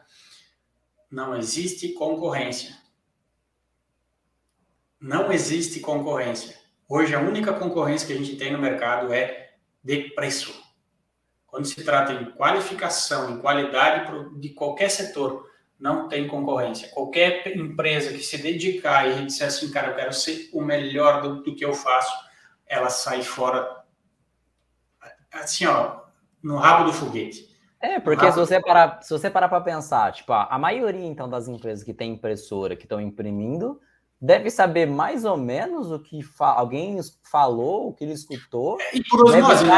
Não 1.11 1.37
existe 1.37 1.89
concorrência. 1.89 2.75
Não 4.99 5.31
existe 5.31 5.79
concorrência. 5.79 6.57
Hoje 6.89 7.13
a 7.13 7.19
única 7.19 7.53
concorrência 7.53 8.07
que 8.07 8.13
a 8.13 8.17
gente 8.17 8.35
tem 8.35 8.51
no 8.51 8.57
mercado 8.57 9.13
é 9.13 9.57
de 9.83 10.09
preço. 10.15 10.59
Quando 11.45 11.65
se 11.65 11.83
trata 11.83 12.13
em 12.13 12.31
qualificação, 12.31 13.29
em 13.29 13.39
qualidade 13.39 14.39
de 14.39 14.49
qualquer 14.49 14.89
setor, 14.89 15.53
não 15.79 16.07
tem 16.07 16.27
concorrência. 16.27 16.89
Qualquer 16.89 17.55
empresa 17.55 18.11
que 18.11 18.19
se 18.19 18.37
dedicar 18.37 19.07
e 19.07 19.25
disser 19.25 19.47
assim, 19.47 19.69
cara, 19.71 19.89
eu 19.89 19.95
quero 19.95 20.13
ser 20.13 20.49
o 20.53 20.61
melhor 20.61 21.21
do, 21.21 21.43
do 21.43 21.55
que 21.55 21.65
eu 21.65 21.73
faço, 21.73 22.13
ela 22.65 22.89
sai 22.89 23.21
fora, 23.21 23.83
assim, 25.31 25.65
ó, 25.65 26.01
no 26.41 26.57
rabo 26.57 26.85
do 26.85 26.93
foguete. 26.93 27.53
É, 27.81 27.99
porque 27.99 28.31
se 28.31 28.37
você 28.37 28.59
parar, 28.59 29.01
se 29.03 29.11
você 29.11 29.29
parar 29.29 29.47
para 29.47 29.61
pensar, 29.61 30.11
tipo, 30.11 30.33
a 30.33 30.57
maioria 30.57 31.05
então 31.05 31.29
das 31.29 31.47
empresas 31.47 31.83
que 31.83 31.93
tem 31.93 32.13
impressora, 32.13 32.75
que 32.75 32.83
estão 32.83 32.99
imprimindo, 32.99 33.79
deve 34.19 34.49
saber 34.49 34.87
mais 34.87 35.23
ou 35.25 35.37
menos 35.37 35.91
o 35.91 35.99
que 35.99 36.23
fa 36.23 36.47
alguém 36.47 36.97
falou, 37.29 37.89
o 37.89 37.93
que 37.93 38.03
ele 38.03 38.13
escutou. 38.13 38.79
É, 38.81 38.97
e 38.97 39.03
por 39.03 39.25
osmose, 39.25 39.65
né? 39.65 39.77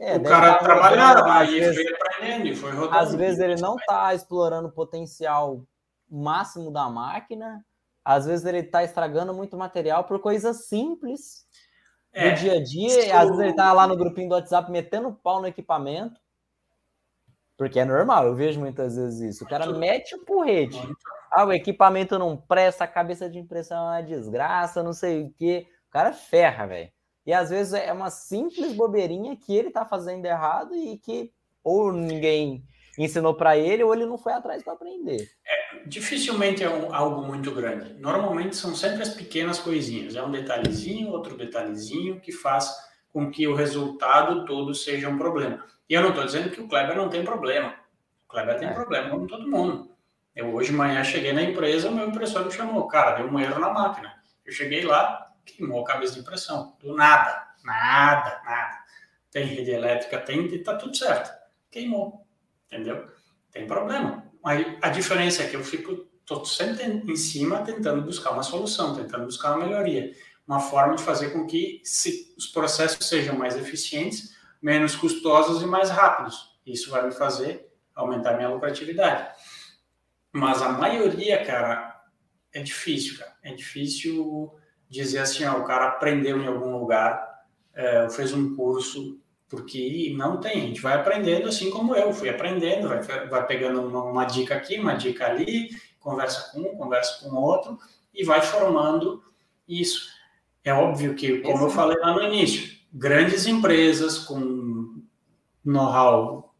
É, 0.00 0.16
o 0.16 0.22
cara 0.22 0.54
trabalhava, 0.58 1.32
aí 1.34 1.60
vezes, 1.60 1.76
foi 1.76 1.98
aprendendo 2.06 2.56
foi 2.56 2.70
rodando. 2.70 2.96
Às 2.96 3.14
vezes 3.14 3.38
ele 3.38 3.60
não 3.60 3.76
está 3.76 4.14
explorando 4.14 4.68
o 4.68 4.72
potencial 4.72 5.62
máximo 6.10 6.72
da 6.72 6.88
máquina, 6.88 7.62
às 8.02 8.24
vezes 8.24 8.46
ele 8.46 8.60
está 8.60 8.82
estragando 8.82 9.34
muito 9.34 9.58
material 9.58 10.04
por 10.04 10.18
coisas 10.18 10.64
simples 10.68 11.46
é, 12.12 12.30
do 12.30 12.40
dia 12.40 12.54
a 12.54 12.64
dia, 12.64 13.00
isso... 13.06 13.14
às 13.14 13.26
vezes 13.26 13.38
ele 13.40 13.50
está 13.50 13.72
lá 13.74 13.86
no 13.86 13.96
grupinho 13.96 14.30
do 14.30 14.34
WhatsApp 14.34 14.72
metendo 14.72 15.12
pau 15.22 15.38
no 15.38 15.46
equipamento, 15.46 16.18
porque 17.60 17.78
é 17.78 17.84
normal, 17.84 18.26
eu 18.26 18.34
vejo 18.34 18.58
muitas 18.58 18.96
vezes 18.96 19.34
isso. 19.34 19.44
O 19.44 19.46
cara 19.46 19.70
mete 19.70 20.14
o 20.14 20.24
porrete. 20.24 20.80
Ah, 21.30 21.44
o 21.44 21.52
equipamento 21.52 22.18
não 22.18 22.34
presta, 22.34 22.84
a 22.84 22.88
cabeça 22.88 23.28
de 23.28 23.38
impressão 23.38 23.76
é 23.76 23.96
uma 23.96 24.02
desgraça, 24.02 24.82
não 24.82 24.94
sei 24.94 25.24
o 25.24 25.34
quê. 25.36 25.66
O 25.86 25.92
cara 25.92 26.10
ferra, 26.10 26.66
velho. 26.66 26.90
E 27.26 27.32
às 27.32 27.50
vezes 27.50 27.74
é 27.74 27.92
uma 27.92 28.10
simples 28.10 28.72
bobeirinha 28.72 29.36
que 29.36 29.54
ele 29.54 29.70
tá 29.70 29.84
fazendo 29.84 30.24
errado 30.24 30.74
e 30.74 30.96
que 30.98 31.30
ou 31.62 31.92
ninguém 31.92 32.64
ensinou 32.98 33.34
para 33.34 33.56
ele 33.56 33.82
ou 33.82 33.94
ele 33.94 34.06
não 34.06 34.18
foi 34.18 34.32
atrás 34.32 34.62
para 34.62 34.72
aprender. 34.72 35.30
É, 35.46 35.84
dificilmente 35.86 36.62
é 36.62 36.68
um, 36.68 36.94
algo 36.94 37.22
muito 37.22 37.50
grande. 37.50 37.94
Normalmente 37.94 38.56
são 38.56 38.74
sempre 38.74 39.02
as 39.02 39.10
pequenas 39.10 39.58
coisinhas. 39.58 40.16
É 40.16 40.22
um 40.22 40.30
detalhezinho, 40.30 41.10
outro 41.10 41.36
detalhezinho 41.36 42.20
que 42.20 42.32
faz 42.32 42.74
com 43.12 43.30
que 43.30 43.46
o 43.46 43.54
resultado 43.54 44.44
todo 44.44 44.74
seja 44.74 45.08
um 45.08 45.18
problema. 45.18 45.64
E 45.88 45.94
eu 45.94 46.02
não 46.02 46.10
estou 46.10 46.24
dizendo 46.24 46.50
que 46.50 46.60
o 46.60 46.68
Kleber 46.68 46.96
não 46.96 47.08
tem 47.08 47.24
problema. 47.24 47.74
O 48.26 48.30
Kleber 48.30 48.58
tem 48.58 48.68
é. 48.68 48.72
problema 48.72 49.10
como 49.10 49.26
todo 49.26 49.48
mundo. 49.48 49.90
Eu 50.34 50.54
hoje 50.54 50.70
de 50.70 50.76
manhã 50.76 51.02
cheguei 51.02 51.32
na 51.32 51.42
empresa, 51.42 51.90
meu 51.90 52.08
impressor 52.08 52.44
me 52.44 52.52
chamou, 52.52 52.86
cara, 52.86 53.16
deu 53.16 53.26
um 53.26 53.38
erro 53.38 53.58
na 53.58 53.72
máquina. 53.72 54.14
Eu 54.44 54.52
cheguei 54.52 54.84
lá, 54.84 55.29
queimou 55.44 55.80
a 55.82 55.84
cabeça 55.84 56.14
de 56.14 56.20
impressão. 56.20 56.76
Do 56.80 56.94
nada, 56.94 57.46
nada, 57.64 58.40
nada. 58.44 58.84
Tem 59.30 59.44
rede 59.44 59.70
elétrica, 59.70 60.18
tem, 60.18 60.62
tá 60.62 60.76
tudo 60.76 60.96
certo. 60.96 61.30
Queimou, 61.70 62.26
entendeu? 62.66 63.08
Tem 63.50 63.66
problema. 63.66 64.24
Aí 64.44 64.78
a 64.82 64.88
diferença 64.88 65.42
é 65.42 65.48
que 65.48 65.56
eu 65.56 65.64
fico 65.64 66.10
tô 66.30 66.44
sempre 66.44 66.84
em 66.84 67.16
cima 67.16 67.64
tentando 67.64 68.02
buscar 68.02 68.30
uma 68.30 68.44
solução, 68.44 68.94
tentando 68.94 69.24
buscar 69.24 69.56
uma 69.56 69.66
melhoria, 69.66 70.12
uma 70.46 70.60
forma 70.60 70.94
de 70.94 71.02
fazer 71.02 71.30
com 71.30 71.44
que 71.44 71.80
se, 71.84 72.32
os 72.38 72.46
processos 72.46 73.08
sejam 73.08 73.36
mais 73.36 73.56
eficientes, 73.56 74.36
menos 74.62 74.94
custosos 74.94 75.60
e 75.60 75.66
mais 75.66 75.90
rápidos. 75.90 76.56
Isso 76.64 76.88
vai 76.88 77.04
me 77.04 77.12
fazer 77.12 77.68
aumentar 77.94 78.36
minha 78.36 78.48
lucratividade. 78.48 79.28
Mas 80.32 80.62
a 80.62 80.68
maioria, 80.68 81.44
cara, 81.44 82.00
é 82.52 82.62
difícil, 82.62 83.18
cara. 83.18 83.36
É 83.42 83.52
difícil 83.52 84.54
dizer 84.90 85.20
assim, 85.20 85.44
ó, 85.44 85.58
o 85.58 85.64
cara 85.64 85.86
aprendeu 85.86 86.36
em 86.38 86.46
algum 86.46 86.76
lugar, 86.76 87.44
é, 87.74 88.10
fez 88.10 88.32
um 88.32 88.56
curso, 88.56 89.18
porque 89.48 90.12
não 90.16 90.38
tem. 90.38 90.52
A 90.52 90.66
gente 90.66 90.80
vai 90.80 90.94
aprendendo 90.94 91.48
assim 91.48 91.70
como 91.70 91.94
eu 91.94 92.12
fui 92.12 92.28
aprendendo, 92.28 92.88
vai, 92.88 93.00
vai 93.28 93.46
pegando 93.46 93.80
uma, 93.80 94.02
uma 94.02 94.24
dica 94.24 94.56
aqui, 94.56 94.78
uma 94.78 94.94
dica 94.94 95.26
ali, 95.26 95.70
conversa 96.00 96.50
com 96.52 96.60
um, 96.60 96.76
conversa 96.76 97.20
com 97.22 97.36
outro 97.36 97.78
e 98.12 98.24
vai 98.24 98.42
formando 98.42 99.22
isso. 99.68 100.08
É 100.64 100.74
óbvio 100.74 101.14
que, 101.14 101.38
como 101.38 101.64
eu 101.64 101.70
falei 101.70 101.96
lá 101.98 102.12
no 102.12 102.22
início, 102.22 102.78
grandes 102.92 103.46
empresas 103.46 104.18
com 104.18 105.02
know-how 105.64 106.54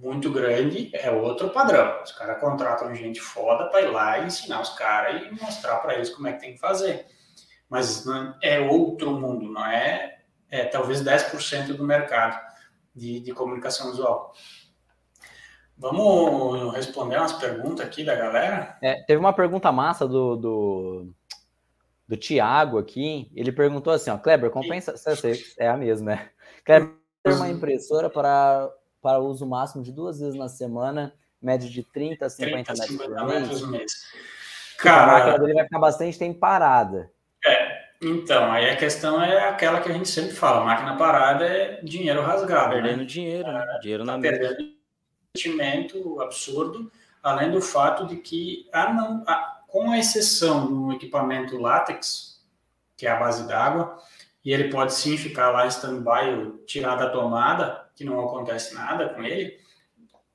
muito 0.00 0.30
grande 0.30 0.90
é 0.94 1.10
outro 1.10 1.50
padrão. 1.50 2.02
Os 2.02 2.12
caras 2.12 2.40
contratam 2.40 2.94
gente 2.94 3.20
foda 3.20 3.66
para 3.68 3.82
ir 3.82 3.90
lá 3.90 4.18
e 4.18 4.26
ensinar 4.26 4.60
os 4.60 4.70
caras 4.70 5.22
e 5.22 5.42
mostrar 5.42 5.76
para 5.76 5.94
eles 5.94 6.10
como 6.10 6.28
é 6.28 6.32
que 6.32 6.40
tem 6.40 6.54
que 6.54 6.60
fazer. 6.60 7.06
Mas 7.68 8.04
é 8.42 8.60
outro 8.60 9.12
mundo, 9.12 9.50
não 9.50 9.66
é, 9.66 10.18
é 10.48 10.64
talvez 10.64 11.02
10% 11.02 11.76
do 11.76 11.84
mercado 11.84 12.40
de, 12.94 13.20
de 13.20 13.32
comunicação 13.32 13.90
visual. 13.90 14.32
Vamos 15.76 16.74
responder 16.74 17.18
umas 17.18 17.34
perguntas 17.34 17.84
aqui 17.84 18.04
da 18.04 18.14
galera? 18.14 18.78
É, 18.80 19.02
teve 19.02 19.18
uma 19.18 19.32
pergunta 19.32 19.70
massa 19.70 20.08
do, 20.08 20.36
do, 20.36 21.12
do 22.08 22.16
Tiago 22.16 22.78
aqui. 22.78 23.30
Ele 23.34 23.52
perguntou 23.52 23.92
assim: 23.92 24.10
ó, 24.10 24.16
Kleber, 24.16 24.50
compensa. 24.50 24.94
É 25.58 25.68
a 25.68 25.76
mesma, 25.76 26.12
né? 26.12 26.30
Kleber, 26.64 26.94
uma 27.26 27.50
impressora 27.50 28.08
para 28.08 28.70
para 29.06 29.20
uso 29.20 29.46
máximo 29.46 29.84
de 29.84 29.92
duas 29.92 30.18
vezes 30.18 30.34
na 30.34 30.48
semana, 30.48 31.14
média 31.40 31.70
de 31.70 31.84
30 31.84 32.26
a 32.26 32.28
50, 32.28 32.64
30, 32.64 32.72
metros, 32.72 32.88
50 32.88 33.24
metros 33.24 33.60
por 33.60 33.70
mês. 33.70 33.92
Cara, 34.78 35.02
a 35.02 35.06
máquina 35.06 35.38
dele 35.38 35.54
vai 35.54 35.64
ficar 35.64 35.78
bastante 35.78 36.18
tempo 36.18 36.40
parada. 36.40 37.08
É, 37.46 37.86
então, 38.02 38.50
aí 38.50 38.68
a 38.68 38.76
questão 38.76 39.22
é 39.22 39.48
aquela 39.48 39.80
que 39.80 39.88
a 39.88 39.92
gente 39.92 40.08
sempre 40.08 40.32
fala, 40.32 40.64
máquina 40.64 40.96
parada 40.96 41.46
é 41.46 41.80
dinheiro 41.82 42.22
rasgado. 42.22 42.74
Né? 42.74 42.82
Perdendo 42.82 42.98
né? 43.00 43.04
dinheiro, 43.04 43.52
né? 43.52 43.78
dinheiro 43.80 44.04
na 44.04 44.12
tá 44.12 44.18
mesa. 44.18 44.38
Perdendo 44.38 44.76
investimento 45.34 46.20
absurdo, 46.20 46.90
além 47.22 47.50
do 47.50 47.60
fato 47.60 48.06
de 48.06 48.16
que, 48.16 48.68
ah, 48.72 48.92
não, 48.92 49.24
ah, 49.26 49.62
com 49.66 49.90
a 49.90 49.98
exceção 49.98 50.66
do 50.66 50.92
equipamento 50.92 51.58
látex, 51.58 52.42
que 52.96 53.06
é 53.06 53.10
a 53.10 53.16
base 53.16 53.46
d'água, 53.46 53.98
e 54.44 54.52
ele 54.52 54.70
pode 54.70 54.94
sim 54.94 55.16
ficar 55.16 55.50
lá 55.50 55.66
em 55.66 55.68
stand-by 55.68 56.34
ou 56.34 56.58
tirar 56.64 56.96
da 56.96 57.10
tomada, 57.10 57.90
que 57.94 58.04
não 58.04 58.24
acontece 58.24 58.74
nada 58.74 59.08
com 59.08 59.22
ele, 59.22 59.58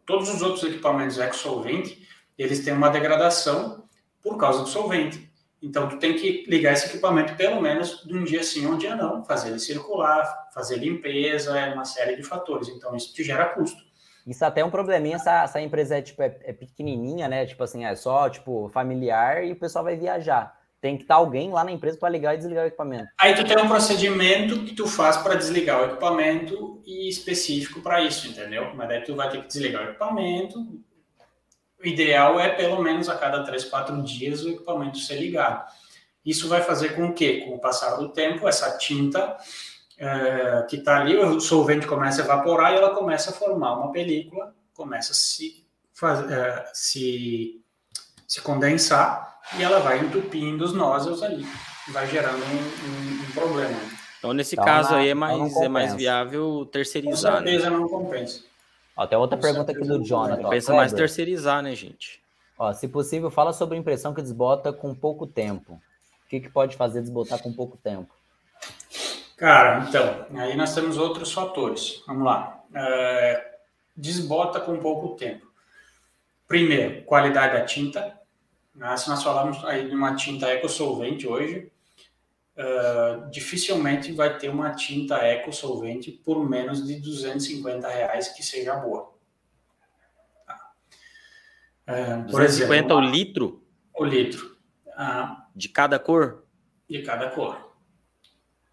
todos 0.05 0.29
os 0.29 0.41
outros 0.41 0.63
equipamentos 0.63 1.17
ex-solvente, 1.17 2.07
eles 2.37 2.63
têm 2.63 2.73
uma 2.73 2.89
degradação 2.89 3.87
por 4.21 4.37
causa 4.37 4.63
do 4.63 4.67
solvente. 4.67 5.30
Então, 5.61 5.87
tu 5.87 5.97
tem 5.97 6.15
que 6.15 6.43
ligar 6.47 6.73
esse 6.73 6.87
equipamento 6.87 7.35
pelo 7.35 7.61
menos 7.61 8.03
de 8.03 8.17
um 8.17 8.23
dia 8.23 8.43
sim, 8.43 8.65
um 8.65 8.77
dia 8.77 8.95
não, 8.95 9.23
fazer 9.23 9.49
ele 9.49 9.59
circular, 9.59 10.49
fazer 10.53 10.77
limpeza, 10.77 11.57
é 11.57 11.73
uma 11.73 11.85
série 11.85 12.15
de 12.15 12.23
fatores. 12.23 12.67
Então, 12.69 12.95
isso 12.95 13.13
te 13.13 13.23
gera 13.23 13.45
custo. 13.45 13.81
Isso 14.25 14.43
até 14.43 14.61
é 14.61 14.65
um 14.65 14.71
probleminha 14.71 15.15
essa, 15.15 15.43
essa 15.43 15.61
empresa 15.61 15.97
é, 15.97 16.01
tipo, 16.01 16.21
é, 16.21 16.37
é 16.43 16.53
pequenininha, 16.53 17.27
né? 17.27 17.45
Tipo 17.45 17.63
assim, 17.63 17.85
é 17.85 17.95
só 17.95 18.29
tipo 18.29 18.69
familiar 18.69 19.43
e 19.43 19.51
o 19.51 19.55
pessoal 19.55 19.83
vai 19.83 19.95
viajar 19.95 20.59
tem 20.81 20.97
que 20.97 21.03
estar 21.03 21.15
alguém 21.15 21.51
lá 21.51 21.63
na 21.63 21.71
empresa 21.71 21.97
para 21.97 22.09
ligar 22.09 22.33
e 22.33 22.37
desligar 22.37 22.65
o 22.65 22.67
equipamento. 22.67 23.07
Aí 23.19 23.35
tu 23.35 23.45
tem 23.45 23.55
um 23.55 23.67
procedimento 23.67 24.63
que 24.63 24.73
tu 24.73 24.87
faz 24.87 25.15
para 25.15 25.35
desligar 25.35 25.79
o 25.79 25.85
equipamento 25.85 26.81
e 26.83 27.07
específico 27.07 27.81
para 27.81 28.01
isso, 28.01 28.27
entendeu? 28.27 28.73
Mas 28.73 28.87
daí 28.89 29.01
tu 29.01 29.15
vai 29.15 29.29
ter 29.29 29.41
que 29.41 29.47
desligar 29.47 29.85
o 29.85 29.89
equipamento. 29.91 30.59
O 31.83 31.87
ideal 31.87 32.39
é 32.39 32.49
pelo 32.49 32.81
menos 32.81 33.09
a 33.09 33.15
cada 33.15 33.43
3, 33.43 33.65
4 33.65 34.01
dias 34.03 34.43
o 34.43 34.49
equipamento 34.49 34.99
ser 34.99 35.15
ligado. 35.15 35.65
Isso 36.23 36.47
vai 36.47 36.61
fazer 36.61 36.95
com 36.95 37.11
que, 37.13 37.41
com 37.41 37.55
o 37.55 37.59
passar 37.59 37.95
do 37.95 38.09
tempo, 38.09 38.47
essa 38.47 38.77
tinta 38.77 39.35
é, 39.97 40.65
que 40.69 40.77
está 40.77 40.99
ali, 40.99 41.17
o 41.17 41.39
solvente 41.39 41.87
começa 41.87 42.21
a 42.21 42.25
evaporar 42.25 42.73
e 42.73 42.77
ela 42.77 42.93
começa 42.93 43.31
a 43.31 43.33
formar 43.33 43.73
uma 43.73 43.91
película, 43.91 44.53
começa 44.73 45.11
a 45.11 45.15
se, 45.15 45.65
faz, 45.93 46.19
é, 46.29 46.69
se, 46.73 47.61
se 48.27 48.41
condensar 48.41 49.39
e 49.57 49.63
ela 49.63 49.79
vai 49.79 49.99
entupindo 49.99 50.63
os 50.63 50.73
nódulos 50.73 51.23
ali, 51.23 51.45
vai 51.89 52.07
gerando 52.07 52.43
um, 52.43 52.47
um, 52.47 53.23
um 53.23 53.31
problema. 53.31 53.79
Então, 54.19 54.33
nesse 54.33 54.53
então, 54.53 54.65
caso 54.65 54.93
aí, 54.93 55.09
é 55.09 55.15
mais, 55.15 55.55
é 55.57 55.67
mais 55.67 55.95
viável 55.95 56.67
terceirizar. 56.71 57.37
Com 57.37 57.39
né? 57.39 57.51
certeza 57.51 57.69
né? 57.71 57.77
não 57.77 57.87
compensa. 57.87 58.50
Ó, 58.95 59.07
tem 59.07 59.17
outra 59.17 59.37
Com 59.37 59.43
pergunta 59.43 59.71
aqui 59.71 59.81
do 59.81 60.03
Jonathan. 60.03 60.43
Compensa 60.43 60.73
mais 60.73 60.93
terceirizar, 60.93 61.61
né, 61.61 61.75
gente? 61.75 62.21
Ó, 62.57 62.71
se 62.73 62.87
possível, 62.87 63.31
fala 63.31 63.53
sobre 63.53 63.77
impressão 63.77 64.13
que 64.13 64.21
desbota 64.21 64.71
com 64.71 64.93
pouco 64.93 65.25
tempo. 65.25 65.73
O 65.73 66.29
que, 66.29 66.39
que 66.39 66.49
pode 66.49 66.77
fazer 66.77 67.01
desbotar 67.01 67.41
com 67.41 67.51
pouco 67.51 67.77
tempo? 67.77 68.13
Cara, 69.35 69.85
então, 69.87 70.25
aí 70.39 70.55
nós 70.55 70.73
temos 70.75 70.97
outros 70.97 71.33
fatores. 71.33 72.03
Vamos 72.05 72.23
lá. 72.23 72.63
É, 72.75 73.55
desbota 73.97 74.59
com 74.59 74.77
pouco 74.77 75.15
tempo. 75.15 75.47
Primeiro, 76.47 77.01
qualidade 77.03 77.53
da 77.53 77.65
tinta. 77.65 78.19
Né? 78.75 78.95
Se 78.97 79.09
nós 79.09 79.23
falarmos 79.23 79.63
aí 79.65 79.89
de 79.89 79.95
uma 79.95 80.15
tinta 80.15 80.47
eco-solvente 80.47 81.27
hoje, 81.27 81.71
uh, 82.61 83.29
dificilmente 83.29 84.11
vai 84.11 84.37
ter 84.37 84.49
uma 84.49 84.71
tinta 84.71 85.15
eco-solvente 85.17 86.11
por 86.11 86.47
menos 86.47 86.85
de 86.85 86.99
250 86.99 87.87
reais 87.87 88.29
que 88.29 88.43
seja 88.43 88.75
boa. 88.75 89.13
Tá? 90.45 90.73
Uh, 91.87 92.31
por 92.31 92.41
250 92.41 92.73
exemplo, 92.73 92.95
o 92.95 93.01
litro? 93.01 93.63
O 93.95 94.05
litro. 94.05 94.57
Uh, 94.87 95.41
de 95.55 95.69
cada 95.69 95.97
cor? 95.97 96.45
De 96.87 97.01
cada 97.01 97.29
cor. 97.31 97.71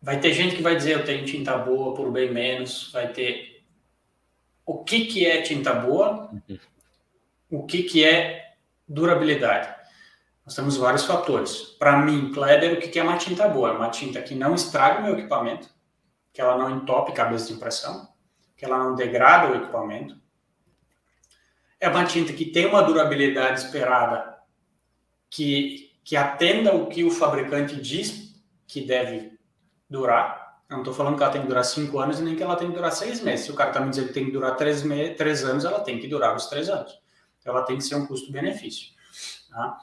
Vai 0.01 0.20
ter 0.20 0.32
gente 0.32 0.55
que 0.55 0.62
vai 0.62 0.76
dizer 0.76 0.93
eu 0.93 1.05
tenho 1.05 1.24
tinta 1.24 1.57
boa 1.59 1.95
por 1.95 2.12
bem 2.12 2.32
menos, 2.32 2.93
vai 2.93 3.12
ter 3.12 3.64
o 4.64 4.84
que 4.84 5.07
que 5.07 5.26
é 5.26 5.43
tinta 5.43 5.74
boa, 5.74 6.30
uhum. 6.30 6.59
o 7.51 7.66
que 7.66 7.82
que 7.82 8.05
é 8.05 8.55
durabilidade. 8.86 9.78
Nós 10.49 10.55
temos 10.55 10.79
vários 10.79 11.05
fatores. 11.05 11.61
Para 11.79 11.99
mim, 11.99 12.33
Kleber, 12.33 12.79
o 12.79 12.81
que 12.81 12.99
é 12.99 13.03
uma 13.03 13.19
tinta 13.19 13.47
boa? 13.47 13.69
É 13.69 13.73
uma 13.73 13.91
tinta 13.91 14.23
que 14.23 14.35
não 14.35 14.55
estraga 14.55 15.01
o 15.01 15.03
meu 15.03 15.13
equipamento, 15.13 15.69
que 16.33 16.41
ela 16.41 16.57
não 16.57 16.75
entope 16.75 17.13
cabeça 17.13 17.49
de 17.49 17.53
impressão, 17.53 18.09
que 18.57 18.65
ela 18.65 18.79
não 18.79 18.95
degrada 18.95 19.53
o 19.53 19.57
equipamento. 19.57 20.19
É 21.79 21.87
uma 21.87 22.07
tinta 22.07 22.33
que 22.33 22.47
tem 22.47 22.65
uma 22.65 22.83
durabilidade 22.83 23.61
esperada 23.61 24.39
que, 25.29 25.93
que 26.03 26.17
atenda 26.17 26.75
o 26.75 26.87
que 26.87 27.05
o 27.05 27.11
fabricante 27.11 27.79
diz 27.79 28.35
que 28.67 28.81
deve 28.81 29.39
durar. 29.87 30.63
Eu 30.71 30.77
não 30.77 30.83
estou 30.83 30.95
falando 30.95 31.19
que 31.19 31.23
ela 31.25 31.33
tem 31.33 31.43
que 31.43 31.49
durar 31.49 31.65
cinco 31.67 31.99
anos 31.99 32.21
e 32.21 32.23
nem 32.23 32.35
que 32.35 32.43
ela 32.43 32.57
tem 32.57 32.69
que 32.69 32.75
durar 32.75 32.93
seis 32.93 33.21
meses. 33.21 33.45
Se 33.45 33.53
o 33.53 33.55
cara 33.55 33.69
está 33.69 33.83
me 33.83 33.91
dizendo 33.91 34.09
que 34.09 34.15
tem 34.15 34.25
que 34.25 34.33
durar 34.33 34.57
três, 34.57 34.83
me 34.83 35.11
três 35.11 35.45
anos, 35.45 35.67
ela 35.67 35.81
tem 35.81 35.99
que 36.01 36.09
durar 36.09 36.35
os 36.35 36.47
três 36.47 36.71
anos. 36.71 36.99
Ela 37.45 37.65
tem 37.65 37.77
que 37.77 37.85
ser 37.85 37.97
um 37.97 38.07
custo-benefício. 38.07 38.97
Tá? 39.51 39.79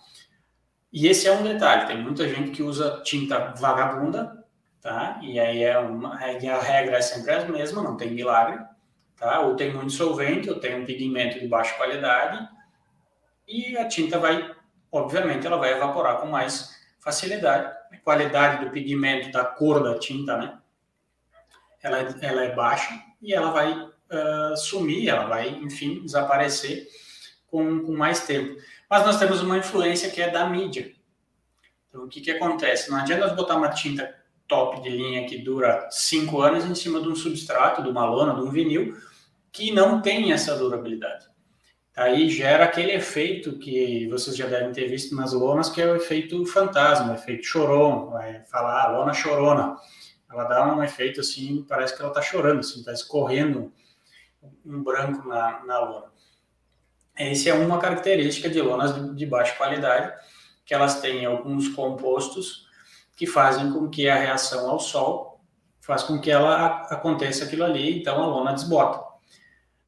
E 0.96 1.08
esse 1.08 1.28
é 1.28 1.34
um 1.34 1.44
detalhe, 1.44 1.88
tem 1.88 2.02
muita 2.02 2.26
gente 2.26 2.52
que 2.52 2.64
usa 2.64 3.02
tinta 3.04 3.54
vagabunda, 3.58 4.46
tá? 4.80 5.20
E 5.22 5.38
aí 5.38 5.62
é 5.62 5.78
uma, 5.78 6.14
a 6.16 6.62
regra 6.62 6.96
é 6.96 7.02
sempre 7.02 7.34
a 7.34 7.44
mesma, 7.44 7.84
não 7.84 7.98
tem 7.98 8.12
milagre, 8.12 8.64
tá? 9.18 9.42
Ou 9.42 9.58
tem 9.58 9.74
muito 9.74 9.92
solvente, 9.92 10.50
ou 10.50 10.58
tem 10.58 10.74
um 10.82 10.86
pigmento 10.86 11.38
de 11.38 11.50
baixa 11.50 11.76
qualidade, 11.76 12.48
e 13.46 13.78
a 13.78 13.90
tinta 13.90 14.18
vai, 14.18 14.56
obviamente, 14.90 15.46
ela 15.46 15.58
vai 15.58 15.74
evaporar 15.74 16.22
com 16.22 16.28
mais 16.28 16.74
facilidade. 16.98 17.76
A 17.92 17.98
qualidade 17.98 18.64
do 18.64 18.72
pigmento, 18.72 19.30
da 19.34 19.44
cor 19.44 19.84
da 19.84 20.00
tinta, 20.00 20.38
né? 20.38 20.58
Ela, 21.84 21.98
ela 22.22 22.46
é 22.46 22.56
baixa 22.56 22.98
e 23.22 23.34
ela 23.34 23.52
vai 23.52 23.74
uh, 23.74 24.56
sumir, 24.56 25.10
ela 25.10 25.26
vai, 25.26 25.50
enfim, 25.50 26.02
desaparecer 26.06 26.88
com, 27.48 27.82
com 27.82 27.92
mais 27.92 28.26
tempo. 28.26 28.56
Mas 28.90 29.06
nós 29.06 29.18
temos 29.18 29.42
uma 29.42 29.58
influência 29.58 30.10
que 30.10 30.22
é 30.22 30.30
da 30.30 30.48
mídia. 30.48 30.92
Então, 31.90 32.06
o 32.06 32.08
que, 32.08 32.22
que 32.22 32.32
acontece? 32.32 32.92
Não 32.92 32.98
adianta 32.98 33.30
botar 33.30 33.56
uma 33.56 33.70
tinta 33.70 34.14
top 34.48 34.82
de 34.82 34.90
linha 34.90 35.26
que 35.28 35.40
dura 35.40 35.88
cinco 35.92 36.42
anos 36.42 36.66
em 36.66 36.76
cima 36.76 37.02
de 37.02 37.08
um 37.08 37.16
substrato, 37.16 37.82
de 37.82 37.90
uma 37.90 38.06
lona, 38.06 38.36
de 38.36 38.42
um 38.42 38.52
vinil, 38.52 38.96
que 39.52 39.72
não 39.72 40.02
tem 40.02 40.32
essa 40.32 40.56
durabilidade. 40.56 41.26
Aí 41.96 42.30
gera 42.30 42.66
aquele 42.66 42.92
efeito 42.92 43.58
que 43.58 44.08
vocês 44.10 44.36
já 44.36 44.48
devem 44.48 44.74
ter 44.74 44.88
visto 44.88 45.16
nas 45.16 45.32
lonas, 45.32 45.70
que 45.70 45.82
é 45.82 45.90
o 45.90 45.96
efeito 45.96 46.46
fantasma, 46.46 47.14
o 47.14 47.16
efeito 47.16 47.46
choron, 47.46 48.10
vai 48.10 48.44
falar 48.44 48.84
a 48.84 48.92
lona 48.92 49.14
chorona. 49.14 49.78
Ela 50.30 50.44
dá 50.44 50.76
um 50.76 50.84
efeito 50.84 51.22
assim, 51.22 51.66
parece 51.68 51.96
que 51.96 52.02
ela 52.02 52.12
está 52.12 52.22
chorando, 52.22 52.60
assim, 52.60 52.80
está 52.80 52.92
escorrendo 52.92 53.72
um 54.66 54.84
branco 54.84 55.26
na, 55.28 55.64
na 55.64 55.80
lona. 55.80 56.08
Essa 57.18 57.50
é 57.50 57.54
uma 57.54 57.80
característica 57.80 58.50
de 58.50 58.62
lonas 58.62 59.16
de 59.16 59.26
baixa 59.26 59.56
qualidade, 59.56 60.14
que 60.66 60.74
elas 60.74 61.00
têm 61.00 61.26
alguns 61.26 61.70
compostos 61.70 62.66
que 63.16 63.26
fazem 63.26 63.72
com 63.72 63.90
que 63.90 64.10
a 64.10 64.16
reação 64.16 64.70
ao 64.70 64.80
sol 64.80 65.40
faz 65.80 66.04
com 66.04 66.20
que 66.20 66.32
ela 66.32 66.82
aconteça 66.90 67.46
aquilo 67.46 67.64
ali, 67.64 68.00
então 68.00 68.22
a 68.22 68.26
lona 68.26 68.54
desbota. 68.54 69.06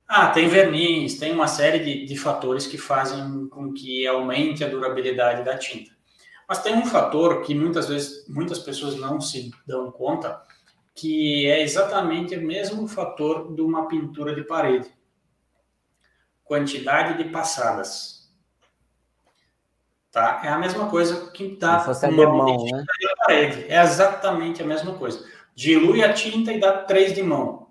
Ah, 0.08 0.28
tem 0.28 0.48
verniz, 0.48 1.18
tem 1.20 1.34
uma 1.34 1.48
série 1.48 1.80
de, 1.80 2.06
de 2.06 2.18
fatores 2.18 2.66
que 2.66 2.78
fazem 2.78 3.48
com 3.50 3.74
que 3.74 4.08
aumente 4.08 4.64
a 4.64 4.70
durabilidade 4.70 5.44
da 5.44 5.58
tinta. 5.58 5.92
Mas 6.48 6.64
tem 6.64 6.76
um 6.76 6.86
fator 6.86 7.42
que 7.42 7.54
muitas 7.54 7.90
vezes 7.90 8.26
muitas 8.30 8.60
pessoas 8.60 8.96
não 8.96 9.20
se 9.20 9.52
dão 9.66 9.92
conta, 9.92 10.42
que 10.96 11.46
é 11.46 11.62
exatamente 11.62 12.36
o 12.36 12.42
mesmo 12.42 12.88
fator 12.88 13.54
de 13.54 13.62
uma 13.62 13.88
pintura 13.88 14.34
de 14.34 14.44
parede. 14.44 14.88
Quantidade 16.48 17.22
de 17.22 17.30
passadas. 17.30 18.30
Tá? 20.12 20.42
É 20.44 20.48
a 20.48 20.58
mesma 20.58 20.90
coisa 20.90 21.30
que 21.32 21.58
dá 21.58 21.84
uma 21.84 22.10
de 22.10 22.16
mão, 22.26 22.66
né? 22.66 22.84
parede. 23.20 23.66
É 23.68 23.82
exatamente 23.84 24.64
a 24.64 24.66
mesma 24.66 24.94
coisa. 24.96 25.24
Dilui 25.54 26.04
a 26.04 26.14
tinta 26.14 26.54
e 26.54 26.60
dá 26.60 26.72
três 26.84 27.14
de 27.14 27.22
mão. 27.22 27.68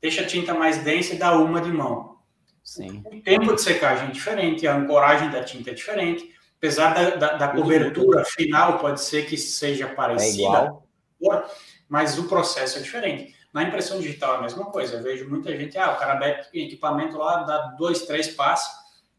Deixa 0.00 0.22
a 0.22 0.26
tinta 0.26 0.52
mais 0.52 0.78
densa 0.78 1.14
e 1.14 1.18
dá 1.18 1.36
uma 1.36 1.60
de 1.60 1.70
mão. 1.70 2.18
Sim. 2.62 3.02
O 3.06 3.22
tempo 3.22 3.54
de 3.54 3.62
secagem 3.62 4.08
é 4.08 4.10
diferente, 4.10 4.66
a 4.66 4.74
ancoragem 4.76 5.30
da 5.30 5.44
tinta 5.44 5.70
é 5.70 5.74
diferente, 5.74 6.28
apesar 6.58 6.92
da, 6.92 7.10
da, 7.10 7.36
da 7.36 7.48
cobertura 7.48 8.24
final 8.24 8.78
pode 8.78 9.00
ser 9.00 9.26
que 9.26 9.36
seja 9.36 9.84
É 9.86 9.94
parecida, 9.94 10.76
igual. 11.20 11.48
mas 11.88 12.18
o 12.18 12.24
processo 12.24 12.78
é 12.78 12.82
diferente. 12.82 13.35
Na 13.56 13.62
impressão 13.62 13.98
digital 13.98 14.34
é 14.34 14.36
a 14.36 14.42
mesma 14.42 14.66
coisa. 14.66 14.96
Eu 14.96 15.02
vejo 15.02 15.30
muita 15.30 15.50
gente, 15.56 15.78
ah, 15.78 15.92
o 15.92 15.96
cara 15.96 16.16
mete 16.18 16.50
equipamento 16.52 17.16
lá, 17.16 17.42
dá 17.44 17.68
dois, 17.68 18.02
três 18.02 18.28
passos, 18.28 18.70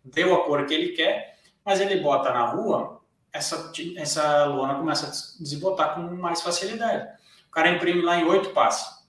deu 0.06 0.32
a 0.36 0.46
cor 0.46 0.64
que 0.68 0.76
ele 0.76 0.90
quer, 0.90 1.40
mas 1.66 1.82
ele 1.82 2.00
bota 2.02 2.32
na 2.32 2.46
rua, 2.46 3.02
essa, 3.34 3.72
essa 3.96 4.46
lona 4.46 4.76
começa 4.76 5.08
a 5.08 5.44
desbotar 5.44 5.96
com 5.96 6.02
mais 6.02 6.44
facilidade. 6.44 7.10
O 7.48 7.52
cara 7.52 7.72
imprime 7.72 8.04
lá 8.04 8.16
em 8.16 8.26
oito 8.26 8.52
passos. 8.52 9.08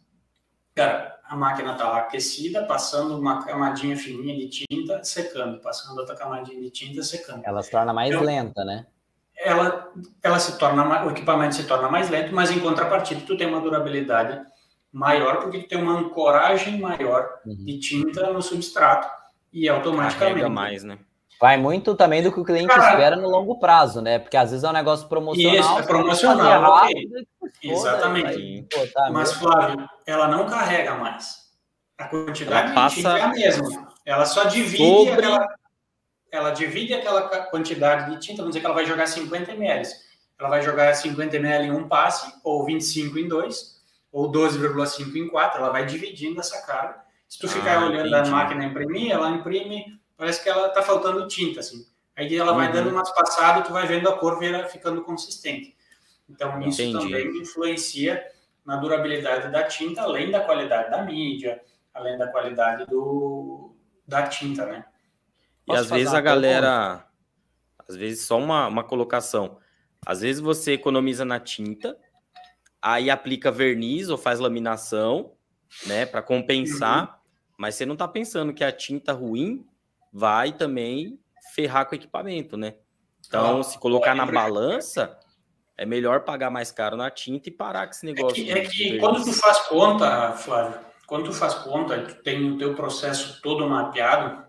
Cara, 0.74 1.20
a 1.24 1.36
máquina 1.36 1.72
está 1.72 1.90
lá 1.90 1.98
aquecida, 1.98 2.64
passando 2.64 3.18
uma 3.18 3.44
camadinha 3.44 3.98
fininha 3.98 4.34
de 4.34 4.48
tinta, 4.48 5.04
secando, 5.04 5.60
passando 5.60 5.98
outra 5.98 6.16
camadinha 6.16 6.58
de 6.58 6.70
tinta, 6.70 7.02
secando. 7.02 7.42
Ela 7.44 7.62
se 7.62 7.70
torna 7.70 7.92
mais 7.92 8.14
Eu- 8.14 8.22
lenta, 8.22 8.64
né? 8.64 8.86
ela, 9.36 9.92
ela 10.22 10.38
se 10.38 10.58
torna, 10.58 11.04
o 11.04 11.10
equipamento 11.10 11.54
se 11.54 11.64
torna 11.64 11.90
mais 11.90 12.08
lento, 12.08 12.34
mas 12.34 12.50
em 12.50 12.60
contrapartida 12.60 13.20
tu 13.26 13.36
tem 13.36 13.46
uma 13.46 13.60
durabilidade 13.60 14.42
maior 14.92 15.38
porque 15.38 15.62
tem 15.62 15.78
uma 15.80 15.98
ancoragem 15.98 16.78
maior 16.80 17.28
Uhum. 17.44 17.54
de 17.56 17.78
tinta 17.78 18.32
no 18.32 18.40
substrato 18.42 19.08
e 19.52 19.68
automaticamente 19.68 20.34
Carrega 20.40 20.48
mais, 20.48 20.82
né? 20.84 20.98
Vai 21.40 21.56
muito 21.56 21.94
também 21.94 22.20
do 22.22 22.32
que 22.32 22.40
o 22.40 22.44
cliente 22.44 22.66
Cara, 22.74 22.90
espera 22.90 23.16
no 23.16 23.28
longo 23.28 23.60
prazo, 23.60 24.00
né? 24.02 24.18
Porque 24.18 24.36
às 24.36 24.50
vezes 24.50 24.64
é 24.64 24.68
um 24.68 24.72
negócio 24.72 25.08
promocional. 25.08 25.54
Isso, 25.56 25.78
é 25.78 25.82
promocional, 25.82 26.60
rápido, 26.62 27.10
foda, 27.40 27.52
Exatamente. 27.62 28.26
aí, 28.30 28.62
pô, 28.64 28.86
tá, 28.92 29.08
Mas. 29.12 29.32
Flávio, 29.34 29.88
ela 30.04 30.26
não 30.26 30.46
carrega 30.46 30.94
mais. 30.96 31.46
A 31.96 32.04
quantidade 32.08 32.66
Ela 32.72 32.74
passa 32.74 32.96
de 32.96 33.02
tinta 33.02 33.18
é 33.18 33.22
a 33.22 33.28
mesma. 33.28 33.88
Ela 34.04 34.24
só 34.26 34.44
divide 34.44 34.78
sobre- 34.78 35.12
aquela. 35.26 35.48
Ela 36.32 36.50
divide 36.50 36.92
aquela 36.94 37.22
quantidade 37.46 38.10
de 38.10 38.20
tinta, 38.20 38.38
vamos 38.38 38.50
dizer 38.50 38.60
que 38.60 38.66
ela 38.66 38.74
vai 38.74 38.84
jogar 38.84 39.06
50 39.06 39.52
ml. 39.52 39.88
Ela 40.40 40.48
vai 40.48 40.62
jogar 40.62 40.92
50 40.94 41.36
ml 41.36 41.66
em 41.68 41.70
um 41.72 41.88
passe, 41.88 42.32
ou 42.44 42.64
25 42.64 43.18
em 43.18 43.28
dois, 43.28 43.77
ou 44.12 44.30
12,5 44.30 45.16
em 45.16 45.28
quatro. 45.28 45.60
Ela 45.60 45.70
vai 45.70 45.84
dividindo 45.86 46.40
essa 46.40 46.64
carga. 46.66 47.00
Se 47.28 47.38
tu 47.38 47.46
ficar 47.48 47.78
Ah, 47.82 47.86
olhando 47.86 48.14
a 48.14 48.18
entendi. 48.20 48.30
máquina 48.30 48.64
imprimir, 48.64 49.12
ela 49.12 49.30
imprime, 49.30 50.00
parece 50.16 50.42
que 50.42 50.48
ela 50.48 50.68
tá 50.70 50.82
faltando 50.82 51.26
tinta, 51.28 51.60
assim. 51.60 51.86
Aí 52.16 52.34
ela 52.36 52.52
vai 52.52 52.66
Uhum. 52.66 52.72
dando 52.72 52.90
umas 52.90 53.10
passadas 53.14 53.62
e 53.62 53.66
tu 53.66 53.72
vai 53.72 53.86
vendo 53.86 54.08
a 54.08 54.16
cor 54.18 54.38
vir 54.38 54.66
ficando 54.68 55.02
consistente. 55.02 55.76
Então, 56.28 56.60
isso 56.62 56.82
Entendi. 56.82 57.04
também 57.04 57.26
influencia 57.40 58.24
na 58.64 58.76
durabilidade 58.76 59.50
da 59.52 59.62
tinta, 59.64 60.02
além 60.02 60.30
da 60.30 60.40
qualidade 60.40 60.90
da 60.90 61.02
mídia, 61.02 61.62
além 61.94 62.18
da 62.18 62.26
qualidade 62.28 62.84
do, 62.86 63.74
da 64.06 64.26
tinta, 64.26 64.66
né? 64.66 64.84
E 65.64 65.66
Posso 65.66 65.80
às 65.82 65.88
fazer 65.88 66.00
vezes 66.02 66.14
a 66.14 66.20
galera. 66.20 67.04
Às 67.86 67.96
vezes, 67.96 68.22
só 68.26 68.38
uma, 68.38 68.66
uma 68.66 68.84
colocação. 68.84 69.58
Às 70.04 70.20
vezes 70.20 70.40
você 70.40 70.72
economiza 70.72 71.24
na 71.24 71.38
tinta, 71.40 71.96
aí 72.80 73.10
aplica 73.10 73.50
verniz 73.50 74.08
ou 74.08 74.16
faz 74.18 74.38
laminação, 74.38 75.32
né, 75.86 76.06
para 76.06 76.22
compensar, 76.22 77.02
Uhum. 77.02 77.14
mas 77.58 77.74
você 77.74 77.84
não 77.84 77.96
tá 77.96 78.08
pensando 78.08 78.52
que 78.54 78.64
a 78.64 78.72
tinta 78.72 79.12
ruim 79.12 79.66
vai 80.12 80.52
também 80.52 81.18
ferrar 81.54 81.86
com 81.86 81.92
o 81.92 81.98
equipamento, 81.98 82.56
né? 82.56 82.74
Então, 83.26 83.60
Ó, 83.60 83.62
se 83.62 83.78
colocar 83.78 84.14
na 84.14 84.24
balança, 84.24 85.18
é 85.76 85.84
melhor 85.84 86.20
pagar 86.24 86.50
mais 86.50 86.70
caro 86.70 86.96
na 86.96 87.10
tinta 87.10 87.48
e 87.48 87.52
parar 87.52 87.86
com 87.86 87.92
esse 87.92 88.08
É 88.08 88.12
negócio. 88.12 88.34
que, 88.44 88.50
é 88.50 88.60
de 88.60 88.68
que 88.68 88.98
quando 88.98 89.22
tu 89.22 89.32
faz 89.34 89.58
conta, 89.60 90.32
Flávio, 90.32 90.80
quando 91.06 91.24
tu 91.26 91.32
faz 91.32 91.54
conta 91.54 92.00
tu 92.02 92.22
tem 92.22 92.50
o 92.50 92.56
teu 92.58 92.74
processo 92.74 93.40
todo 93.42 93.68
mapeado, 93.68 94.44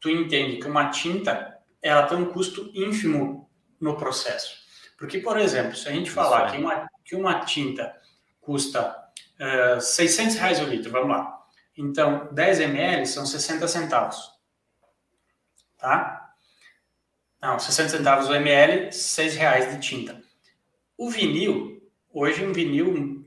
tu 0.00 0.10
entende 0.10 0.58
que 0.58 0.66
uma 0.66 0.90
tinta, 0.90 1.56
ela 1.82 2.02
tem 2.06 2.18
um 2.18 2.26
custo 2.26 2.70
ínfimo 2.74 3.48
no 3.80 3.96
processo. 3.96 4.59
Porque, 5.00 5.18
por 5.18 5.38
exemplo, 5.38 5.74
se 5.74 5.88
a 5.88 5.92
gente 5.92 6.10
falar 6.10 6.48
Isso 6.48 6.54
é. 6.54 6.58
que, 6.58 6.62
uma, 6.62 6.90
que 7.06 7.16
uma 7.16 7.40
tinta 7.46 7.98
custa 8.38 8.94
eh, 9.38 9.80
600 9.80 10.36
reais 10.36 10.60
o 10.60 10.64
litro, 10.64 10.92
vamos 10.92 11.08
lá. 11.08 11.42
Então, 11.74 12.28
10 12.30 12.60
ml 12.60 13.06
são 13.06 13.24
60 13.24 13.66
centavos. 13.66 14.30
Tá? 15.78 16.34
Não, 17.40 17.58
60 17.58 17.88
centavos 17.88 18.28
o 18.28 18.34
ml, 18.34 18.92
6 18.92 19.36
reais 19.36 19.74
de 19.74 19.80
tinta. 19.80 20.22
O 20.98 21.08
vinil, 21.08 21.82
hoje 22.12 22.44
um 22.44 22.52
vinil 22.52 23.24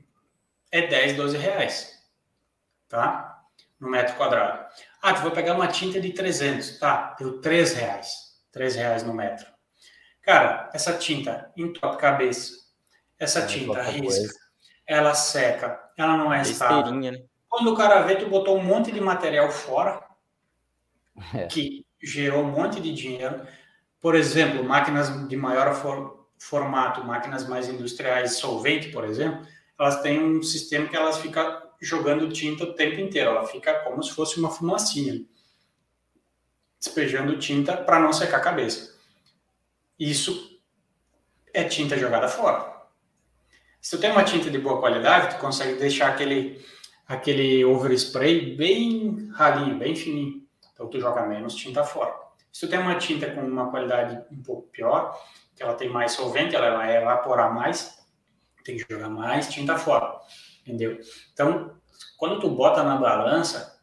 é 0.70 0.86
10, 0.86 1.16
12 1.16 1.36
reais. 1.36 2.00
Tá? 2.88 3.42
No 3.80 3.90
metro 3.90 4.14
quadrado. 4.14 4.64
Ah, 5.02 5.12
tu 5.12 5.22
vai 5.22 5.32
pegar 5.32 5.54
uma 5.54 5.66
tinta 5.66 6.00
de 6.00 6.12
300. 6.12 6.78
Tá, 6.78 7.16
deu 7.18 7.40
3 7.40 7.74
reais. 7.74 8.38
3 8.52 8.76
reais 8.76 9.02
no 9.02 9.12
metro. 9.12 9.53
Cara, 10.24 10.70
essa 10.72 10.96
tinta 10.96 11.52
entope 11.56 11.98
cabeça. 11.98 12.64
Essa 13.18 13.40
É, 13.40 13.46
tinta 13.46 13.82
risca. 13.82 14.02
coisa. 14.06 14.34
Ela 14.86 15.14
seca. 15.14 15.80
Ela 15.96 16.16
não 16.16 16.32
é 16.32 16.42
estável. 16.42 16.92
Né? 16.92 17.22
Quando 17.48 17.72
o 17.72 17.76
cara 17.76 18.02
vê, 18.02 18.16
tu 18.16 18.28
botou 18.28 18.58
um 18.58 18.62
monte 18.62 18.90
de 18.90 19.00
material 19.00 19.50
fora, 19.50 20.02
É. 21.34 21.46
que 21.46 21.84
gerou 22.02 22.42
um 22.42 22.50
monte 22.50 22.80
de 22.80 22.92
dinheiro. 22.92 23.46
Por 24.00 24.14
exemplo, 24.14 24.64
máquinas 24.64 25.28
de 25.28 25.36
maior 25.36 25.74
for- 25.74 26.26
formato, 26.38 27.02
máquinas 27.04 27.46
mais 27.48 27.68
industriais, 27.68 28.36
solvente, 28.36 28.88
por 28.90 29.04
exemplo, 29.04 29.46
elas 29.78 30.02
têm 30.02 30.22
um 30.22 30.42
sistema 30.42 30.88
que 30.88 30.96
elas 30.96 31.18
ficam 31.18 31.62
jogando 31.80 32.28
tinta 32.30 32.64
o 32.64 32.74
tempo 32.74 33.00
inteiro. 33.00 33.30
Ela 33.30 33.46
fica 33.46 33.72
como 33.80 34.02
se 34.02 34.10
fosse 34.12 34.38
uma 34.38 34.50
fumacinha, 34.50 35.24
despejando 36.78 37.38
tinta 37.38 37.76
para 37.76 37.98
não 38.00 38.12
secar 38.12 38.38
a 38.38 38.40
cabeça. 38.40 38.93
Isso 39.98 40.60
é 41.52 41.64
tinta 41.64 41.96
jogada 41.96 42.28
fora. 42.28 42.74
Se 43.80 43.96
tu 43.96 44.00
tem 44.00 44.10
uma 44.10 44.24
tinta 44.24 44.50
de 44.50 44.58
boa 44.58 44.80
qualidade, 44.80 45.36
tu 45.36 45.40
consegue 45.40 45.78
deixar 45.78 46.08
aquele 46.08 46.64
aquele 47.06 47.64
overspray 47.64 48.56
bem 48.56 49.28
ralinho, 49.34 49.78
bem 49.78 49.94
fininho. 49.94 50.42
Então 50.72 50.88
tu 50.88 50.98
joga 50.98 51.26
menos 51.26 51.54
tinta 51.54 51.84
fora. 51.84 52.14
Se 52.50 52.66
tu 52.66 52.70
tem 52.70 52.78
uma 52.78 52.96
tinta 52.96 53.30
com 53.30 53.40
uma 53.42 53.70
qualidade 53.70 54.24
um 54.32 54.42
pouco 54.42 54.68
pior, 54.68 55.20
que 55.54 55.62
ela 55.62 55.74
tem 55.74 55.88
mais 55.88 56.12
solvente, 56.12 56.56
ela 56.56 56.76
vai 56.76 56.96
evaporar 56.96 57.52
mais, 57.52 57.98
tem 58.64 58.76
que 58.76 58.86
jogar 58.90 59.10
mais 59.10 59.48
tinta 59.48 59.76
fora. 59.76 60.18
Entendeu? 60.62 60.98
Então, 61.32 61.76
quando 62.16 62.40
tu 62.40 62.48
bota 62.48 62.82
na 62.82 62.96
balança, 62.96 63.80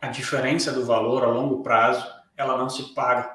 a 0.00 0.08
diferença 0.08 0.70
do 0.72 0.84
valor 0.84 1.24
a 1.24 1.28
longo 1.28 1.62
prazo, 1.62 2.06
ela 2.36 2.56
não 2.56 2.68
se 2.68 2.94
paga 2.94 3.33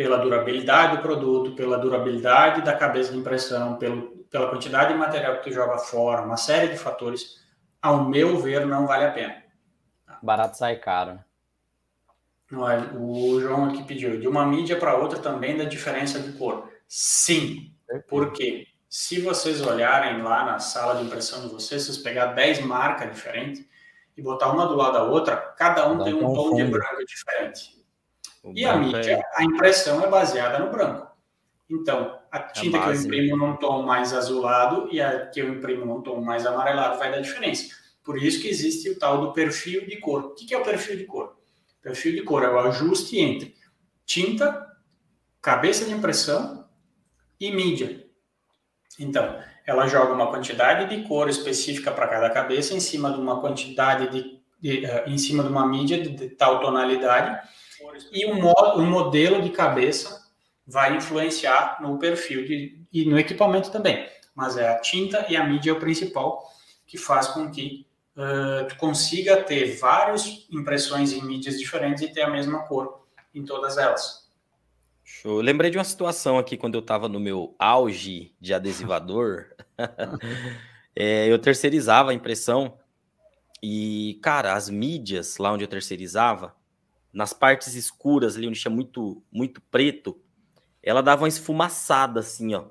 pela 0.00 0.16
durabilidade 0.16 0.96
do 0.96 1.02
produto, 1.02 1.54
pela 1.54 1.76
durabilidade 1.76 2.62
da 2.62 2.74
cabeça 2.74 3.12
de 3.12 3.18
impressão, 3.18 3.76
pelo, 3.76 4.24
pela 4.30 4.48
quantidade 4.48 4.94
de 4.94 4.98
material 4.98 5.36
que 5.36 5.42
tu 5.42 5.52
joga 5.52 5.76
fora, 5.76 6.22
uma 6.22 6.38
série 6.38 6.68
de 6.68 6.78
fatores, 6.78 7.38
ao 7.82 8.08
meu 8.08 8.38
ver, 8.38 8.64
não 8.64 8.86
vale 8.86 9.04
a 9.04 9.10
pena. 9.10 9.42
Barato 10.22 10.56
sai 10.56 10.76
caro. 10.76 11.22
Olha, 12.50 12.94
o 12.94 13.38
João 13.42 13.66
aqui 13.66 13.82
pediu, 13.82 14.18
de 14.18 14.26
uma 14.26 14.46
mídia 14.46 14.78
para 14.78 14.96
outra 14.96 15.18
também 15.18 15.58
da 15.58 15.64
diferença 15.64 16.18
de 16.18 16.32
cor. 16.32 16.72
Sim, 16.88 17.70
porque 18.08 18.68
se 18.88 19.20
vocês 19.20 19.60
olharem 19.60 20.22
lá 20.22 20.46
na 20.46 20.58
sala 20.58 20.94
de 20.94 21.04
impressão 21.04 21.42
de 21.42 21.52
vocês, 21.52 21.82
se 21.82 21.92
vocês 21.92 22.02
pegar 22.02 22.32
10 22.32 22.62
marcas 22.62 23.14
diferentes 23.14 23.62
e 24.16 24.22
botar 24.22 24.50
uma 24.50 24.64
do 24.64 24.76
lado 24.76 24.94
da 24.94 25.04
outra, 25.04 25.36
cada 25.36 25.86
um 25.90 26.02
tem 26.02 26.14
um 26.14 26.32
tom 26.32 26.54
de 26.54 26.64
branco 26.64 27.04
diferente. 27.04 27.79
O 28.42 28.52
e 28.54 28.64
a 28.64 28.76
mídia, 28.76 29.12
é... 29.12 29.22
a 29.36 29.44
impressão 29.44 30.02
é 30.02 30.08
baseada 30.08 30.58
no 30.58 30.70
branco. 30.70 31.10
Então, 31.68 32.18
a 32.32 32.38
é 32.38 32.52
tinta 32.52 32.78
a 32.78 32.82
que 32.82 32.88
eu 32.88 32.94
imprimo 32.94 33.36
num 33.36 33.56
tom 33.56 33.82
mais 33.82 34.12
azulado 34.12 34.88
e 34.90 35.00
a 35.00 35.26
que 35.26 35.40
eu 35.40 35.48
imprimo 35.48 35.84
num 35.84 36.00
tom 36.00 36.20
mais 36.20 36.46
amarelado 36.46 36.98
vai 36.98 37.10
dar 37.10 37.20
diferença. 37.20 37.74
Por 38.02 38.20
isso 38.20 38.40
que 38.40 38.48
existe 38.48 38.90
o 38.90 38.98
tal 38.98 39.20
do 39.20 39.32
perfil 39.32 39.86
de 39.86 39.96
cor. 39.98 40.24
O 40.24 40.34
que 40.34 40.52
é 40.52 40.58
o 40.58 40.64
perfil 40.64 40.96
de 40.96 41.04
cor? 41.04 41.36
O 41.78 41.82
perfil 41.82 42.12
de 42.12 42.22
cor 42.22 42.42
é 42.42 42.48
o 42.48 42.58
ajuste 42.58 43.18
entre 43.18 43.54
tinta, 44.04 44.66
cabeça 45.40 45.84
de 45.84 45.92
impressão 45.92 46.68
e 47.38 47.52
mídia. 47.52 48.06
Então, 48.98 49.38
ela 49.64 49.86
joga 49.86 50.12
uma 50.12 50.28
quantidade 50.28 50.94
de 50.94 51.06
cor 51.06 51.28
específica 51.28 51.92
para 51.92 52.08
cada 52.08 52.28
cabeça 52.30 52.74
em 52.74 52.80
cima 52.80 53.12
de 53.12 53.20
uma 53.20 53.40
quantidade 53.40 54.08
de, 54.10 54.40
de 54.60 54.84
uh, 54.84 55.08
em 55.08 55.16
cima 55.16 55.44
de 55.44 55.48
uma 55.48 55.66
mídia 55.66 56.02
de, 56.02 56.10
de 56.10 56.30
tal 56.30 56.60
tonalidade 56.60 57.40
e 58.12 58.26
um, 58.26 58.38
um 58.76 58.86
modelo 58.86 59.42
de 59.42 59.50
cabeça 59.50 60.20
vai 60.66 60.96
influenciar 60.96 61.78
no 61.80 61.98
perfil 61.98 62.44
de, 62.44 62.80
e 62.92 63.04
no 63.04 63.18
equipamento 63.18 63.70
também. 63.70 64.08
Mas 64.34 64.56
é 64.56 64.68
a 64.68 64.78
tinta 64.78 65.26
e 65.28 65.36
a 65.36 65.44
mídia 65.44 65.70
é 65.70 65.72
o 65.72 65.80
principal 65.80 66.48
que 66.86 66.96
faz 66.96 67.28
com 67.28 67.50
que 67.50 67.86
uh, 68.16 68.66
tu 68.68 68.76
consiga 68.76 69.42
ter 69.42 69.76
várias 69.76 70.46
impressões 70.50 71.12
em 71.12 71.22
mídias 71.22 71.58
diferentes 71.58 72.02
e 72.02 72.12
ter 72.12 72.22
a 72.22 72.30
mesma 72.30 72.66
cor 72.66 73.04
em 73.34 73.44
todas 73.44 73.78
elas. 73.78 74.28
Show. 75.02 75.40
Lembrei 75.40 75.70
de 75.70 75.78
uma 75.78 75.84
situação 75.84 76.38
aqui 76.38 76.56
quando 76.56 76.74
eu 76.76 76.80
estava 76.80 77.08
no 77.08 77.18
meu 77.18 77.54
auge 77.58 78.34
de 78.40 78.54
adesivador. 78.54 79.46
é, 80.94 81.26
eu 81.26 81.38
terceirizava 81.38 82.10
a 82.10 82.14
impressão 82.14 82.78
e, 83.62 84.18
cara, 84.22 84.54
as 84.54 84.70
mídias 84.70 85.36
lá 85.36 85.52
onde 85.52 85.64
eu 85.64 85.68
terceirizava, 85.68 86.54
nas 87.12 87.32
partes 87.32 87.74
escuras 87.74 88.36
ali 88.36 88.46
onde 88.46 88.60
tinha 88.60 88.72
muito, 88.72 89.22
muito 89.30 89.60
preto, 89.62 90.20
ela 90.82 91.02
dava 91.02 91.22
uma 91.22 91.28
esfumaçada 91.28 92.20
assim, 92.20 92.54
ó. 92.54 92.66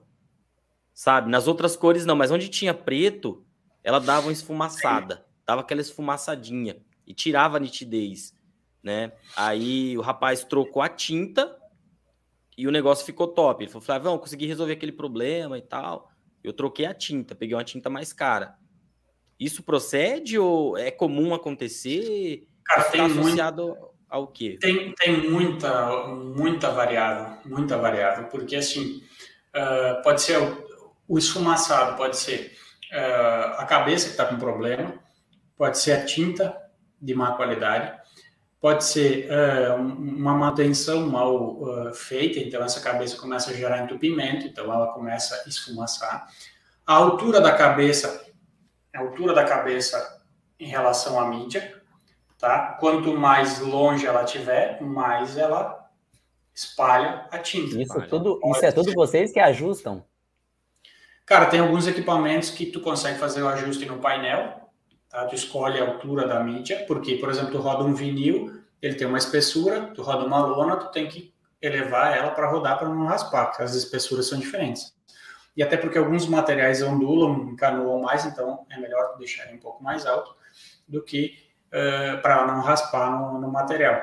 Sabe? 0.93 1.29
Nas 1.29 1.47
outras 1.47 1.75
cores 1.75 2.05
não, 2.05 2.15
mas 2.15 2.31
onde 2.31 2.49
tinha 2.49 2.73
preto, 2.73 3.45
ela 3.83 3.99
dava 3.99 4.27
uma 4.27 4.33
esfumaçada, 4.33 5.25
dava 5.45 5.61
aquela 5.61 5.81
esfumaçadinha 5.81 6.77
e 7.07 7.13
tirava 7.13 7.57
a 7.57 7.59
nitidez, 7.59 8.35
né? 8.83 9.13
Aí 9.35 9.97
o 9.97 10.01
rapaz 10.01 10.43
trocou 10.43 10.81
a 10.81 10.89
tinta 10.89 11.57
e 12.57 12.67
o 12.67 12.71
negócio 12.71 13.05
ficou 13.05 13.27
top. 13.27 13.63
Ele 13.63 13.71
falou: 13.71 13.85
Flavão, 13.85 14.17
consegui 14.17 14.45
resolver 14.45 14.73
aquele 14.73 14.91
problema 14.91 15.57
e 15.57 15.61
tal. 15.61 16.11
Eu 16.43 16.53
troquei 16.53 16.85
a 16.85 16.93
tinta, 16.93 17.33
peguei 17.35 17.55
uma 17.55 17.63
tinta 17.63 17.89
mais 17.89 18.11
cara. 18.11 18.57
Isso 19.39 19.63
procede 19.63 20.37
ou 20.37 20.77
é 20.77 20.91
comum 20.91 21.33
acontecer? 21.33 22.47
Cara, 22.65 22.83
tem 22.83 23.01
associado 23.01 23.67
muito, 23.67 23.88
ao 24.09 24.27
quê? 24.27 24.57
Tem, 24.59 24.93
tem 24.93 25.29
muita, 25.29 26.07
muita 26.07 26.71
variável, 26.71 27.37
muita 27.45 27.77
variável, 27.77 28.25
porque 28.25 28.55
assim, 28.55 29.03
uh, 29.55 30.01
pode 30.01 30.21
ser 30.21 30.39
o, 30.39 30.65
o, 31.07 31.17
esfumaçado, 31.17 31.95
pode 31.95 32.17
ser 32.17 32.57
uh, 32.91 33.53
a 33.57 33.65
cabeça 33.65 34.05
que 34.05 34.11
está 34.11 34.25
com 34.25 34.37
problema, 34.37 34.95
pode 35.55 35.77
ser 35.77 35.91
a 35.91 36.05
tinta 36.05 36.57
de 36.99 37.13
má 37.13 37.33
qualidade, 37.33 37.97
pode 38.59 38.83
ser 38.83 39.29
uh, 39.29 39.75
uma 39.75 40.33
manutenção 40.33 41.07
mal 41.07 41.93
feita, 41.93 42.39
então 42.39 42.63
essa 42.63 42.81
cabeça 42.81 43.17
começa 43.17 43.51
a 43.51 43.53
gerar 43.53 43.83
entupimento, 43.83 44.47
então 44.47 44.65
ela 44.73 44.87
começa 44.87 45.43
a 45.45 45.47
esfumaçar. 45.47 46.27
A 46.85 46.95
altura 46.95 47.39
da 47.39 47.51
cabeça, 47.51 48.25
a 48.93 48.99
altura 48.99 49.33
da 49.33 49.45
cabeça 49.45 50.19
em 50.59 50.67
relação 50.67 51.19
à 51.19 51.29
mídia, 51.29 51.78
tá? 52.39 52.77
Quanto 52.79 53.13
mais 53.13 53.59
longe 53.59 54.07
ela 54.07 54.23
tiver, 54.23 54.81
mais 54.81 55.37
ela 55.37 55.87
espalha 56.53 57.27
a 57.29 57.37
tinta. 57.37 57.79
Isso 57.79 58.01
tudo, 58.07 58.39
isso 58.55 58.65
é 58.65 58.71
tudo 58.71 58.93
vocês 58.93 59.31
que 59.31 59.39
ajustam? 59.39 60.03
Cara, 61.25 61.45
tem 61.45 61.59
alguns 61.59 61.85
equipamentos 61.85 62.49
que 62.49 62.65
tu 62.65 62.81
consegue 62.81 63.19
fazer 63.19 63.43
o 63.43 63.47
ajuste 63.47 63.85
no 63.85 63.99
painel, 63.99 64.59
Tá? 65.09 65.25
Tu 65.25 65.35
escolhe 65.35 65.79
a 65.79 65.85
altura 65.85 66.27
da 66.27 66.41
mídia, 66.43 66.85
porque, 66.87 67.15
por 67.15 67.29
exemplo, 67.29 67.51
tu 67.51 67.57
roda 67.57 67.83
um 67.83 67.93
vinil, 67.93 68.61
ele 68.81 68.93
tem 68.93 69.07
uma 69.07 69.17
espessura, 69.17 69.87
tu 69.93 70.03
roda 70.03 70.23
uma 70.23 70.39
lona, 70.45 70.77
tu 70.77 70.91
tem 70.91 71.07
que 71.07 71.33
elevar 71.61 72.15
ela 72.15 72.31
para 72.31 72.49
rodar 72.49 72.77
para 72.77 72.87
não 72.87 73.05
raspar, 73.05 73.47
porque 73.47 73.63
as 73.63 73.75
espessuras 73.75 74.27
são 74.27 74.39
diferentes. 74.39 74.95
E 75.57 75.63
até 75.63 75.75
porque 75.75 75.97
alguns 75.97 76.27
materiais 76.27 76.81
ondulam, 76.81 77.49
encanoam 77.51 77.99
mais, 78.01 78.23
então 78.23 78.65
é 78.69 78.79
melhor 78.79 79.17
deixar 79.17 79.47
ele 79.47 79.57
um 79.57 79.59
pouco 79.59 79.83
mais 79.83 80.05
alto 80.05 80.33
do 80.87 81.03
que 81.03 81.48
uh, 81.69 82.21
para 82.21 82.45
não 82.45 82.61
raspar 82.61 83.11
no, 83.11 83.39
no 83.39 83.51
material. 83.51 84.01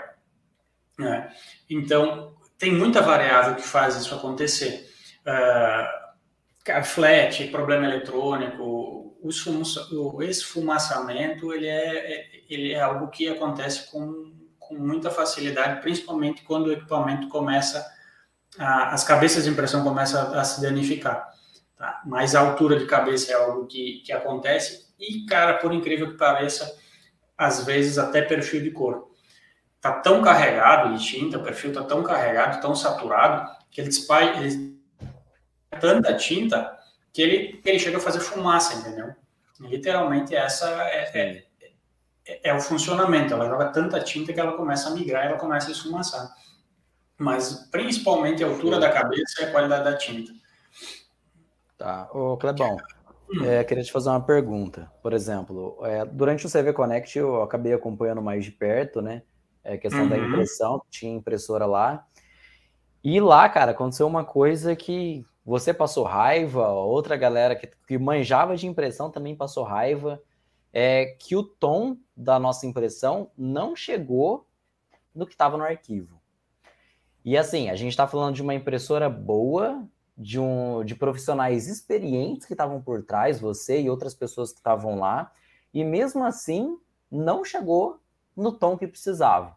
Né? 0.99 1.31
Então, 1.69 2.35
tem 2.59 2.73
muita 2.73 3.03
variável 3.03 3.55
que 3.55 3.63
faz 3.63 3.97
isso 3.97 4.15
acontecer. 4.15 4.91
Uh, 5.23 6.85
flat, 6.85 7.47
problema 7.49 7.85
eletrônico, 7.85 8.97
o 9.23 10.23
esfumaçamento 10.23 11.53
ele 11.53 11.67
é, 11.67 12.27
ele 12.49 12.73
é 12.73 12.81
algo 12.81 13.09
que 13.09 13.29
acontece 13.29 13.91
com, 13.91 14.33
com 14.59 14.75
muita 14.77 15.11
facilidade, 15.11 15.81
principalmente 15.81 16.43
quando 16.43 16.67
o 16.67 16.73
equipamento 16.73 17.29
começa, 17.29 17.85
a, 18.59 18.95
as 18.95 19.05
cabeças 19.05 19.45
de 19.45 19.51
impressão 19.51 19.83
começam 19.83 20.21
a, 20.33 20.41
a 20.41 20.45
se 20.45 20.61
danificar. 20.61 21.29
Tá? 21.77 22.03
Mas 22.07 22.35
a 22.35 22.41
altura 22.41 22.79
de 22.79 22.87
cabeça 22.87 23.33
é 23.33 23.35
algo 23.35 23.67
que, 23.67 24.03
que 24.05 24.13
acontece 24.13 24.87
e, 24.99 25.27
cara, 25.27 25.55
por 25.55 25.73
incrível 25.73 26.11
que 26.11 26.17
pareça, 26.17 26.79
às 27.37 27.65
vezes 27.65 27.99
até 27.99 28.23
perfil 28.23 28.63
de 28.63 28.71
cor. 28.71 29.11
Tá 29.81 29.93
tão 29.93 30.23
carregado 30.23 30.97
de 30.97 31.05
tinta, 31.05 31.39
o 31.39 31.43
perfil 31.43 31.73
tá 31.73 31.83
tão 31.83 32.03
carregado, 32.03 32.61
tão 32.61 32.75
saturado, 32.75 33.51
que 33.71 33.81
ele 33.81 33.91
espalha, 33.91 34.41
ele 34.41 34.77
tanta 35.81 36.15
tinta 36.15 36.77
que 37.13 37.23
ele, 37.23 37.61
ele 37.65 37.79
chega 37.79 37.99
a 37.99 38.01
fazer 38.01 38.21
fumaça, 38.21 38.75
entendeu? 38.75 39.15
Literalmente 39.61 40.35
essa 40.35 40.69
é, 40.83 41.19
é, 41.19 41.45
é, 42.27 42.51
é, 42.51 42.55
o 42.55 42.61
funcionamento. 42.61 43.33
Ela 43.33 43.49
joga 43.49 43.73
tanta 43.73 44.01
tinta 44.01 44.33
que 44.33 44.41
ela 44.41 44.57
começa 44.57 44.89
a 44.89 44.93
migrar, 44.93 45.25
ela 45.25 45.39
começa 45.39 45.69
a 45.69 45.73
esfumaçar. 45.73 46.31
Mas 47.19 47.69
principalmente 47.71 48.45
a 48.45 48.47
altura 48.47 48.79
da 48.79 48.91
cabeça 48.91 49.41
e 49.41 49.45
a 49.45 49.51
qualidade 49.51 49.85
da 49.85 49.97
tinta. 49.97 50.33
Tá. 51.79 52.09
Ô, 52.13 52.37
Clebão. 52.37 52.77
É, 53.45 53.65
queria 53.65 53.83
te 53.83 53.93
fazer 53.93 54.09
uma 54.11 54.21
pergunta. 54.21 54.91
Por 55.03 55.13
exemplo, 55.13 55.79
é, 55.83 56.05
durante 56.05 56.47
o 56.47 56.51
CV 56.51 56.73
Connect 56.73 57.19
eu 57.19 57.43
acabei 57.43 57.73
acompanhando 57.73 58.23
mais 58.23 58.45
de 58.45 58.53
perto, 58.53 59.01
né? 59.01 59.23
É, 59.65 59.77
questão 59.77 60.03
uhum. 60.03 60.09
da 60.09 60.17
impressão, 60.17 60.83
tinha 60.89 61.13
impressora 61.13 61.67
lá. 61.67 62.07
E 63.03 63.21
lá, 63.21 63.49
cara, 63.49 63.73
aconteceu 63.73 64.07
uma 64.07 64.25
coisa 64.25 64.77
que 64.77 65.25
você 65.45 65.73
passou 65.73 66.05
raiva, 66.05 66.69
outra 66.69 67.17
galera 67.17 67.55
que, 67.55 67.69
que 67.87 67.99
manjava 67.99 68.57
de 68.57 68.67
impressão 68.67 69.11
também 69.11 69.35
passou 69.37 69.65
raiva, 69.65 70.21
é 70.73 71.17
que 71.19 71.37
o 71.37 71.43
tom 71.43 71.97
da 72.17 72.39
nossa 72.39 72.67
impressão 72.67 73.31
não 73.37 73.75
chegou 73.75 74.47
no 75.15 75.27
que 75.27 75.33
estava 75.33 75.57
no 75.57 75.65
arquivo. 75.65 76.21
E 77.25 77.37
assim, 77.37 77.71
a 77.71 77.75
gente 77.75 77.91
está 77.91 78.07
falando 78.07 78.35
de 78.35 78.43
uma 78.43 78.55
impressora 78.55 79.09
boa, 79.09 79.89
de, 80.17 80.41
um, 80.41 80.85
de 80.85 80.95
profissionais 80.95 81.69
experientes 81.69 82.47
que 82.47 82.55
estavam 82.55 82.81
por 82.81 83.03
trás, 83.05 83.39
você 83.39 83.81
e 83.81 83.91
outras 83.91 84.15
pessoas 84.15 84.51
que 84.53 84.59
estavam 84.59 84.99
lá, 84.99 85.31
e 85.75 85.85
mesmo 85.85 86.25
assim 86.25 86.79
não 87.11 87.45
chegou 87.45 88.01
no 88.35 88.53
tom 88.53 88.79
que 88.79 88.87
precisava. 88.87 89.57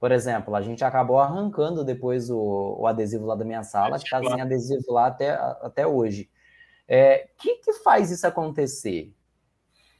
Por 0.00 0.12
exemplo, 0.12 0.54
a 0.54 0.62
gente 0.62 0.84
acabou 0.84 1.18
arrancando 1.18 1.84
depois 1.84 2.30
o, 2.30 2.76
o 2.78 2.86
adesivo 2.86 3.26
lá 3.26 3.34
da 3.34 3.44
minha 3.44 3.64
sala, 3.64 3.98
que 3.98 4.04
está 4.04 4.20
sem 4.20 4.40
adesivo 4.40 4.92
lá 4.92 5.06
até, 5.06 5.30
até 5.30 5.86
hoje. 5.86 6.22
O 6.22 6.28
é, 6.86 7.28
que, 7.36 7.56
que 7.56 7.72
faz 7.74 8.10
isso 8.10 8.26
acontecer? 8.26 9.12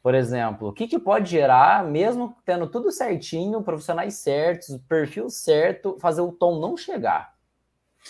Por 0.00 0.14
exemplo, 0.14 0.68
o 0.68 0.72
que, 0.72 0.86
que 0.86 0.98
pode 0.98 1.28
gerar, 1.28 1.84
mesmo 1.84 2.34
tendo 2.44 2.68
tudo 2.68 2.92
certinho, 2.92 3.62
profissionais 3.62 4.14
certos, 4.14 4.78
perfil 4.88 5.28
certo, 5.28 5.98
fazer 6.00 6.20
o 6.20 6.32
tom 6.32 6.60
não 6.60 6.76
chegar? 6.76 7.34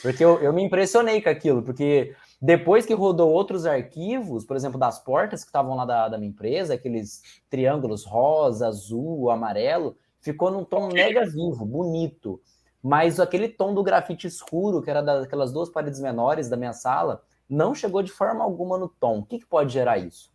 Porque 0.03 0.24
eu, 0.24 0.40
eu 0.40 0.53
me 0.53 0.62
impressionei 0.62 1.20
com 1.20 1.28
aquilo, 1.28 1.62
porque 1.62 2.14
depois 2.40 2.86
que 2.86 2.94
rodou 2.94 3.30
outros 3.30 3.66
arquivos, 3.66 4.44
por 4.44 4.57
exemplo, 4.57 4.78
das 4.78 5.03
portas 5.03 5.42
que 5.42 5.49
estavam 5.49 5.76
lá 5.76 5.84
da, 5.84 6.09
da 6.09 6.18
minha 6.18 6.30
empresa, 6.30 6.74
aqueles 6.74 7.22
triângulos 7.51 8.05
rosa, 8.05 8.68
azul, 8.68 9.30
amarelo, 9.30 9.96
ficou 10.20 10.51
num 10.51 10.64
tom 10.64 10.88
mega 10.92 11.24
vivo, 11.24 11.64
bonito. 11.64 12.40
Mas 12.82 13.18
aquele 13.18 13.49
tom 13.49 13.74
do 13.74 13.82
grafite 13.82 14.26
escuro, 14.26 14.80
que 14.80 14.90
era 14.90 15.03
daquelas 15.03 15.53
duas 15.53 15.68
paredes 15.68 16.01
menores 16.01 16.49
da 16.49 16.57
minha 16.57 16.72
sala, 16.72 17.22
não 17.49 17.74
chegou 17.74 18.03
de 18.03 18.12
forma 18.12 18.44
alguma 18.44 18.78
no 18.78 18.88
tom. 18.88 19.18
O 19.18 19.24
que, 19.24 19.38
que 19.38 19.46
pode 19.46 19.72
gerar 19.72 19.99
isso? 19.99 20.30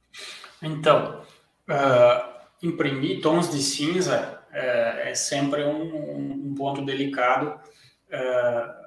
Então, 0.62 1.22
uh, 1.70 2.34
imprimir 2.62 3.22
tons 3.22 3.50
de 3.50 3.62
cinza 3.62 4.42
é, 4.52 5.12
é 5.12 5.16
sempre 5.16 5.64
um, 5.64 6.50
um, 6.50 6.56
ponto 6.56 6.84
delicado 6.86 7.60
é, 8.10 8.83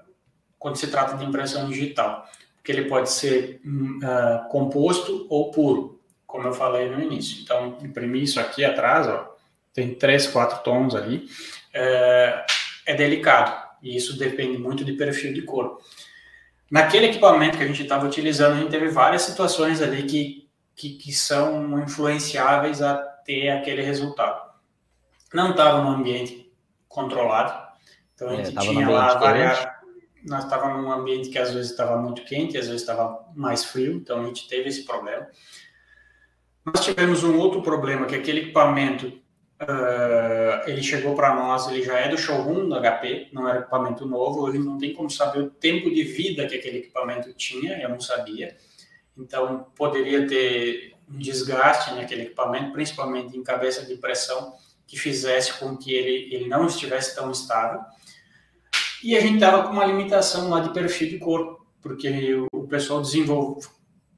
quando 0.67 0.79
se 0.79 0.89
trata 0.89 1.17
de 1.17 1.25
impressão 1.25 1.69
digital, 1.69 2.29
porque 2.57 2.73
ele 2.73 2.89
pode 2.89 3.09
ser 3.09 3.61
uh, 3.65 4.49
composto 4.49 5.25
ou 5.31 5.53
puro, 5.53 6.01
como 6.27 6.49
eu 6.49 6.53
falei 6.53 6.91
no 6.91 7.01
início. 7.01 7.41
Então, 7.41 7.79
imprimir 7.81 8.25
isso 8.25 8.41
aqui 8.41 8.65
atrás, 8.65 9.07
ó, 9.07 9.33
tem 9.73 9.95
três, 9.95 10.27
quatro 10.27 10.65
tons 10.65 10.97
ali, 10.97 11.29
é, 11.73 12.45
é 12.85 12.95
delicado, 12.97 13.57
e 13.81 13.97
isso 13.97 14.19
depende 14.19 14.59
muito 14.59 14.85
de 14.85 14.95
perfil 14.95 15.33
de 15.33 15.43
cor. 15.43 15.81
Naquele 16.69 17.07
equipamento 17.07 17.57
que 17.57 17.63
a 17.63 17.69
gente 17.69 17.85
estava 17.85 18.05
utilizando, 18.05 18.55
a 18.55 18.59
gente 18.59 18.71
teve 18.73 18.89
várias 18.89 19.23
situações 19.23 19.81
ali 19.81 20.03
que, 20.03 20.49
que, 20.75 20.95
que 20.95 21.13
são 21.13 21.79
influenciáveis 21.79 22.83
a 22.83 22.97
ter 23.25 23.51
aquele 23.51 23.83
resultado. 23.83 24.51
Não 25.33 25.53
estava 25.53 25.81
no 25.81 25.91
ambiente 25.91 26.53
controlado, 26.89 27.57
então 28.17 28.31
a 28.31 28.33
é, 28.33 28.45
gente 28.45 28.59
é, 28.59 28.61
tinha 28.61 28.89
lá 28.89 29.15
variar. 29.15 29.76
Nós 30.27 30.45
estávamos 30.45 30.83
num 30.83 30.93
ambiente 30.93 31.29
que 31.29 31.39
às 31.39 31.53
vezes 31.53 31.71
estava 31.71 31.97
muito 31.97 32.25
quente, 32.25 32.59
às 32.59 32.67
vezes 32.67 32.83
estava 32.83 33.25
mais 33.35 33.65
frio, 33.65 33.95
então 33.95 34.23
a 34.23 34.27
gente 34.27 34.49
teve 34.49 34.69
esse 34.69 34.85
problema. 34.85 35.27
Nós 36.65 36.85
tivemos 36.85 37.23
um 37.23 37.39
outro 37.39 37.63
problema, 37.63 38.07
que 38.07 38.17
aquele 38.17 38.41
equipamento, 38.41 39.07
uh, 39.07 40.69
ele 40.69 40.83
chegou 40.83 41.15
para 41.15 41.33
nós, 41.33 41.69
ele 41.69 41.81
já 41.83 41.97
é 41.97 42.09
do 42.09 42.19
showroom 42.19 42.69
do 42.69 42.81
HP, 42.81 43.29
não 43.33 43.49
era 43.49 43.61
equipamento 43.61 44.05
novo, 44.05 44.49
ele 44.49 44.59
não 44.59 44.77
tem 44.77 44.93
como 44.93 45.09
saber 45.09 45.43
o 45.43 45.51
tempo 45.51 45.89
de 45.89 46.03
vida 46.03 46.47
que 46.49 46.57
aquele 46.57 46.79
equipamento 46.79 47.33
tinha, 47.35 47.81
eu 47.81 47.89
não 47.89 48.01
sabia. 48.01 48.57
Então, 49.17 49.69
poderia 49.77 50.27
ter 50.27 50.97
um 51.09 51.19
desgaste 51.19 51.95
naquele 51.95 52.23
equipamento, 52.23 52.73
principalmente 52.73 53.37
em 53.37 53.45
cabeça 53.45 53.87
de 53.87 53.95
pressão, 53.95 54.55
que 54.89 54.99
fizesse 54.99 55.55
com 55.55 55.77
que 55.77 55.95
ele, 55.95 56.35
ele 56.35 56.49
não 56.49 56.67
estivesse 56.67 57.15
tão 57.15 57.31
estável. 57.31 57.81
E 59.07 59.17
a 59.17 59.21
gente 59.21 59.35
estava 59.35 59.63
com 59.63 59.73
uma 59.73 59.85
limitação 59.85 60.51
lá 60.51 60.59
de 60.59 60.71
perfil 60.71 61.09
de 61.09 61.19
cor, 61.19 61.65
porque 61.81 62.09
o 62.53 62.67
pessoal 62.67 63.01
desenvolveu, 63.01 63.61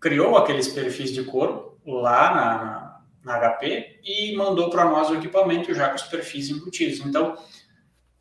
criou 0.00 0.34
aqueles 0.38 0.66
perfis 0.68 1.12
de 1.12 1.24
cor 1.24 1.76
lá 1.86 2.34
na, 2.34 3.02
na 3.22 3.38
HP 3.38 4.00
e 4.02 4.34
mandou 4.34 4.70
para 4.70 4.86
nós 4.86 5.10
o 5.10 5.16
equipamento 5.16 5.74
já 5.74 5.90
com 5.90 5.96
os 5.96 6.04
perfis 6.04 6.48
embutidos. 6.48 7.00
Então, 7.00 7.36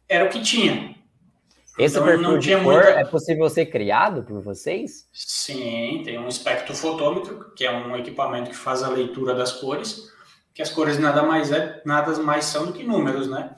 era 0.10 0.26
o 0.26 0.30
que 0.30 0.42
tinha. 0.42 0.94
Esse 1.80 1.96
então, 1.96 2.06
perfil 2.06 2.38
de 2.38 2.56
cor 2.58 2.74
muita... 2.74 2.90
é 2.90 3.06
possível 3.06 3.50
ser 3.50 3.68
criado 3.68 4.24
por 4.24 4.42
vocês? 4.42 5.08
Sim, 5.14 6.02
tem 6.04 6.20
um 6.20 6.28
espectrofotômetro, 6.28 7.54
que 7.56 7.66
é 7.66 7.72
um 7.72 7.96
equipamento 7.96 8.50
que 8.50 8.58
faz 8.58 8.84
a 8.84 8.90
leitura 8.90 9.34
das 9.34 9.54
cores, 9.54 10.12
que 10.54 10.62
as 10.62 10.70
cores 10.70 11.00
nada 11.00 11.24
mais 11.24 11.50
é, 11.50 11.82
nada 11.86 12.12
mais 12.22 12.44
são 12.44 12.66
do 12.66 12.74
que 12.74 12.84
números, 12.84 13.30
né? 13.30 13.56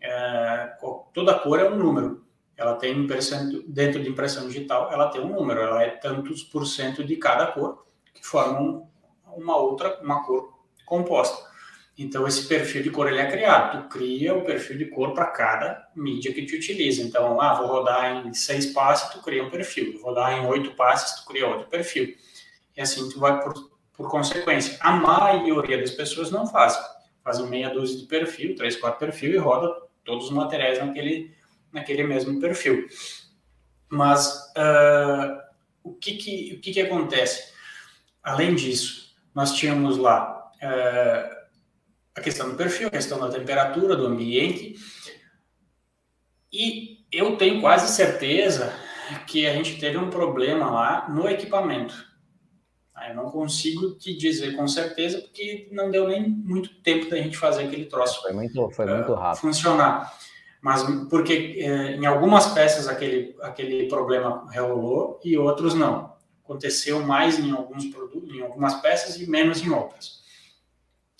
É, 0.00 0.74
toda 1.12 1.40
cor 1.40 1.58
é 1.58 1.68
um 1.68 1.76
número. 1.76 2.21
Ela 2.56 2.74
tem 2.74 2.96
impressão, 2.96 3.48
dentro 3.66 4.02
de 4.02 4.08
impressão 4.08 4.46
digital, 4.46 4.92
ela 4.92 5.08
tem 5.08 5.20
um 5.20 5.34
número, 5.34 5.60
ela 5.60 5.82
é 5.82 5.90
tantos 5.90 6.42
por 6.42 6.66
cento 6.66 7.02
de 7.02 7.16
cada 7.16 7.46
cor, 7.46 7.84
que 8.14 8.24
formam 8.24 8.88
uma 9.36 9.56
outra, 9.56 9.98
uma 10.02 10.24
cor 10.24 10.52
composta. 10.84 11.50
Então, 11.96 12.26
esse 12.26 12.48
perfil 12.48 12.82
de 12.82 12.90
cor 12.90 13.06
ele 13.06 13.18
é 13.18 13.30
criado. 13.30 13.82
Tu 13.82 13.88
cria 13.88 14.34
o 14.34 14.44
perfil 14.44 14.78
de 14.78 14.86
cor 14.86 15.12
para 15.12 15.26
cada 15.26 15.88
mídia 15.94 16.32
que 16.32 16.46
tu 16.46 16.54
utiliza. 16.56 17.02
Então, 17.02 17.40
ah, 17.40 17.54
vou 17.54 17.66
rodar 17.66 18.26
em 18.26 18.32
seis 18.32 18.66
passes, 18.72 19.10
tu 19.10 19.20
cria 19.22 19.44
um 19.44 19.50
perfil. 19.50 19.92
Vou 19.94 20.10
rodar 20.10 20.32
em 20.32 20.46
oito 20.46 20.74
passes, 20.74 21.20
tu 21.20 21.26
cria 21.26 21.46
outro 21.46 21.68
perfil. 21.68 22.14
E 22.76 22.80
assim 22.80 23.08
tu 23.10 23.20
vai 23.20 23.42
por, 23.42 23.52
por 23.94 24.10
consequência. 24.10 24.78
A 24.80 24.92
maioria 24.92 25.78
das 25.78 25.90
pessoas 25.90 26.30
não 26.30 26.46
faz. 26.46 26.78
Fazem 27.22 27.46
meia 27.46 27.68
dúzia 27.68 27.98
de 27.98 28.06
perfil, 28.06 28.56
três, 28.56 28.74
quatro 28.76 28.98
perfil 28.98 29.34
e 29.34 29.36
roda 29.36 29.70
todos 30.04 30.24
os 30.24 30.30
materiais 30.30 30.78
naquele, 30.78 31.32
naquele 31.72 32.04
mesmo 32.04 32.40
perfil. 32.40 32.86
Mas 33.88 34.52
uh, 34.56 35.40
o, 35.82 35.94
que, 35.94 36.14
que, 36.14 36.54
o 36.56 36.60
que, 36.60 36.72
que 36.72 36.80
acontece? 36.80 37.52
Além 38.22 38.54
disso, 38.54 39.14
nós 39.34 39.54
tínhamos 39.54 39.98
lá 39.98 40.50
uh, 40.56 41.36
a 42.14 42.20
questão 42.20 42.50
do 42.50 42.56
perfil, 42.56 42.88
a 42.88 42.92
questão 42.92 43.18
da 43.18 43.30
temperatura, 43.30 43.96
do 43.96 44.06
ambiente. 44.06 44.76
E 46.52 47.04
eu 47.10 47.36
tenho 47.36 47.60
quase 47.60 47.92
certeza 47.94 48.72
que 49.26 49.46
a 49.46 49.52
gente 49.52 49.78
teve 49.78 49.98
um 49.98 50.10
problema 50.10 50.70
lá 50.70 51.08
no 51.08 51.28
equipamento. 51.28 52.12
Eu 53.08 53.16
não 53.16 53.30
consigo 53.30 53.94
te 53.98 54.16
dizer 54.16 54.54
com 54.54 54.68
certeza, 54.68 55.20
porque 55.20 55.68
não 55.72 55.90
deu 55.90 56.06
nem 56.06 56.28
muito 56.28 56.80
tempo 56.82 57.10
da 57.10 57.16
gente 57.16 57.36
fazer 57.36 57.64
aquele 57.64 57.86
troço. 57.86 58.22
Foi 58.22 58.32
muito, 58.32 58.70
foi 58.70 58.86
muito 58.86 59.12
rápido. 59.14 59.40
Funcionar. 59.40 60.12
Mas 60.62 60.84
porque 61.10 61.56
eh, 61.58 61.96
em 61.96 62.06
algumas 62.06 62.46
peças 62.52 62.86
aquele, 62.86 63.34
aquele 63.42 63.88
problema 63.88 64.48
rolou 64.54 65.20
e 65.24 65.36
outros 65.36 65.74
não. 65.74 66.12
Aconteceu 66.44 67.04
mais 67.04 67.36
em 67.36 67.50
alguns 67.50 67.86
produtos, 67.86 68.32
em 68.32 68.42
algumas 68.42 68.74
peças 68.76 69.20
e 69.20 69.28
menos 69.28 69.60
em 69.60 69.70
outras. 69.70 70.22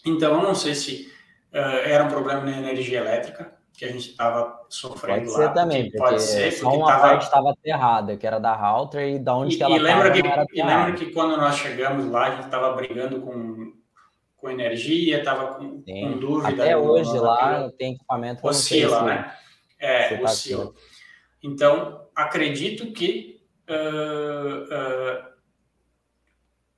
Então, 0.06 0.34
eu 0.34 0.42
não 0.42 0.54
sei 0.54 0.76
se 0.76 1.12
uh, 1.52 1.56
era 1.84 2.04
um 2.04 2.08
problema 2.08 2.40
na 2.42 2.56
energia 2.56 2.98
elétrica 2.98 3.52
que 3.72 3.84
a 3.84 3.88
gente 3.88 4.10
estava 4.10 4.64
sofrendo 4.68 5.26
pode 5.26 5.40
lá. 5.40 5.48
Ser 5.48 5.54
também, 5.54 5.84
porque 5.84 5.98
pode 5.98 6.22
ser, 6.22 6.52
só 6.52 6.72
uma 6.72 6.86
tava... 6.86 7.00
parte 7.00 7.22
estava 7.24 7.50
aterrada, 7.50 8.16
que 8.16 8.26
era 8.26 8.38
da 8.38 8.54
router 8.54 9.14
e 9.14 9.18
da 9.18 9.34
onde 9.34 9.54
e, 9.54 9.58
que 9.58 9.64
ela 9.64 9.74
e 9.74 9.78
lembra 9.78 10.10
que, 10.12 10.20
E 10.20 10.62
lembra 10.62 10.92
que 10.92 11.06
quando 11.06 11.36
nós 11.36 11.56
chegamos 11.56 12.06
lá, 12.06 12.26
a 12.26 12.30
gente 12.30 12.44
estava 12.44 12.72
brigando 12.74 13.20
com, 13.22 13.72
com 14.42 14.50
energia, 14.50 15.20
estava 15.20 15.54
com, 15.54 15.80
com, 15.80 16.18
dúvida. 16.18 16.64
Até 16.64 16.76
hoje 16.76 17.16
lá 17.16 17.70
tem 17.78 17.94
equipamento 17.94 18.44
oscila, 18.44 19.04
né? 19.04 19.32
É, 19.78 20.16
tá 20.16 20.24
oscila. 20.24 20.74
Então, 21.40 22.08
acredito 22.12 22.92
que 22.92 23.40
uh, 23.70 24.64
uh, 24.64 25.32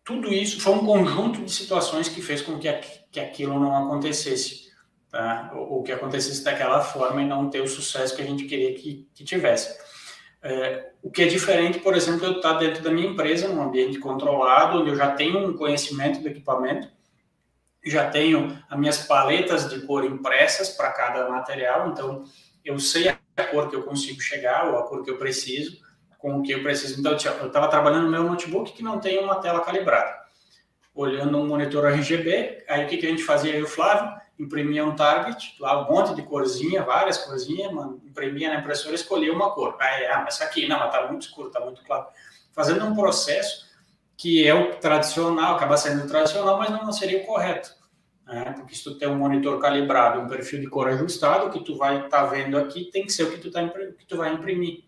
tudo 0.04 0.32
isso 0.32 0.60
foi 0.60 0.74
um 0.74 0.84
conjunto 0.84 1.42
de 1.42 1.50
situações 1.50 2.06
que 2.06 2.20
fez 2.20 2.42
com 2.42 2.58
que, 2.58 2.70
que 3.10 3.18
aquilo 3.18 3.58
não 3.58 3.74
acontecesse, 3.74 4.70
tá? 5.10 5.50
ou, 5.54 5.82
que 5.82 5.90
acontecesse 5.90 6.44
daquela 6.44 6.82
forma 6.82 7.22
e 7.22 7.26
não 7.26 7.48
ter 7.48 7.62
o 7.62 7.68
sucesso 7.68 8.14
que 8.14 8.20
a 8.20 8.26
gente 8.26 8.44
queria 8.44 8.74
que, 8.74 9.08
que 9.14 9.24
tivesse. 9.24 9.74
É, 10.42 10.90
o 11.02 11.10
que 11.10 11.22
é 11.22 11.26
diferente, 11.26 11.78
por 11.78 11.96
exemplo, 11.96 12.26
eu 12.26 12.32
estar 12.32 12.52
dentro 12.58 12.82
da 12.82 12.90
minha 12.90 13.08
empresa, 13.08 13.48
num 13.48 13.62
ambiente 13.62 13.98
controlado, 13.98 14.80
onde 14.80 14.90
eu 14.90 14.96
já 14.96 15.12
tenho 15.12 15.48
um 15.48 15.56
conhecimento 15.56 16.20
do 16.20 16.28
equipamento, 16.28 16.92
já 17.90 18.08
tenho 18.08 18.58
as 18.68 18.78
minhas 18.78 19.06
paletas 19.06 19.68
de 19.68 19.80
cor 19.80 20.04
impressas 20.04 20.70
para 20.70 20.90
cada 20.92 21.28
material, 21.28 21.90
então 21.90 22.24
eu 22.64 22.78
sei 22.78 23.08
a 23.08 23.44
cor 23.44 23.68
que 23.68 23.76
eu 23.76 23.82
consigo 23.82 24.20
chegar 24.20 24.68
ou 24.68 24.78
a 24.78 24.88
cor 24.88 25.02
que 25.04 25.10
eu 25.10 25.18
preciso, 25.18 25.78
com 26.18 26.38
o 26.38 26.42
que 26.42 26.52
eu 26.52 26.62
preciso. 26.62 26.98
Então, 26.98 27.12
eu 27.12 27.46
estava 27.46 27.68
trabalhando 27.68 28.04
no 28.04 28.10
meu 28.10 28.22
notebook 28.22 28.72
que 28.72 28.82
não 28.82 28.98
tem 28.98 29.18
uma 29.18 29.36
tela 29.36 29.60
calibrada. 29.60 30.24
Olhando 30.94 31.36
um 31.36 31.46
monitor 31.46 31.84
RGB, 31.84 32.64
aí 32.68 32.84
o 32.84 32.88
que, 32.88 32.96
que 32.96 33.06
a 33.06 33.10
gente 33.10 33.22
fazia? 33.22 33.54
Eu 33.54 33.66
Flávio 33.66 34.10
imprimia 34.38 34.84
um 34.84 34.96
target, 34.96 35.54
lá 35.60 35.86
um 35.86 35.92
monte 35.92 36.14
de 36.14 36.22
corzinha, 36.22 36.82
várias 36.82 37.18
corzinhas, 37.18 37.70
imprimia 38.04 38.48
na 38.48 38.60
impressora 38.60 38.94
escolhia 38.94 39.32
uma 39.32 39.50
cor. 39.52 39.76
Aí, 39.78 40.06
ah, 40.06 40.22
mas 40.24 40.40
aqui, 40.40 40.66
não, 40.66 40.78
mas 40.78 40.92
tá 40.92 41.06
muito 41.06 41.26
escuro, 41.26 41.50
tá 41.50 41.60
muito 41.60 41.82
claro. 41.84 42.06
Fazendo 42.52 42.84
um 42.84 42.94
processo 42.94 43.63
que 44.16 44.46
é 44.46 44.54
o 44.54 44.76
tradicional, 44.76 45.56
acaba 45.56 45.76
sendo 45.76 46.04
o 46.04 46.08
tradicional, 46.08 46.58
mas 46.58 46.70
não 46.70 46.92
seria 46.92 47.22
o 47.22 47.26
correto. 47.26 47.70
Né? 48.26 48.54
Porque 48.56 48.74
se 48.74 48.84
tu 48.84 48.96
tem 48.96 49.08
um 49.08 49.16
monitor 49.16 49.60
calibrado, 49.60 50.20
um 50.20 50.28
perfil 50.28 50.60
de 50.60 50.68
cor 50.68 50.88
ajustado, 50.88 51.46
o 51.46 51.50
que 51.50 51.64
tu 51.64 51.76
vai 51.76 51.96
estar 51.96 52.22
tá 52.22 52.26
vendo 52.26 52.56
aqui 52.56 52.90
tem 52.90 53.04
que 53.04 53.12
ser 53.12 53.24
o 53.24 53.30
que 53.30 53.38
tu, 53.38 53.50
tá, 53.50 53.68
que 53.68 54.06
tu 54.06 54.16
vai 54.16 54.32
imprimir 54.32 54.84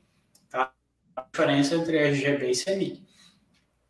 diferença 1.33 1.75
entre 1.75 1.99
RGB 1.99 2.51
e 2.51 2.65
CMYK. 2.65 3.07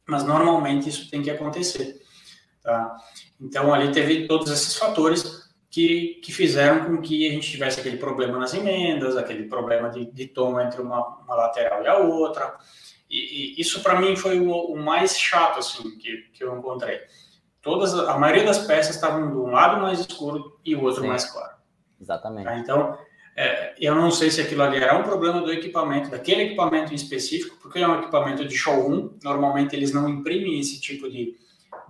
Mas 0.09 0.25
normalmente 0.25 0.89
isso 0.89 1.11
tem 1.11 1.23
que 1.23 1.31
acontecer. 1.31 2.01
Tá? 2.63 2.97
Então 3.41 3.73
ali 3.73 3.93
teve 3.93 4.27
todos 4.27 4.51
esses 4.51 4.77
fatores 4.77 5.47
que, 5.71 6.21
que 6.23 6.33
fizeram 6.33 6.85
com 6.87 7.03
que 7.03 7.29
a 7.29 7.33
gente 7.33 7.51
tivesse 7.51 7.81
aquele 7.81 7.97
problema 7.97 8.39
nas 8.39 8.55
emendas, 8.55 9.17
aquele 9.17 9.45
problema 9.45 9.91
de, 9.91 10.11
de 10.11 10.27
tom 10.29 10.61
entre 10.61 10.81
uma, 10.81 11.19
uma, 11.19 11.35
lateral 11.35 11.83
e 11.83 11.89
a 11.89 11.99
outra. 11.99 12.57
E, 13.09 13.57
e 13.57 13.61
isso 13.61 13.83
para 13.83 14.01
mim 14.01 14.17
foi 14.17 14.41
o, 14.41 14.51
o, 14.51 14.77
mais 14.77 15.19
chato 15.19 15.59
assim 15.59 15.97
que, 15.99 16.29
que 16.33 16.43
eu 16.43 16.57
encontrei. 16.57 17.01
Todas, 17.63 17.95
a 17.95 18.19
maioria 18.19 18.45
das 18.45 18.67
peças 18.67 18.95
estavam 18.95 19.31
de 19.31 19.37
um 19.37 19.51
lado 19.51 19.81
mais 19.81 20.01
escuro 20.01 20.59
e 20.65 20.75
o 20.75 20.83
outro 20.83 21.03
Sim. 21.03 21.09
mais 21.09 21.25
claro. 21.25 21.57
Exatamente. 22.01 22.45
Tá? 22.45 22.59
Então 22.59 22.99
é, 23.37 23.75
eu 23.79 23.95
não 23.95 24.11
sei 24.11 24.31
se 24.31 24.41
aquilo 24.41 24.63
ali 24.63 24.79
era 24.79 24.97
um 24.97 25.03
problema 25.03 25.43
do 25.43 25.53
equipamento, 25.53 26.11
daquele 26.11 26.45
equipamento 26.45 26.93
em 26.93 26.97
específico, 26.97 27.59
porque 27.61 27.81
é 27.81 27.87
um 27.87 28.01
equipamento 28.01 28.47
de 28.47 28.57
showroom, 28.57 29.11
normalmente 29.23 29.77
eles 29.77 29.93
não 29.93 30.09
imprimem 30.09 30.59
esse 30.59 30.81
tipo 30.81 31.11
de, 31.11 31.37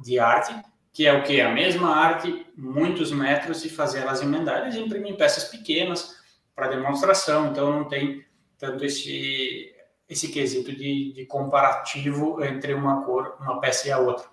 de 0.03 0.19
arte, 0.19 0.53
que 0.93 1.07
é 1.07 1.13
o 1.13 1.23
que? 1.23 1.41
A 1.41 1.53
mesma 1.53 1.95
arte, 1.95 2.47
muitos 2.57 3.13
metros, 3.13 3.65
e 3.65 3.69
fazer 3.69 4.01
elas 4.01 4.23
emendar. 4.23 4.63
Eles 4.63 4.75
imprimem 4.75 5.15
peças 5.15 5.45
pequenas 5.45 6.17
para 6.53 6.69
demonstração, 6.69 7.49
então 7.49 7.71
não 7.71 7.85
tem 7.85 8.25
tanto 8.59 8.85
esse, 8.85 9.73
esse 10.09 10.29
quesito 10.29 10.73
de, 10.73 11.13
de 11.13 11.27
comparativo 11.27 12.43
entre 12.45 12.75
uma 12.75 13.05
cor, 13.05 13.37
uma 13.41 13.61
peça 13.61 13.89
e 13.89 13.91
a 13.91 13.99
outra. 13.99 14.27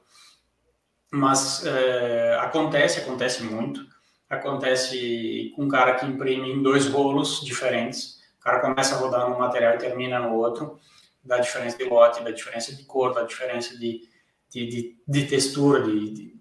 Mas 1.12 1.66
é, 1.66 2.38
acontece, 2.40 3.00
acontece 3.00 3.44
muito. 3.44 3.86
acontece 4.30 5.52
com 5.56 5.64
um 5.64 5.68
cara 5.68 5.96
que 5.96 6.06
imprime 6.06 6.52
em 6.52 6.62
dois 6.62 6.88
rolos 6.88 7.42
diferentes. 7.42 8.20
O 8.40 8.44
cara 8.44 8.60
começa 8.60 8.96
a 8.96 8.98
rodar 8.98 9.30
num 9.30 9.38
material 9.38 9.76
e 9.76 9.78
termina 9.78 10.20
no 10.20 10.36
outro, 10.36 10.80
dá 11.24 11.38
diferença 11.38 11.78
de 11.78 11.86
lote, 11.86 12.24
dá 12.24 12.32
diferença 12.32 12.76
de 12.76 12.84
cor, 12.84 13.14
dá 13.14 13.24
diferença 13.24 13.78
de, 13.78 14.02
de, 14.50 14.68
de, 14.68 14.98
de 15.08 15.26
textura, 15.28 15.84
de, 15.84 16.10
de, 16.12 16.34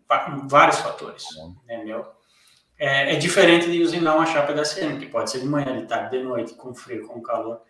vários 0.48 0.78
fatores, 0.78 1.24
entendeu? 1.64 2.04
É, 2.78 3.14
é, 3.14 3.16
diferente 3.16 3.70
de 3.70 3.80
usinar 3.80 4.16
uma 4.16 4.26
chapa 4.26 4.52
da 4.52 4.64
CM, 4.64 4.98
que 4.98 5.06
pode 5.06 5.30
ser 5.30 5.40
de 5.40 5.46
manhã, 5.46 5.78
de 5.78 5.86
tarde, 5.86 6.18
de 6.18 6.24
noite, 6.24 6.54
com 6.54 6.74
frio, 6.74 7.06
com 7.06 7.22
calor, 7.22 7.60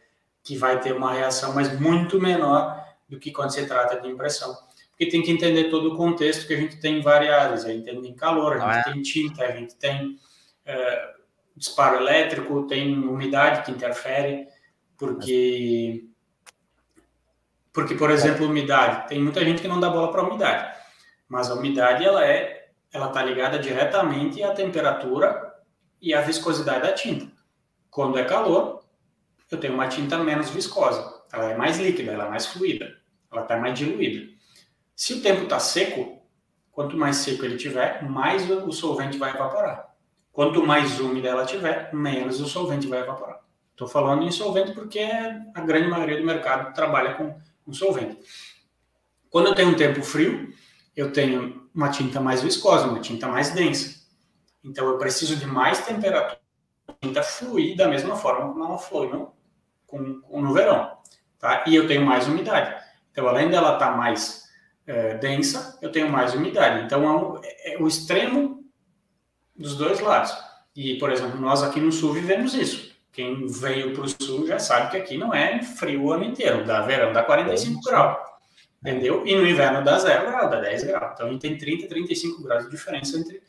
que 0.42 0.56
vai 0.56 0.80
ter 0.80 0.92
uma 0.92 1.12
reação, 1.12 1.54
mas 1.54 1.78
muito 1.78 2.20
menor 2.20 2.82
do 3.08 3.18
que 3.18 3.30
quando 3.30 3.50
se 3.50 3.66
trata 3.66 4.00
de 4.00 4.08
impressão. 4.08 4.56
Porque 4.90 5.06
tem 5.06 5.22
que 5.22 5.30
entender 5.30 5.70
todo 5.70 5.92
o 5.92 5.96
contexto 5.96 6.46
que 6.46 6.54
a 6.54 6.56
gente 6.56 6.80
tem 6.80 7.00
variáveis. 7.00 7.64
A 7.64 7.68
gente 7.68 7.84
tem 7.84 8.14
calor, 8.14 8.60
a 8.60 8.74
gente 8.74 8.88
é. 8.88 8.92
tem 8.92 9.02
tinta, 9.02 9.44
a 9.44 9.52
gente 9.52 9.76
tem 9.76 10.18
é, 10.64 11.14
disparo 11.56 11.96
elétrico, 11.96 12.66
tem 12.66 12.92
umidade 12.98 13.64
que 13.64 13.70
interfere, 13.70 14.46
porque, 14.96 16.04
porque 17.72 17.94
por 17.94 18.10
exemplo, 18.10 18.46
umidade. 18.46 19.08
Tem 19.08 19.20
muita 19.20 19.44
gente 19.44 19.62
que 19.62 19.68
não 19.68 19.80
dá 19.80 19.90
bola 19.90 20.10
para 20.10 20.22
umidade, 20.22 20.78
mas 21.28 21.50
a 21.50 21.54
umidade 21.54 22.04
ela 22.04 22.24
é 22.24 22.62
ela 22.92 23.06
está 23.06 23.22
ligada 23.22 23.58
diretamente 23.58 24.42
à 24.42 24.52
temperatura 24.52 25.54
e 26.00 26.12
à 26.12 26.20
viscosidade 26.20 26.82
da 26.82 26.92
tinta. 26.92 27.26
Quando 27.90 28.18
é 28.18 28.24
calor, 28.24 28.81
eu 29.54 29.60
tenho 29.60 29.74
uma 29.74 29.88
tinta 29.88 30.18
menos 30.18 30.50
viscosa, 30.50 31.22
ela 31.32 31.50
é 31.50 31.56
mais 31.56 31.78
líquida, 31.78 32.12
ela 32.12 32.26
é 32.26 32.30
mais 32.30 32.46
fluida, 32.46 32.96
ela 33.30 33.42
está 33.42 33.56
mais 33.56 33.78
diluída. 33.78 34.32
Se 34.96 35.14
o 35.14 35.20
tempo 35.20 35.42
está 35.42 35.58
seco, 35.58 36.22
quanto 36.70 36.96
mais 36.96 37.16
seco 37.16 37.44
ele 37.44 37.56
tiver, 37.56 38.02
mais 38.02 38.48
o 38.50 38.72
solvente 38.72 39.18
vai 39.18 39.34
evaporar. 39.34 39.94
Quanto 40.32 40.64
mais 40.66 40.98
úmida 41.00 41.28
ela 41.28 41.44
tiver, 41.44 41.92
menos 41.92 42.40
o 42.40 42.46
solvente 42.46 42.86
vai 42.86 43.00
evaporar. 43.00 43.40
Estou 43.72 43.86
falando 43.86 44.22
em 44.22 44.30
solvente 44.30 44.72
porque 44.72 45.00
a 45.00 45.60
grande 45.60 45.88
maioria 45.88 46.18
do 46.18 46.24
mercado 46.24 46.72
trabalha 46.74 47.14
com, 47.14 47.36
com 47.64 47.72
solvente. 47.72 48.18
Quando 49.28 49.48
eu 49.48 49.54
tenho 49.54 49.70
um 49.70 49.76
tempo 49.76 50.02
frio, 50.02 50.52
eu 50.96 51.12
tenho 51.12 51.68
uma 51.74 51.90
tinta 51.90 52.20
mais 52.20 52.42
viscosa, 52.42 52.86
uma 52.86 53.00
tinta 53.00 53.28
mais 53.28 53.50
densa. 53.50 54.02
Então 54.64 54.86
eu 54.86 54.98
preciso 54.98 55.36
de 55.36 55.46
mais 55.46 55.84
temperatura, 55.84 56.40
a 56.88 56.92
tinta 56.92 57.22
fluir 57.22 57.76
da 57.76 57.88
mesma 57.88 58.16
forma 58.16 58.52
como 58.52 58.64
ela 58.64 58.78
flui 58.78 59.08
no, 59.08 59.32
com, 59.92 60.40
no 60.40 60.54
verão. 60.54 60.96
Tá? 61.38 61.64
E 61.66 61.74
eu 61.74 61.86
tenho 61.86 62.04
mais 62.04 62.26
umidade. 62.26 62.74
Então, 63.10 63.28
além 63.28 63.50
dela 63.50 63.74
estar 63.74 63.90
tá 63.90 63.96
mais 63.96 64.48
é, 64.86 65.14
densa, 65.18 65.78
eu 65.82 65.92
tenho 65.92 66.10
mais 66.10 66.34
umidade. 66.34 66.84
Então, 66.84 67.40
é, 67.44 67.72
é, 67.72 67.74
é 67.74 67.78
o 67.82 67.86
extremo 67.86 68.64
dos 69.54 69.76
dois 69.76 70.00
lados. 70.00 70.34
E, 70.74 70.98
por 70.98 71.12
exemplo, 71.12 71.38
nós 71.38 71.62
aqui 71.62 71.78
no 71.78 71.92
sul 71.92 72.14
vivemos 72.14 72.54
isso. 72.54 72.90
Quem 73.12 73.46
veio 73.46 73.92
para 73.92 74.04
o 74.04 74.08
sul 74.08 74.46
já 74.46 74.58
sabe 74.58 74.90
que 74.90 74.96
aqui 74.96 75.18
não 75.18 75.34
é 75.34 75.62
frio 75.62 76.04
o 76.04 76.12
ano 76.12 76.24
inteiro. 76.24 76.64
Dá 76.64 76.80
verão, 76.80 77.12
dá 77.12 77.22
45 77.22 77.82
graus. 77.82 78.16
Entendeu? 78.80 79.26
E 79.26 79.36
no 79.36 79.46
inverno 79.46 79.84
dá 79.84 79.98
0 79.98 80.26
grau, 80.26 80.48
dá 80.48 80.60
10 80.60 80.84
graus. 80.84 81.12
Então 81.12 81.26
a 81.26 81.30
gente 81.30 81.42
tem 81.42 81.58
30, 81.58 81.86
35 81.86 82.42
graus 82.42 82.64
de 82.64 82.70
diferença 82.70 83.18
entre 83.18 83.42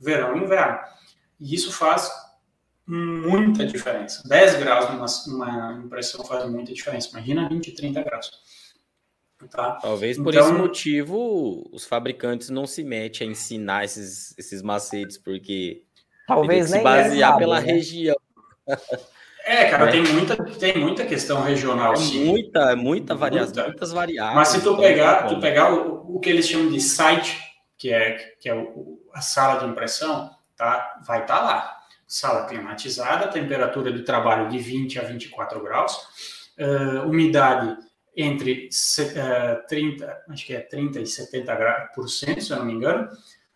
verão 0.00 0.36
e 0.36 0.40
inverno. 0.42 0.78
E 1.38 1.54
isso 1.54 1.70
faz 1.70 2.10
muita 2.90 3.64
diferença. 3.64 4.22
10 4.26 4.56
graus 4.56 4.90
numa, 4.90 5.06
numa 5.28 5.84
impressão 5.84 6.24
faz 6.24 6.50
muita 6.50 6.72
diferença. 6.72 7.10
Imagina 7.10 7.48
20, 7.48 7.72
30 7.72 8.02
graus. 8.02 8.30
Tá? 9.50 9.78
Talvez 9.80 10.18
por 10.18 10.34
então, 10.34 10.48
esse 10.48 10.52
motivo 10.52 11.66
os 11.72 11.86
fabricantes 11.86 12.50
não 12.50 12.66
se 12.66 12.84
metem 12.84 13.28
a 13.28 13.30
ensinar 13.30 13.84
esses, 13.84 14.36
esses 14.36 14.60
macetes, 14.60 15.16
porque 15.16 15.82
talvez 16.26 16.68
se 16.68 16.80
basear 16.80 17.38
pela 17.38 17.58
né? 17.60 17.72
região. 17.72 18.16
É, 19.42 19.70
cara, 19.70 19.88
é. 19.88 19.92
tem, 19.92 20.02
muita, 20.02 20.36
tem 20.36 20.78
muita 20.78 21.06
questão 21.06 21.42
regional, 21.42 21.94
é 21.94 21.96
sim. 21.96 22.26
Muita, 22.26 22.76
muita 22.76 23.14
variação, 23.14 23.54
muita. 23.54 23.68
muitas 23.68 23.92
variáveis. 23.92 24.36
Mas 24.36 24.48
se 24.48 24.60
tu 24.62 24.76
pegar, 24.76 25.26
tu 25.26 25.40
pegar 25.40 25.72
o, 25.72 26.16
o 26.16 26.20
que 26.20 26.28
eles 26.28 26.46
chamam 26.46 26.70
de 26.70 26.80
site, 26.80 27.38
que 27.78 27.90
é, 27.90 28.34
que 28.38 28.48
é 28.48 28.54
o, 28.54 29.00
a 29.14 29.22
sala 29.22 29.60
de 29.60 29.66
impressão, 29.66 30.30
tá? 30.54 31.00
vai 31.06 31.22
estar 31.22 31.38
tá 31.38 31.42
lá. 31.42 31.79
Sala 32.10 32.44
climatizada, 32.46 33.28
temperatura 33.28 33.92
de 33.92 34.02
trabalho 34.02 34.48
de 34.48 34.58
20 34.58 34.98
a 34.98 35.02
24 35.04 35.62
graus, 35.62 35.94
uh, 36.58 37.08
umidade 37.08 37.76
entre 38.16 38.68
uh, 38.68 39.66
30, 39.68 40.24
acho 40.28 40.44
que 40.44 40.52
é 40.52 40.58
30 40.58 41.00
e 41.00 41.06
70 41.06 41.92
por 41.94 42.08
cento, 42.08 42.42
se 42.42 42.50
eu 42.52 42.56
não 42.56 42.64
me 42.64 42.72
engano, 42.72 43.08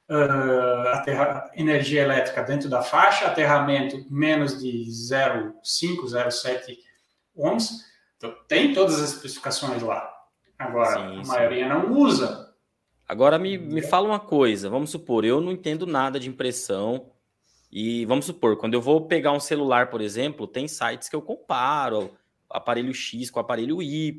uh, 0.09 0.89
aterra, 0.91 1.51
energia 1.57 2.03
elétrica 2.03 2.45
dentro 2.45 2.69
da 2.69 2.81
faixa, 2.81 3.27
aterramento 3.27 4.07
menos 4.09 4.63
de 4.63 4.85
0,5, 4.89 6.05
0,7 6.05 6.77
ohms. 7.35 7.85
Então, 8.17 8.33
tem 8.47 8.73
todas 8.73 9.03
as 9.03 9.15
especificações 9.15 9.83
lá. 9.83 10.09
Agora, 10.57 10.95
sim, 10.95 11.21
a 11.21 11.25
sim. 11.25 11.29
maioria 11.29 11.69
não 11.69 11.91
usa. 11.93 12.55
Agora, 13.09 13.37
me, 13.37 13.59
me 13.59 13.83
fala 13.83 14.07
uma 14.07 14.21
coisa. 14.21 14.71
Vamos 14.71 14.91
supor, 14.91 15.25
eu 15.25 15.41
não 15.41 15.51
entendo 15.51 15.89
nada 15.89 16.21
de 16.21 16.29
impressão. 16.29 17.11
E 17.75 18.07
vamos 18.07 18.27
supor, 18.27 18.57
quando 18.57 18.75
eu 18.75 18.81
vou 18.81 19.09
pegar 19.09 19.33
um 19.33 19.41
celular, 19.41 19.91
por 19.91 20.01
exemplo, 20.01 20.47
tem 20.47 20.69
sites 20.69 21.09
que 21.09 21.17
eu 21.17 21.21
comparo 21.21 22.17
aparelho 22.49 22.95
X 22.95 23.29
com 23.31 23.41
aparelho 23.41 23.83
Y 23.83 24.17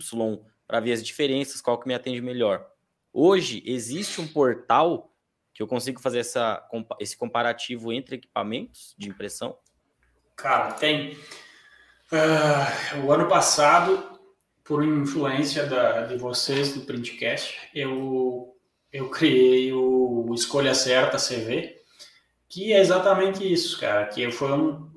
para 0.68 0.82
ver 0.82 0.92
as 0.92 1.02
diferenças, 1.02 1.62
qual 1.62 1.80
que 1.80 1.88
me 1.88 1.94
atende 1.94 2.22
melhor. 2.22 2.68
Hoje 3.14 3.64
existe 3.66 4.20
um 4.20 4.28
portal 4.28 5.10
que 5.54 5.64
eu 5.64 5.68
consigo 5.68 6.02
fazer 6.02 6.20
essa, 6.20 6.68
esse 7.00 7.16
comparativo 7.16 7.94
entre 7.94 8.18
equipamentos 8.18 8.94
de 8.98 9.08
impressão? 9.08 9.58
Cara, 10.36 10.74
tem. 10.74 11.14
Uh, 12.12 13.06
o 13.06 13.12
ano 13.14 13.30
passado, 13.30 14.20
por 14.66 14.84
influência 14.84 15.66
da, 15.66 16.02
de 16.08 16.18
vocês 16.18 16.74
do 16.74 16.82
Printcast, 16.82 17.70
eu, 17.74 18.54
eu 18.92 19.10
criei 19.10 19.72
o 19.72 20.30
Escolha 20.36 20.76
Certa 20.76 21.18
CV, 21.18 21.85
que 22.56 22.72
é 22.72 22.80
exatamente 22.80 23.52
isso, 23.52 23.78
cara. 23.78 24.06
Que 24.06 24.32
foi 24.32 24.54
um. 24.54 24.90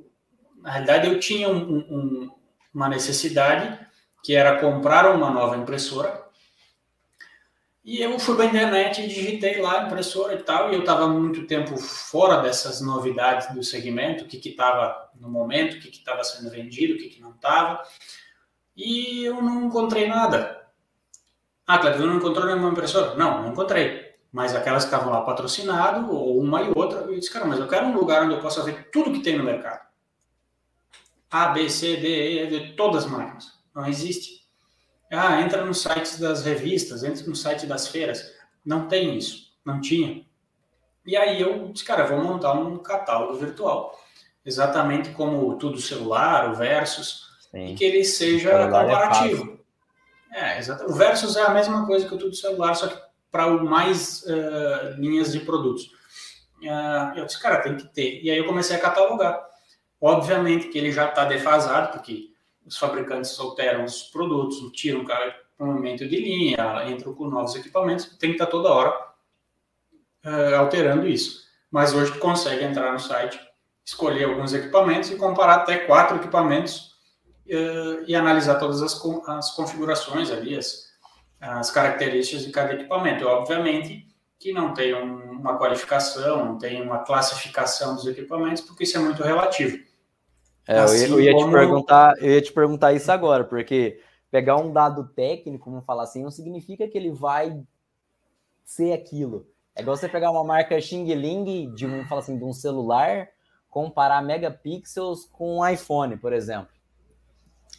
Na 0.63 0.71
realidade, 0.71 1.09
eu 1.09 1.19
tinha 1.19 1.49
um, 1.49 1.79
um, 1.79 2.31
uma 2.73 2.89
necessidade 2.89 3.79
que 4.23 4.35
era 4.37 4.61
comprar 4.61 5.11
uma 5.13 5.29
nova 5.31 5.57
impressora 5.57 6.29
e 7.85 8.03
eu 8.03 8.19
fui 8.19 8.37
para 8.37 8.45
a 8.45 8.49
internet 8.49 9.01
e 9.01 9.09
digitei 9.09 9.63
lá 9.63 9.87
impressora 9.87 10.35
e 10.35 10.43
tal, 10.43 10.71
e 10.71 10.75
eu 10.75 10.81
estava 10.81 11.09
muito 11.09 11.47
tempo 11.47 11.79
fora 11.79 12.43
dessas 12.43 12.83
novidades 12.83 13.55
do 13.55 13.63
segmento, 13.63 14.25
o 14.25 14.27
que 14.27 14.47
estava 14.47 15.11
no 15.19 15.31
momento, 15.31 15.77
o 15.77 15.81
que 15.81 15.89
estava 15.89 16.23
sendo 16.23 16.51
vendido, 16.51 16.93
o 16.93 16.99
que, 16.99 17.09
que 17.09 17.23
não 17.23 17.31
estava, 17.31 17.83
e 18.77 19.25
eu 19.25 19.41
não 19.41 19.65
encontrei 19.65 20.07
nada. 20.07 20.69
Ah, 21.67 21.79
Cleber, 21.79 22.01
não 22.01 22.17
encontrou 22.17 22.45
nenhuma 22.45 22.69
impressora? 22.69 23.15
Não, 23.15 23.43
não 23.43 23.53
encontrei. 23.53 24.08
Mas 24.33 24.55
aquelas 24.55 24.85
que 24.85 24.95
estavam 24.95 25.13
lá 25.13 25.23
patrocinado, 25.23 26.15
ou 26.15 26.39
uma 26.39 26.63
e 26.63 26.71
outra, 26.75 27.01
eu 27.01 27.19
disse, 27.19 27.33
cara, 27.33 27.47
mas 27.47 27.59
eu 27.59 27.67
quero 27.67 27.87
um 27.87 27.95
lugar 27.95 28.25
onde 28.25 28.35
eu 28.35 28.41
possa 28.41 28.63
ver 28.63 28.91
tudo 28.91 29.13
que 29.13 29.21
tem 29.21 29.39
no 29.39 29.45
mercado. 29.45 29.87
A, 31.31 31.49
B, 31.49 31.69
C, 31.69 31.97
D, 31.97 32.43
E, 32.43 32.47
de 32.47 32.73
todas 32.75 33.05
as 33.05 33.11
máquinas. 33.11 33.53
Não 33.75 33.87
existe. 33.87 34.47
Ah, 35.11 35.41
entra 35.41 35.65
no 35.65 35.73
site 35.73 36.21
das 36.21 36.43
revistas, 36.43 37.03
entra 37.03 37.25
no 37.27 37.35
site 37.35 37.67
das 37.67 37.89
feiras. 37.89 38.35
Não 38.65 38.87
tem 38.87 39.17
isso, 39.17 39.53
não 39.65 39.81
tinha. 39.81 40.27
E 41.07 41.17
aí 41.17 41.41
eu 41.41 41.69
disse, 41.73 41.85
cara, 41.85 42.05
vou 42.05 42.23
montar 42.23 42.53
um 42.53 42.77
catálogo 42.79 43.35
virtual, 43.35 43.99
exatamente 44.45 45.11
como 45.11 45.49
o 45.49 45.57
Tudo 45.57 45.81
Celular, 45.81 46.51
o 46.51 46.55
Versus, 46.55 47.23
Sim. 47.51 47.69
e 47.69 47.75
que 47.75 47.83
ele 47.83 48.05
seja 48.05 48.51
é 48.51 48.65
comparativo. 48.67 49.59
É, 50.31 50.59
é 50.59 50.73
O 50.87 50.93
Versus 50.93 51.35
é 51.37 51.43
a 51.43 51.51
mesma 51.51 51.87
coisa 51.87 52.07
que 52.07 52.15
o 52.15 52.19
Tudo 52.19 52.35
Celular, 52.35 52.75
só 52.75 52.89
que 52.89 53.08
para 53.31 53.49
mais 53.49 54.23
uh, 54.23 54.99
linhas 54.99 55.33
de 55.33 55.41
produtos. 55.41 55.85
Uh, 56.63 57.17
eu 57.17 57.27
disse, 57.27 57.41
cara, 57.41 57.61
tem 57.61 57.77
que 57.77 57.87
ter. 57.93 58.23
E 58.23 58.31
aí 58.31 58.39
eu 58.39 58.47
comecei 58.47 58.77
a 58.77 58.81
catalogar. 58.81 59.47
Obviamente 60.01 60.69
que 60.69 60.79
ele 60.79 60.93
já 60.93 61.09
está 61.09 61.25
defasado, 61.25 61.93
porque 61.93 62.31
os 62.65 62.77
fabricantes 62.77 63.39
alteram 63.39 63.85
os 63.85 64.05
produtos, 64.05 64.59
tiram 64.73 65.05
o 65.59 65.67
momento 65.67 66.07
de 66.07 66.17
linha, 66.17 66.85
entram 66.87 67.15
com 67.15 67.29
novos 67.29 67.55
equipamentos, 67.57 68.17
tem 68.19 68.31
que 68.31 68.37
estar 68.37 68.47
toda 68.47 68.71
hora 68.71 68.91
uh, 70.25 70.57
alterando 70.57 71.07
isso. 71.07 71.47
Mas 71.71 71.95
hoje 71.95 72.13
tu 72.13 72.19
consegue 72.19 72.65
entrar 72.65 72.93
no 72.93 73.01
site, 73.01 73.39
escolher 73.85 74.25
alguns 74.25 74.55
equipamentos 74.55 75.11
e 75.11 75.17
comparar 75.17 75.57
até 75.57 75.79
quatro 75.79 76.17
equipamentos 76.17 76.93
uh, 77.47 78.05
e 78.07 78.15
analisar 78.15 78.57
todas 78.57 78.83
as, 78.83 79.01
as 79.27 79.51
configurações 79.53 80.31
ali, 80.31 80.57
as, 80.57 80.88
as 81.41 81.71
características 81.71 82.45
de 82.45 82.53
cada 82.53 82.75
equipamento. 82.75 83.27
Obviamente 83.27 84.07
que 84.39 84.53
não 84.53 84.73
tem 84.73 84.95
um, 84.95 85.33
uma 85.33 85.59
qualificação, 85.59 86.45
não 86.45 86.59
tem 86.59 86.81
uma 86.81 86.99
classificação 86.99 87.97
dos 87.97 88.07
equipamentos, 88.07 88.63
porque 88.63 88.85
isso 88.85 88.97
é 88.97 89.01
muito 89.01 89.23
relativo. 89.23 89.79
É, 90.67 90.79
assim 90.79 91.11
eu, 91.11 91.21
ia, 91.21 91.31
eu 91.31 91.33
ia 91.33 91.33
como... 91.33 91.47
te 91.47 91.53
perguntar, 91.53 92.15
eu 92.21 92.31
ia 92.31 92.43
te 92.43 92.53
perguntar 92.53 92.93
isso 92.93 93.11
agora, 93.11 93.43
porque 93.43 94.01
pegar 94.31 94.57
um 94.57 94.73
dado 94.73 95.09
técnico, 95.09 95.71
vamos 95.71 95.85
falar 95.85 96.05
assim, 96.05 96.23
não 96.23 96.31
significa 96.31 96.87
que 96.87 96.97
ele 96.97 97.11
vai 97.11 97.61
ser 98.65 98.93
aquilo. 98.93 99.47
É 99.75 99.81
igual 99.81 99.97
você 99.97 100.09
pegar 100.09 100.31
uma 100.31 100.45
marca 100.45 100.81
Xing 100.81 101.13
Ling 101.15 101.73
de 101.75 101.87
um, 101.87 102.05
fala 102.07 102.21
assim, 102.21 102.37
de 102.37 102.45
um 102.45 102.53
celular 102.53 103.29
comparar 103.69 104.23
megapixels 104.23 105.25
com 105.25 105.59
um 105.59 105.69
iPhone, 105.69 106.17
por 106.17 106.33
exemplo. 106.33 106.69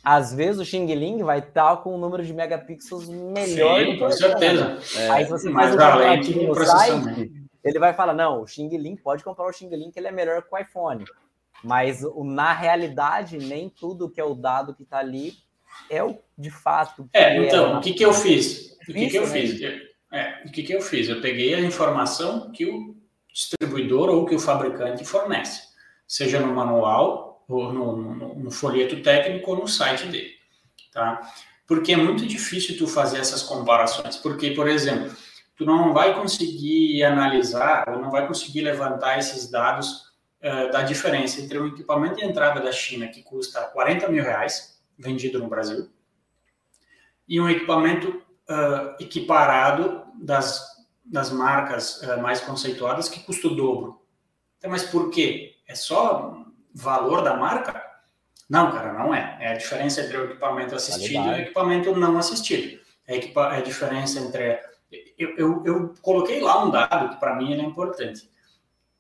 Às 0.04 0.34
vezes 0.34 0.62
o 0.62 0.66
Xing 0.66 0.86
Ling 0.86 1.24
vai 1.24 1.40
estar 1.40 1.78
com 1.78 1.96
um 1.96 1.98
número 1.98 2.24
de 2.24 2.34
megapixels 2.34 3.10
melhor. 3.10 3.86
Sim, 3.86 3.98
com 3.98 4.12
certeza. 4.12 4.78
É, 4.98 5.10
Aí 5.10 5.26
se 5.26 5.32
você 5.32 5.52
faz 5.52 5.74
um 5.74 5.78
comparativo 5.78 6.44
no 6.44 6.66
site, 6.66 7.32
ele 7.64 7.80
vai 7.80 7.94
falar, 7.94 8.14
não, 8.14 8.42
o 8.42 8.48
Xing 8.48 8.70
Ling 8.78 8.96
pode 8.96 9.24
comprar 9.24 9.48
o 9.48 9.52
Xing 9.52 9.70
Ling 9.70 9.92
que 9.92 10.00
ele 10.00 10.08
é 10.08 10.12
melhor 10.12 10.42
que 10.42 10.54
o 10.54 10.58
iPhone. 10.58 11.06
Mas 11.64 12.02
na 12.16 12.54
realidade, 12.54 13.38
nem 13.38 13.70
tudo 13.70 14.10
que 14.10 14.22
é 14.22 14.24
o 14.24 14.34
dado 14.34 14.74
que 14.74 14.84
está 14.84 15.00
ali 15.00 15.34
é 15.90 16.04
o 16.04 16.18
de 16.38 16.50
fato. 16.50 17.10
É, 17.14 17.38
então, 17.38 17.74
é 17.74 17.78
o 17.78 17.82
que, 17.82 17.94
que 17.94 18.04
eu 18.04 18.14
fiz? 18.14 18.78
O 18.88 18.94
que, 18.94 19.08
que 19.10 19.18
eu 19.18 19.28
fiz? 19.28 19.62
É, 20.12 20.44
o 20.46 20.52
que, 20.52 20.64
que 20.64 20.74
eu 20.74 20.82
fiz? 20.82 21.10
Eu 21.10 21.22
peguei 21.22 21.54
a 21.54 21.60
informação 21.60 22.52
que 22.52 22.66
o 22.66 22.96
distribuidor 23.32 24.10
ou 24.10 24.26
que 24.26 24.36
o 24.36 24.40
fabricante 24.40 25.06
fornece, 25.06 25.62
seja 26.08 26.40
no 26.40 26.54
manual, 26.54 27.29
no, 27.50 27.98
no, 27.98 28.36
no 28.36 28.52
folheto 28.52 29.02
técnico 29.02 29.52
ou 29.52 29.58
no 29.58 29.68
site 29.68 30.08
dele. 30.08 30.34
Tá? 30.94 31.20
Porque 31.68 31.94
é 31.94 31.98
muito 31.98 32.26
difícil 32.26 32.78
tu 32.78 32.88
fazer 32.88 33.18
essas 33.18 33.42
comparações. 33.42 34.18
Porque, 34.18 34.52
por 34.52 34.68
exemplo, 34.68 35.16
tu 35.56 35.66
não 35.66 35.94
vai 35.94 36.16
conseguir 36.16 37.04
analisar 37.04 37.90
ou 37.90 38.00
não 38.00 38.12
vai 38.12 38.28
conseguir 38.28 38.62
levantar 38.62 39.18
esses 39.18 39.50
dados 39.50 40.10
uh, 40.42 40.72
da 40.72 40.84
diferença 40.84 41.42
entre 41.42 41.60
um 41.60 41.68
equipamento 41.68 42.18
de 42.18 42.26
entrada 42.26 42.62
da 42.62 42.72
China 42.72 43.08
que 43.08 43.24
custa 43.24 43.62
40 43.62 44.08
mil 44.10 44.24
reais, 44.24 44.80
vendido 44.98 45.40
no 45.40 45.48
Brasil, 45.48 45.90
e 47.28 47.40
um 47.40 47.50
equipamento 47.50 48.10
uh, 48.10 48.96
equiparado 49.00 50.04
das, 50.22 50.66
das 51.06 51.32
marcas 51.32 52.02
uh, 52.02 52.22
mais 52.22 52.42
conceituadas 52.42 53.10
que 53.10 53.20
custa 53.22 53.48
o 53.48 53.56
dobro. 53.56 54.02
Então, 54.58 54.72
mas 54.72 54.84
por 54.84 55.10
quê? 55.10 55.56
É 55.68 55.76
só 55.76 56.39
valor 56.74 57.24
da 57.24 57.36
marca? 57.36 57.84
Não, 58.50 58.72
cara, 58.72 58.94
não 58.94 59.14
é. 59.14 59.38
É 59.40 59.52
a 59.52 59.58
diferença 59.58 60.02
entre 60.02 60.18
o 60.18 60.26
equipamento 60.26 60.76
assistido 60.76 61.26
e 61.26 61.30
o 61.30 61.36
equipamento 61.36 61.96
não 61.96 62.18
assistido. 62.18 62.80
É, 63.08 63.18
é 63.18 63.58
a 63.58 63.62
diferença 63.62 64.20
entre. 64.20 64.60
Eu, 65.18 65.36
eu, 65.38 65.64
eu 65.66 65.94
coloquei 66.02 66.42
lá 66.42 66.64
um 66.64 66.72
dado 66.72 67.10
que 67.10 67.20
para 67.20 67.36
mim 67.36 67.52
ele 67.52 67.62
é 67.62 67.66
importante 67.66 68.30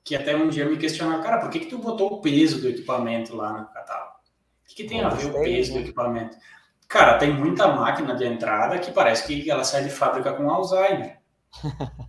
que 0.03 0.15
até 0.15 0.35
um 0.35 0.49
dia 0.49 0.65
me 0.65 0.77
questionaram, 0.77 1.21
cara, 1.21 1.39
por 1.39 1.49
que, 1.49 1.59
que 1.59 1.67
tu 1.67 1.77
botou 1.77 2.13
o 2.13 2.21
peso 2.21 2.59
do 2.59 2.67
equipamento 2.67 3.35
lá 3.35 3.53
no 3.53 3.67
catálogo? 3.67 4.13
O 4.63 4.67
que, 4.67 4.75
que 4.75 4.83
tem 4.85 5.01
a 5.01 5.09
ver 5.09 5.27
o 5.27 5.41
peso 5.41 5.73
do 5.73 5.79
equipamento? 5.79 6.35
Cara, 6.87 7.17
tem 7.19 7.31
muita 7.31 7.67
máquina 7.67 8.15
de 8.15 8.25
entrada 8.25 8.79
que 8.79 8.91
parece 8.91 9.27
que 9.27 9.49
ela 9.49 9.63
sai 9.63 9.83
de 9.83 9.91
fábrica 9.91 10.33
com 10.33 10.49
Alzheimer. 10.49 11.19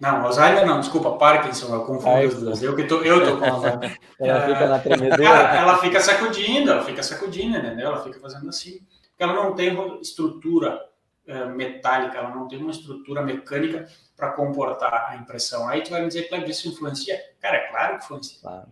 Não, 0.00 0.24
Alzheimer 0.24 0.66
não, 0.66 0.80
desculpa, 0.80 1.18
Parkinson, 1.18 1.74
eu 1.74 1.84
confundo 1.84 2.26
as 2.26 2.34
duas. 2.34 2.62
Eu 2.62 2.74
que 2.74 2.84
tô, 2.84 3.02
eu 3.02 3.22
tô 3.22 3.36
com 3.36 3.44
Alzheimer. 3.44 3.98
ela 4.18 4.40
fica 4.46 4.66
na 4.66 4.78
tremedeira. 4.78 5.22
Cara, 5.22 5.56
ela 5.56 5.78
fica 5.78 6.00
sacudindo, 6.00 6.70
ela 6.70 6.82
fica 6.82 7.02
sacudindo, 7.02 7.58
entendeu? 7.58 7.88
Ela 7.88 8.02
fica 8.02 8.18
fazendo 8.18 8.48
assim. 8.48 8.80
Porque 9.10 9.22
ela 9.22 9.34
não 9.34 9.54
tem 9.54 10.00
estrutura 10.00 10.80
é, 11.26 11.44
metálica, 11.44 12.16
ela 12.16 12.30
não 12.30 12.48
tem 12.48 12.58
uma 12.58 12.70
estrutura 12.70 13.22
mecânica 13.22 13.86
para 14.16 14.32
comportar 14.32 15.10
a 15.10 15.16
impressão. 15.16 15.68
Aí 15.68 15.82
tu 15.82 15.90
vai 15.90 16.00
me 16.00 16.08
dizer, 16.08 16.28
que 16.28 16.50
isso 16.50 16.68
influencia? 16.68 17.20
Cara, 17.38 17.58
é 17.58 17.68
claro 17.68 17.98
que 17.98 18.04
influencia. 18.04 18.40
Claro. 18.40 18.68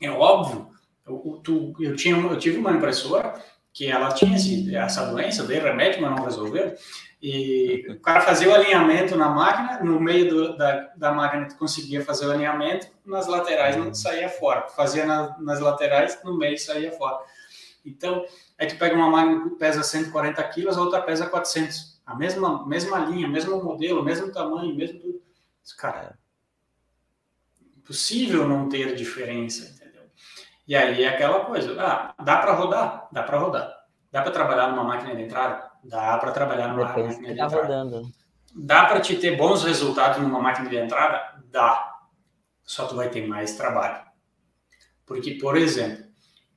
É 0.00 0.10
óbvio. 0.10 0.68
Eu, 1.04 1.40
tu, 1.42 1.74
eu, 1.80 1.96
tinha, 1.96 2.16
eu 2.16 2.38
tive 2.38 2.58
uma 2.58 2.70
impressora 2.70 3.42
que 3.72 3.86
ela 3.86 4.12
tinha 4.12 4.36
esse, 4.36 4.74
essa 4.74 5.06
doença, 5.06 5.42
dei 5.42 5.58
remédio, 5.58 6.00
mas 6.00 6.10
não 6.12 6.24
resolveu. 6.24 6.74
E 7.22 7.86
o 7.90 8.00
cara 8.00 8.22
fazia 8.22 8.48
o 8.48 8.54
alinhamento 8.54 9.14
na 9.14 9.28
máquina, 9.28 9.80
no 9.84 10.00
meio 10.00 10.28
do, 10.30 10.56
da, 10.56 10.90
da 10.96 11.12
máquina 11.12 11.46
tu 11.46 11.56
conseguia 11.56 12.02
fazer 12.02 12.26
o 12.26 12.32
alinhamento, 12.32 12.86
nas 13.04 13.26
laterais 13.26 13.76
não 13.76 13.92
saía 13.92 14.28
fora. 14.28 14.68
Fazia 14.68 15.04
na, 15.04 15.36
nas 15.38 15.60
laterais, 15.60 16.18
no 16.24 16.36
meio 16.36 16.58
saía 16.58 16.92
fora. 16.92 17.18
Então, 17.84 18.24
aí 18.58 18.66
tu 18.66 18.76
pega 18.78 18.94
uma 18.94 19.10
máquina 19.10 19.50
que 19.50 19.56
pesa 19.56 19.82
140 19.82 20.42
quilos, 20.48 20.78
a 20.78 20.80
outra 20.80 21.02
pesa 21.02 21.26
400 21.26 22.00
a 22.10 22.14
mesma, 22.16 22.66
mesma 22.66 22.98
linha, 22.98 23.28
mesmo 23.28 23.62
modelo, 23.62 24.02
mesmo 24.02 24.32
tamanho, 24.32 24.74
mesmo 24.74 24.98
tudo. 24.98 25.22
Cara, 25.78 26.18
impossível 27.76 28.48
não 28.48 28.68
ter 28.68 28.96
diferença, 28.96 29.72
entendeu? 29.72 30.02
E 30.66 30.74
aí 30.74 31.04
é 31.04 31.08
aquela 31.08 31.44
coisa, 31.44 31.80
ah, 31.80 32.12
dá 32.20 32.38
para 32.38 32.52
rodar? 32.54 33.08
Dá 33.12 33.22
para 33.22 33.38
rodar. 33.38 33.86
Dá 34.10 34.22
para 34.22 34.32
trabalhar 34.32 34.70
numa 34.70 34.82
máquina 34.82 35.14
de 35.14 35.22
entrada? 35.22 35.69
Dá 35.84 36.18
para 36.18 36.32
trabalhar 36.32 36.68
numa 36.68 36.86
Depende 36.86 37.08
máquina 37.08 37.28
de 37.28 37.36
tá 37.36 37.44
entrada. 37.44 37.62
Rodando. 37.62 38.12
Dá 38.54 38.84
para 38.86 39.00
te 39.00 39.16
ter 39.16 39.36
bons 39.36 39.64
resultados 39.64 40.20
numa 40.20 40.40
máquina 40.40 40.68
de 40.68 40.76
entrada? 40.76 41.42
Dá. 41.50 41.98
Só 42.64 42.86
tu 42.86 42.96
vai 42.96 43.08
ter 43.08 43.26
mais 43.26 43.56
trabalho. 43.56 44.04
Porque, 45.06 45.34
por 45.34 45.56
exemplo, 45.56 46.04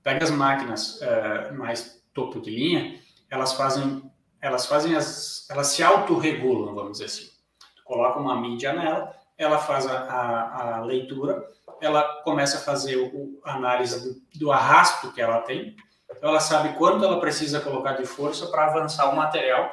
pega 0.01 0.23
as 0.23 0.31
máquinas 0.31 0.99
uh, 1.01 1.53
mais 1.55 2.03
topo 2.13 2.39
de 2.39 2.51
linha, 2.51 2.99
elas 3.29 3.53
fazem 3.53 4.11
elas 4.43 4.65
fazem 4.65 4.93
as, 4.93 5.49
elas 5.49 5.67
se 5.67 5.81
autorregulam, 5.81 6.75
vamos 6.75 6.93
dizer 6.93 7.05
assim. 7.05 7.29
Tu 7.77 7.83
coloca 7.85 8.19
uma 8.19 8.39
mídia 8.39 8.73
nela, 8.73 9.15
ela 9.37 9.57
faz 9.57 9.87
a, 9.87 9.99
a, 9.99 10.75
a 10.75 10.81
leitura, 10.81 11.47
ela 11.79 12.21
começa 12.23 12.57
a 12.57 12.61
fazer 12.61 12.97
o, 12.97 13.39
a 13.45 13.53
análise 13.53 14.03
do, 14.03 14.21
do, 14.37 14.51
arrasto 14.51 15.13
que 15.13 15.21
ela 15.21 15.39
tem, 15.43 15.77
então 16.17 16.29
ela 16.29 16.39
sabe 16.39 16.77
quanto 16.77 17.03
ela 17.03 17.19
precisa 17.19 17.59
colocar 17.59 17.93
de 17.93 18.05
força 18.05 18.47
para 18.47 18.67
avançar 18.67 19.11
o 19.11 19.15
material 19.15 19.71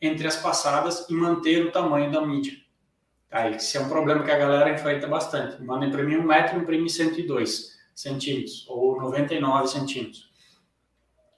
entre 0.00 0.26
as 0.26 0.36
passadas 0.36 1.08
e 1.08 1.14
manter 1.14 1.66
o 1.66 1.72
tamanho 1.72 2.10
da 2.10 2.20
mídia. 2.20 2.54
Aí, 3.30 3.56
esse 3.56 3.76
é 3.76 3.80
um 3.80 3.88
problema 3.88 4.22
que 4.22 4.30
a 4.30 4.38
galera 4.38 4.70
enfrenta 4.70 5.08
bastante. 5.08 5.60
Manda 5.60 5.86
imprimir 5.86 6.20
um 6.20 6.22
metro, 6.22 6.58
imprime 6.58 6.88
102 6.88 7.74
centímetros 7.94 8.64
ou 8.68 9.00
99 9.00 9.68
centímetros. 9.68 10.30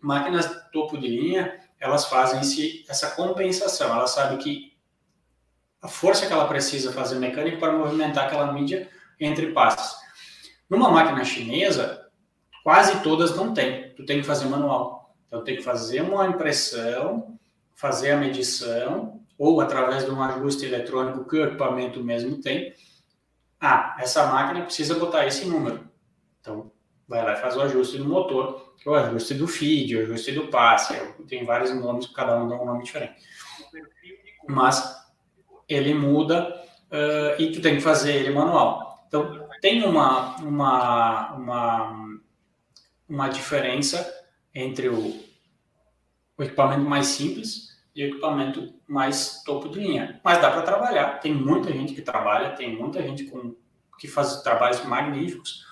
Máquinas 0.00 0.68
topo 0.72 0.98
de 0.98 1.08
linha, 1.08 1.58
elas 1.80 2.06
fazem 2.06 2.40
esse, 2.40 2.84
essa 2.88 3.12
compensação. 3.12 3.94
Ela 3.94 4.06
sabe 4.06 4.36
que 4.42 4.76
a 5.80 5.88
força 5.88 6.26
que 6.26 6.32
ela 6.32 6.48
precisa 6.48 6.92
fazer 6.92 7.18
mecânica 7.18 7.58
para 7.58 7.72
movimentar 7.72 8.26
aquela 8.26 8.52
mídia 8.52 8.90
entre 9.18 9.52
passes. 9.52 9.96
Numa 10.68 10.90
máquina 10.90 11.24
chinesa, 11.24 12.05
quase 12.66 13.00
todas 13.00 13.36
não 13.36 13.54
tem. 13.54 13.90
Tu 13.94 14.04
tem 14.04 14.20
que 14.20 14.26
fazer 14.26 14.46
manual. 14.46 15.14
Então, 15.28 15.44
tem 15.44 15.54
que 15.54 15.62
fazer 15.62 16.00
uma 16.00 16.26
impressão, 16.26 17.38
fazer 17.76 18.10
a 18.10 18.16
medição, 18.16 19.20
ou 19.38 19.60
através 19.60 20.04
de 20.04 20.10
um 20.10 20.20
ajuste 20.20 20.66
eletrônico 20.66 21.24
que 21.28 21.36
o 21.36 21.44
equipamento 21.44 22.02
mesmo 22.02 22.40
tem. 22.42 22.74
Ah, 23.60 23.96
essa 24.00 24.26
máquina 24.26 24.64
precisa 24.64 24.98
botar 24.98 25.24
esse 25.28 25.44
número. 25.44 25.88
Então, 26.40 26.72
vai 27.06 27.24
lá 27.24 27.34
e 27.34 27.36
faz 27.36 27.56
o 27.56 27.60
ajuste 27.60 27.98
do 27.98 28.04
motor, 28.04 28.74
que 28.82 28.88
é 28.88 28.90
o 28.90 28.96
ajuste 28.96 29.34
do 29.34 29.46
feed, 29.46 29.94
o 29.94 30.00
ajuste 30.00 30.32
do 30.32 30.48
passe, 30.48 30.94
tem 31.28 31.44
vários 31.44 31.72
nomes, 31.72 32.08
cada 32.08 32.36
um 32.36 32.48
dá 32.48 32.56
um 32.56 32.66
nome 32.66 32.82
diferente. 32.82 33.14
Mas 34.48 35.06
ele 35.68 35.94
muda 35.94 36.52
uh, 36.90 37.40
e 37.40 37.52
tu 37.52 37.62
tem 37.62 37.76
que 37.76 37.80
fazer 37.80 38.16
ele 38.16 38.34
manual. 38.34 39.04
Então, 39.06 39.46
tem 39.60 39.84
uma, 39.84 40.36
uma, 40.36 41.32
uma, 41.34 41.90
uma 43.08 43.28
diferença 43.28 44.12
entre 44.54 44.88
o, 44.88 45.24
o 46.36 46.42
equipamento 46.42 46.82
mais 46.82 47.06
simples 47.06 47.76
e 47.94 48.04
o 48.04 48.08
equipamento 48.08 48.74
mais 48.86 49.42
topo 49.42 49.68
de 49.68 49.80
linha. 49.80 50.20
Mas 50.24 50.40
dá 50.40 50.50
para 50.50 50.62
trabalhar. 50.62 51.20
Tem 51.20 51.32
muita 51.32 51.72
gente 51.72 51.94
que 51.94 52.02
trabalha, 52.02 52.54
tem 52.54 52.76
muita 52.76 53.02
gente 53.02 53.24
com, 53.24 53.54
que 53.98 54.08
faz 54.08 54.42
trabalhos 54.42 54.84
magníficos, 54.84 55.64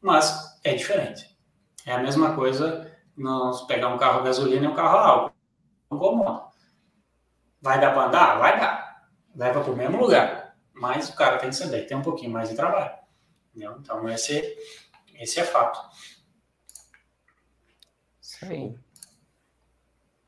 mas 0.00 0.60
é 0.62 0.74
diferente. 0.74 1.36
É 1.84 1.92
a 1.92 1.98
mesma 1.98 2.34
coisa 2.34 2.90
nós 3.16 3.62
pegar 3.66 3.88
um 3.88 3.98
carro 3.98 4.20
a 4.20 4.24
gasolina 4.24 4.64
e 4.64 4.68
um 4.68 4.74
carro 4.74 4.96
a 4.96 5.06
álcool. 5.06 5.34
Não 5.90 5.98
incomoda. 5.98 6.44
Vai 7.60 7.80
dar 7.80 7.92
para 7.92 8.06
andar? 8.06 8.38
Vai 8.38 8.60
dar. 8.60 9.08
Leva 9.34 9.60
para 9.60 9.72
o 9.72 9.76
mesmo 9.76 9.98
lugar. 9.98 10.56
Mas 10.72 11.08
o 11.08 11.16
cara 11.16 11.38
tem 11.38 11.50
que 11.50 11.56
saber, 11.56 11.86
tem 11.86 11.96
um 11.96 12.02
pouquinho 12.02 12.30
mais 12.30 12.48
de 12.48 12.56
trabalho. 12.56 12.92
Entendeu? 13.50 13.76
Então, 13.78 14.08
esse, 14.08 14.56
esse 15.14 15.38
é 15.38 15.44
fato. 15.44 15.80
Aí. 18.42 18.74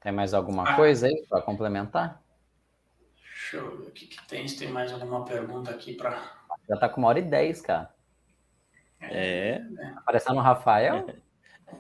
Tem 0.01 0.12
mais 0.12 0.35
alguma 0.35 0.69
ah, 0.69 0.77
coisa 0.77 1.07
aí 1.07 1.24
para 1.28 1.43
complementar? 1.43 2.23
Deixa 3.16 3.57
eu 3.57 3.77
ver 3.78 3.89
o 3.89 3.91
que, 3.91 4.07
que 4.07 4.27
tem. 4.27 4.47
Se 4.47 4.59
tem 4.59 4.69
mais 4.69 4.93
alguma 4.93 5.24
pergunta 5.24 5.70
aqui 5.70 5.95
para. 5.95 6.20
Já 6.69 6.77
tá 6.77 6.89
com 6.89 7.01
uma 7.01 7.09
hora 7.09 7.19
e 7.19 7.23
dez, 7.23 7.61
cara. 7.61 7.91
É. 9.01 9.61
Aparecendo 9.97 10.36
no 10.36 10.41
Rafael? 10.43 11.07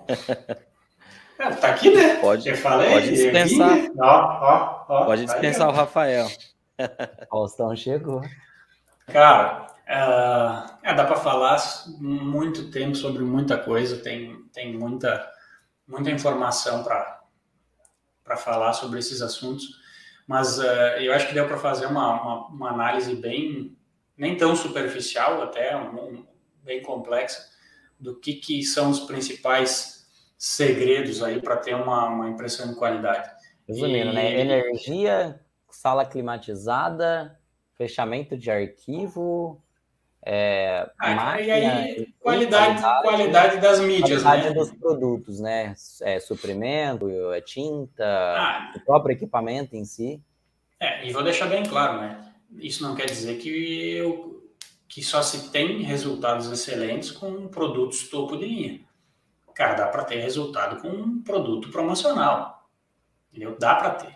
É, 1.38 1.50
tá 1.50 1.70
aqui, 1.70 1.92
né? 1.92 2.16
Pode, 2.20 2.48
Eu 2.48 2.56
falei, 2.56 2.90
pode 2.90 3.10
dispensar. 3.10 3.72
Aqui, 3.72 3.92
ó, 3.98 4.04
ó, 4.06 4.84
ó, 4.88 5.04
pode 5.04 5.26
tá 5.26 5.32
dispensar 5.32 5.68
aí, 5.68 5.74
o 5.74 5.76
Rafael. 5.76 6.26
Faustão 7.28 7.74
chegou. 7.74 8.22
Cara, 9.06 9.66
uh, 9.66 10.78
é, 10.82 10.94
dá 10.94 11.04
para 11.04 11.16
falar 11.16 11.60
muito 11.98 12.70
tempo 12.70 12.94
sobre 12.94 13.24
muita 13.24 13.58
coisa, 13.58 13.96
tem, 13.96 14.44
tem 14.52 14.78
muita, 14.78 15.28
muita 15.86 16.10
informação 16.10 16.82
para 16.82 18.36
falar 18.36 18.72
sobre 18.72 18.98
esses 18.98 19.20
assuntos, 19.22 19.82
mas 20.26 20.58
uh, 20.58 20.98
eu 21.00 21.12
acho 21.12 21.28
que 21.28 21.34
deu 21.34 21.46
para 21.46 21.58
fazer 21.58 21.86
uma, 21.86 22.20
uma, 22.20 22.46
uma, 22.48 22.70
análise 22.70 23.14
bem, 23.14 23.76
nem 24.16 24.36
tão 24.36 24.56
superficial, 24.56 25.42
até 25.42 25.76
um, 25.76 25.96
um, 25.96 26.26
bem 26.62 26.82
complexa, 26.82 27.50
do 27.98 28.18
que, 28.18 28.34
que 28.34 28.62
são 28.62 28.90
os 28.90 29.00
principais 29.00 30.06
segredos 30.36 31.22
aí 31.22 31.40
para 31.40 31.56
ter 31.56 31.74
uma, 31.74 32.08
uma 32.08 32.28
impressão 32.28 32.68
de 32.68 32.76
qualidade. 32.76 33.30
Resumindo, 33.68 34.12
né? 34.12 34.32
e... 34.32 34.34
né? 34.34 34.40
Energia, 34.40 35.40
sala 35.70 36.04
climatizada, 36.04 37.38
fechamento 37.74 38.36
de 38.36 38.50
arquivo, 38.50 39.63
é, 40.26 40.90
ah, 40.98 41.14
máquina, 41.14 41.42
e 41.42 41.50
aí, 41.50 42.14
qualidade, 42.18 42.80
qualidade, 42.80 43.02
qualidade 43.02 43.60
das 43.60 43.80
mídias, 43.80 44.22
qualidade 44.22 44.54
né? 44.54 44.60
dos 44.60 44.72
produtos, 44.72 45.38
né? 45.38 45.74
É, 46.00 46.18
suprimento, 46.18 47.10
é 47.32 47.42
tinta, 47.42 48.04
ah, 48.04 48.72
o 48.74 48.80
próprio 48.80 49.12
equipamento 49.12 49.76
em 49.76 49.84
si. 49.84 50.22
É, 50.80 51.06
e 51.06 51.12
vou 51.12 51.22
deixar 51.22 51.46
bem 51.46 51.62
claro, 51.62 52.00
né? 52.00 52.32
Isso 52.58 52.82
não 52.82 52.94
quer 52.94 53.04
dizer 53.04 53.36
que, 53.36 53.96
eu, 53.96 54.48
que 54.88 55.02
só 55.02 55.20
se 55.20 55.50
tem 55.50 55.82
resultados 55.82 56.50
excelentes 56.50 57.10
com 57.10 57.46
produtos 57.48 58.08
topo 58.08 58.36
de 58.38 58.46
linha. 58.46 58.80
Cara, 59.54 59.74
dá 59.74 59.86
para 59.88 60.04
ter 60.04 60.20
resultado 60.20 60.80
com 60.80 60.88
um 60.88 61.22
produto 61.22 61.68
promocional. 61.68 62.66
Entendeu? 63.30 63.56
Dá 63.58 63.74
para 63.74 63.90
ter. 63.90 64.14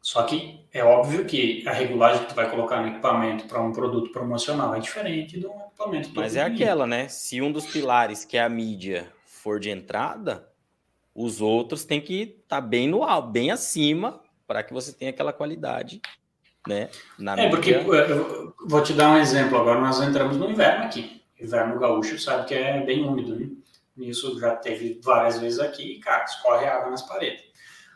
Só 0.00 0.22
que 0.22 0.59
é 0.72 0.84
óbvio 0.84 1.24
que 1.24 1.66
a 1.66 1.72
regulagem 1.72 2.22
que 2.22 2.28
tu 2.28 2.34
vai 2.34 2.48
colocar 2.48 2.80
no 2.80 2.88
equipamento 2.88 3.46
para 3.46 3.60
um 3.60 3.72
produto 3.72 4.12
promocional 4.12 4.74
é 4.74 4.78
diferente 4.78 5.38
do 5.38 5.48
equipamento. 5.48 6.10
Mas 6.14 6.36
é 6.36 6.42
aquela, 6.42 6.86
né? 6.86 7.08
Se 7.08 7.40
um 7.40 7.50
dos 7.50 7.66
pilares, 7.66 8.24
que 8.24 8.36
é 8.36 8.42
a 8.42 8.48
mídia, 8.48 9.12
for 9.24 9.58
de 9.58 9.70
entrada, 9.70 10.48
os 11.14 11.40
outros 11.40 11.84
têm 11.84 12.00
que 12.00 12.22
estar 12.22 12.56
tá 12.56 12.60
bem 12.60 12.88
no 12.88 13.02
alto, 13.02 13.30
bem 13.30 13.50
acima, 13.50 14.20
para 14.46 14.62
que 14.62 14.72
você 14.72 14.92
tenha 14.92 15.10
aquela 15.10 15.32
qualidade, 15.32 16.00
né? 16.66 16.88
Na 17.18 17.32
é, 17.32 17.48
mídia. 17.48 17.50
porque 17.50 17.70
eu 18.12 18.54
vou 18.66 18.82
te 18.82 18.92
dar 18.92 19.10
um 19.10 19.18
exemplo. 19.18 19.58
Agora 19.58 19.80
nós 19.80 20.00
entramos 20.00 20.36
no 20.36 20.50
inverno 20.50 20.84
aqui. 20.84 21.20
Inverno 21.40 21.80
gaúcho, 21.80 22.18
sabe 22.18 22.46
que 22.46 22.54
é 22.54 22.80
bem 22.80 23.02
úmido, 23.02 23.34
né? 23.34 23.48
Isso 23.96 24.38
já 24.38 24.54
teve 24.54 25.00
várias 25.02 25.38
vezes 25.38 25.58
aqui 25.58 25.96
e, 25.96 26.00
cara, 26.00 26.24
escorre 26.24 26.66
água 26.66 26.90
nas 26.90 27.02
paredes. 27.02 27.49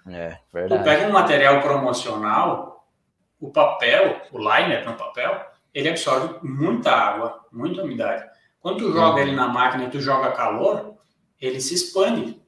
É, 0.06 0.38
verdade. 0.52 0.82
Tu 0.82 0.84
pega 0.84 1.08
um 1.08 1.12
material 1.12 1.60
promocional, 1.60 2.86
o 3.40 3.50
papel, 3.50 4.20
o 4.32 4.38
liner 4.38 4.84
no 4.84 4.94
papel, 4.94 5.44
ele 5.72 5.88
absorve 5.88 6.38
muita 6.42 6.90
água, 6.92 7.44
muita 7.50 7.82
umidade. 7.82 8.24
Quando 8.60 8.78
tu 8.78 8.92
joga 8.92 9.20
ele 9.20 9.32
na 9.32 9.48
máquina 9.48 9.84
e 9.84 9.90
tu 9.90 10.00
joga 10.00 10.32
calor, 10.32 10.96
ele 11.40 11.60
se 11.60 11.74
expande 11.74 12.40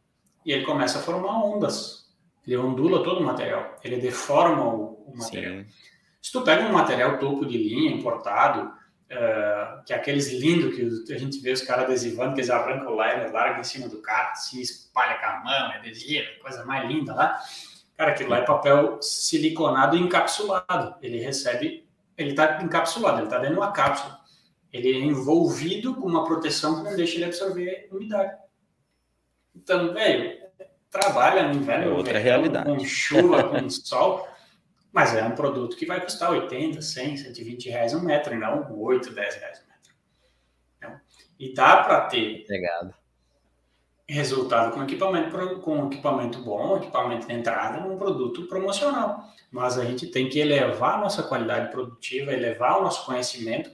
e 0.45 0.53
ele 0.53 0.65
começa 0.65 0.99
a 0.99 1.03
formar 1.03 1.45
ondas. 1.45 2.07
Ele 2.47 2.57
ondula 2.57 3.03
todo 3.03 3.21
o 3.21 3.25
material, 3.25 3.77
ele 3.83 3.97
deforma 3.97 4.65
o, 4.65 5.13
o 5.13 5.13
material. 5.17 5.55
Sim. 5.55 5.67
Se 6.23 6.33
tu 6.33 6.43
pega 6.43 6.65
um 6.65 6.73
material 6.73 7.19
topo 7.19 7.45
de 7.45 7.59
linha 7.59 7.91
importado, 7.91 8.73
Uh, 9.09 9.85
que 9.85 9.93
é 9.93 9.97
aqueles 9.97 10.33
lindos 10.33 11.05
que 11.07 11.13
a 11.13 11.19
gente 11.19 11.39
vê 11.39 11.53
os 11.53 11.63
caras 11.63 11.85
adesivando, 11.85 12.35
que 12.35 12.41
eles 12.41 12.51
arrancam 12.51 12.93
o 12.93 13.01
liner, 13.01 13.33
largam 13.33 13.61
em 13.61 13.65
cima 13.65 13.89
do 13.89 14.03
carro, 14.03 14.35
se 14.35 14.61
espalha 14.61 15.17
com 15.19 15.27
a 15.27 15.45
mão, 15.45 15.73
é 15.73 15.77
adesivo, 15.77 16.27
coisa 16.43 16.65
mais 16.65 16.89
linda 16.89 17.15
lá. 17.15 17.39
Cara, 17.97 18.11
aquilo 18.11 18.31
lá 18.31 18.39
é 18.39 18.43
papel 18.43 19.01
siliconado 19.01 19.97
e 19.97 20.01
encapsulado. 20.01 20.97
Ele 21.01 21.19
recebe, 21.19 21.89
ele 22.19 22.31
está 22.31 22.61
encapsulado, 22.63 23.19
ele 23.19 23.27
está 23.27 23.39
dentro 23.39 23.55
de 23.55 23.61
uma 23.61 23.71
cápsula. 23.73 24.19
Ele 24.73 24.93
é 24.93 24.99
envolvido 24.99 25.95
com 25.95 26.09
uma 26.09 26.25
proteção 26.25 26.77
que 26.77 26.91
não 26.91 26.97
deixa 26.97 27.15
ele 27.15 27.27
absorver 27.27 27.89
umidade. 27.93 28.37
Então, 29.55 29.95
velho, 29.95 30.37
trabalha 30.91 31.49
no 31.49 31.55
inverno, 31.55 31.93
é 31.93 31.95
outra 31.95 32.19
realidade. 32.19 32.67
com 32.67 32.79
chuva, 32.85 33.45
com 33.45 33.71
sol. 33.71 34.29
Mas 34.97 35.15
é 35.15 35.23
um 35.23 35.33
produto 35.33 35.77
que 35.77 35.85
vai 35.85 36.01
custar 36.01 36.31
80, 36.31 36.81
100, 36.81 37.19
120 37.19 37.69
reais 37.69 37.93
um 37.93 38.01
metro, 38.01 38.33
e 38.33 38.39
não 38.39 38.67
8, 38.81 39.13
10 39.13 39.35
reais 39.35 39.59
um 39.59 39.69
metro. 39.71 39.95
Então, 40.79 41.01
e 41.39 41.53
dá 41.53 41.83
para 41.83 42.07
ter 42.07 42.47
resultado 44.09 44.73
com 44.73 44.83
equipamento, 44.83 45.61
com 45.61 45.87
equipamento 45.89 46.39
bom, 46.39 46.79
equipamento 46.79 47.27
de 47.27 47.35
entrada, 47.35 47.79
num 47.87 47.99
produto 47.99 48.47
promocional. 48.47 49.23
Mas 49.51 49.77
a 49.77 49.85
gente 49.85 50.07
tem 50.07 50.31
que 50.31 50.39
elevar 50.39 50.95
a 50.95 51.03
nossa 51.03 51.23
qualidade 51.23 51.71
produtiva, 51.71 52.33
elevar 52.33 52.79
o 52.79 52.85
nosso 52.85 53.05
conhecimento, 53.05 53.71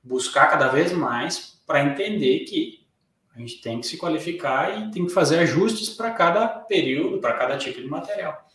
buscar 0.00 0.46
cada 0.46 0.68
vez 0.68 0.92
mais 0.92 1.60
para 1.66 1.82
entender 1.82 2.44
que 2.44 2.86
a 3.34 3.40
gente 3.40 3.60
tem 3.60 3.80
que 3.80 3.86
se 3.88 3.98
qualificar 3.98 4.78
e 4.78 4.92
tem 4.92 5.06
que 5.06 5.12
fazer 5.12 5.40
ajustes 5.40 5.88
para 5.88 6.12
cada 6.12 6.46
período, 6.46 7.18
para 7.18 7.32
cada 7.32 7.58
tipo 7.58 7.80
de 7.80 7.88
material. 7.88 8.48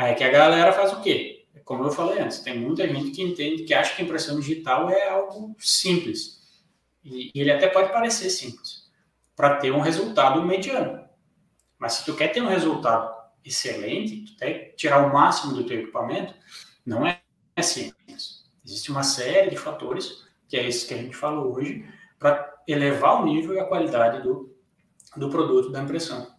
Aí 0.00 0.14
que 0.14 0.24
a 0.24 0.30
galera 0.30 0.72
faz 0.72 0.94
o 0.94 1.02
quê? 1.02 1.46
Como 1.62 1.84
eu 1.84 1.90
falei 1.90 2.20
antes, 2.20 2.38
tem 2.38 2.58
muita 2.58 2.88
gente 2.88 3.10
que 3.10 3.20
entende, 3.20 3.64
que 3.64 3.74
acha 3.74 3.94
que 3.94 4.02
impressão 4.02 4.40
digital 4.40 4.88
é 4.88 5.10
algo 5.10 5.54
simples. 5.58 6.40
E, 7.04 7.30
e 7.34 7.38
ele 7.38 7.52
até 7.52 7.68
pode 7.68 7.92
parecer 7.92 8.30
simples, 8.30 8.90
para 9.36 9.56
ter 9.56 9.70
um 9.70 9.80
resultado 9.80 10.42
mediano. 10.42 11.06
Mas 11.78 11.92
se 11.92 12.06
tu 12.06 12.16
quer 12.16 12.28
ter 12.28 12.40
um 12.40 12.48
resultado 12.48 13.14
excelente, 13.44 14.24
tu 14.24 14.36
que 14.38 14.76
tirar 14.76 15.06
o 15.06 15.12
máximo 15.12 15.52
do 15.52 15.66
teu 15.66 15.80
equipamento, 15.80 16.34
não 16.86 17.06
é 17.06 17.20
simples. 17.60 18.50
Existe 18.64 18.90
uma 18.90 19.02
série 19.02 19.50
de 19.50 19.56
fatores, 19.58 20.26
que 20.48 20.56
é 20.56 20.66
esse 20.66 20.88
que 20.88 20.94
a 20.94 20.96
gente 20.96 21.14
falou 21.14 21.54
hoje, 21.54 21.86
para 22.18 22.50
elevar 22.66 23.20
o 23.20 23.26
nível 23.26 23.52
e 23.52 23.60
a 23.60 23.66
qualidade 23.66 24.22
do, 24.22 24.56
do 25.14 25.28
produto 25.28 25.70
da 25.70 25.82
impressão. 25.82 26.34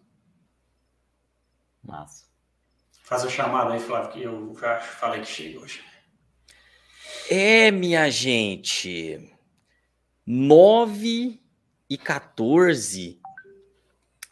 Massa. 1.84 2.31
Faz 3.12 3.26
a 3.26 3.30
chamada 3.30 3.74
aí, 3.74 3.80
Flávio, 3.82 4.10
que 4.10 4.22
eu 4.22 4.58
já 4.58 4.80
falei 4.80 5.20
que 5.20 5.28
chega 5.28 5.60
hoje. 5.60 5.84
É, 7.30 7.70
minha 7.70 8.10
gente. 8.10 9.30
9 10.26 11.38
e 11.90 11.98
14. 11.98 13.20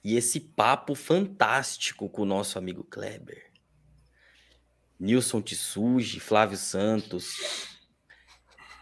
E 0.01 0.15
esse 0.15 0.39
papo 0.39 0.95
fantástico 0.95 2.07
com 2.07 2.21
o 2.21 2.25
nosso 2.25 2.57
amigo 2.57 2.85
Kleber. 2.85 3.51
Nilson 4.97 5.41
Tissuji, 5.41 6.21
Flávio 6.21 6.57
Santos. 6.57 7.35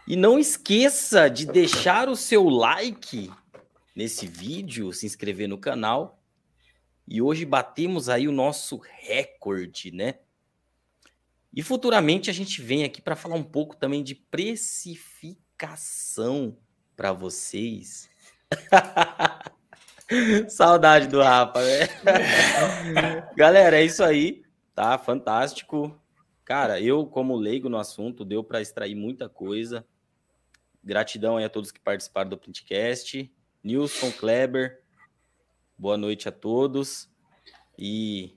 E 0.06 0.14
não 0.14 0.38
esqueça 0.38 1.28
de 1.28 1.44
deixar 1.44 2.08
o 2.08 2.14
seu 2.14 2.48
like 2.48 3.32
nesse 3.96 4.28
vídeo, 4.28 4.92
se 4.92 5.06
inscrever 5.06 5.48
no 5.48 5.58
canal 5.58 6.17
e 7.10 7.22
hoje 7.22 7.46
batemos 7.46 8.08
aí 8.08 8.28
o 8.28 8.32
nosso 8.32 8.76
recorde, 8.76 9.90
né? 9.90 10.20
E 11.52 11.62
futuramente 11.62 12.28
a 12.28 12.32
gente 12.32 12.60
vem 12.60 12.82
aqui 12.84 13.00
para 13.00 13.16
falar 13.16 13.36
um 13.36 13.42
pouco 13.42 13.74
também 13.74 14.04
de 14.04 14.14
precificação 14.14 16.58
para 16.94 17.12
vocês. 17.12 18.10
Saudade 20.48 21.08
do 21.08 21.22
Rafa, 21.22 21.62
né? 21.62 21.88
Galera, 23.34 23.80
é 23.80 23.84
isso 23.84 24.04
aí, 24.04 24.42
tá? 24.74 24.98
Fantástico. 24.98 25.98
Cara, 26.44 26.78
eu, 26.80 27.06
como 27.06 27.36
leigo 27.36 27.68
no 27.68 27.78
assunto, 27.78 28.24
deu 28.24 28.44
para 28.44 28.60
extrair 28.60 28.94
muita 28.94 29.28
coisa. 29.28 29.84
Gratidão 30.84 31.38
aí 31.38 31.44
a 31.44 31.50
todos 31.50 31.72
que 31.72 31.80
participaram 31.80 32.30
do 32.30 32.38
Printcast. 32.38 33.32
Nilson, 33.62 34.10
Kleber, 34.12 34.82
Boa 35.80 35.96
noite 35.96 36.28
a 36.28 36.32
todos 36.32 37.08
e 37.78 38.36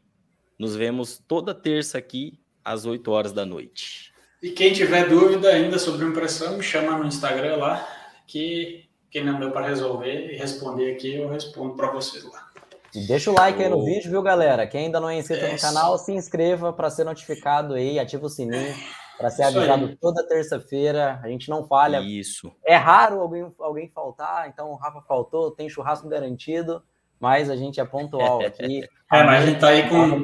nos 0.59 0.75
vemos 0.75 1.17
toda 1.27 1.55
terça 1.55 1.97
aqui 1.97 2.39
às 2.63 2.85
8 2.85 3.11
horas 3.11 3.33
da 3.33 3.43
noite. 3.43 4.13
E 4.43 4.51
quem 4.51 4.71
tiver 4.71 5.09
dúvida 5.09 5.49
ainda 5.49 5.79
sobre 5.79 6.05
impressão, 6.05 6.57
me 6.57 6.61
chama 6.61 6.95
no 6.99 7.07
Instagram 7.07 7.55
lá, 7.55 7.87
que 8.27 8.87
quem 9.09 9.23
não 9.25 9.39
deu 9.39 9.49
para 9.49 9.65
resolver 9.65 10.31
e 10.31 10.37
responder 10.37 10.93
aqui, 10.93 11.15
eu 11.15 11.29
respondo 11.29 11.73
para 11.73 11.89
vocês 11.89 12.23
lá. 12.25 12.47
E 12.93 13.07
deixa 13.07 13.31
o 13.31 13.33
like 13.33 13.59
aí 13.59 13.69
no 13.69 13.83
vídeo, 13.83 14.11
viu, 14.11 14.21
galera? 14.21 14.67
Quem 14.67 14.85
ainda 14.85 14.99
não 14.99 15.09
é 15.09 15.17
inscrito 15.17 15.43
é 15.43 15.51
no 15.51 15.59
canal, 15.59 15.97
se 15.97 16.13
inscreva 16.13 16.71
para 16.71 16.91
ser 16.91 17.05
notificado 17.05 17.73
aí, 17.73 17.97
ativa 17.97 18.23
o 18.23 18.29
sininho 18.29 18.75
para 19.17 19.31
ser 19.31 19.43
avisado 19.43 19.97
toda 19.97 20.27
terça-feira. 20.27 21.19
A 21.23 21.27
gente 21.27 21.49
não 21.49 21.65
falha. 21.65 22.01
Isso. 22.01 22.51
É 22.63 22.75
raro 22.75 23.19
alguém, 23.19 23.51
alguém 23.57 23.89
faltar, 23.89 24.47
então 24.47 24.69
o 24.69 24.75
Rafa 24.75 25.01
faltou, 25.07 25.49
tem 25.49 25.67
churrasco 25.67 26.07
garantido 26.07 26.83
mas 27.21 27.49
a 27.49 27.55
gente 27.55 27.79
é 27.79 27.85
pontual 27.85 28.43
aqui. 28.43 28.81
é, 29.13 29.23
mas 29.23 29.43
a 29.43 29.45
gente 29.45 29.59
tá 29.59 29.67
aí 29.69 29.87
com, 29.87 30.23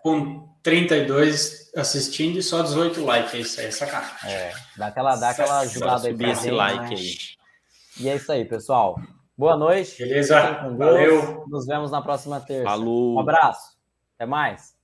com 0.00 0.48
32 0.62 1.70
assistindo 1.76 2.38
e 2.38 2.42
só 2.42 2.62
18 2.62 3.04
likes, 3.04 3.34
é 3.34 3.38
isso 3.38 3.60
aí, 3.60 3.66
é 3.66 3.70
sacanagem. 3.70 4.30
É, 4.30 4.52
dá 4.76 4.88
aquela, 4.88 5.16
dá 5.16 5.30
aquela 5.30 5.60
ajudada 5.60 6.08
aí. 6.08 6.12
Subir 6.12 6.28
esse 6.30 6.50
like 6.50 6.94
aí. 6.94 7.14
E 8.00 8.08
é 8.08 8.16
isso 8.16 8.32
aí, 8.32 8.44
pessoal. 8.44 9.00
Boa 9.38 9.56
noite. 9.56 9.98
Beleza, 9.98 10.40
valeu. 10.76 11.44
Nos 11.48 11.66
vemos 11.66 11.90
na 11.90 12.02
próxima 12.02 12.40
terça. 12.40 12.64
Falou. 12.64 13.14
Um 13.14 13.20
abraço. 13.20 13.76
Até 14.16 14.26
mais. 14.26 14.74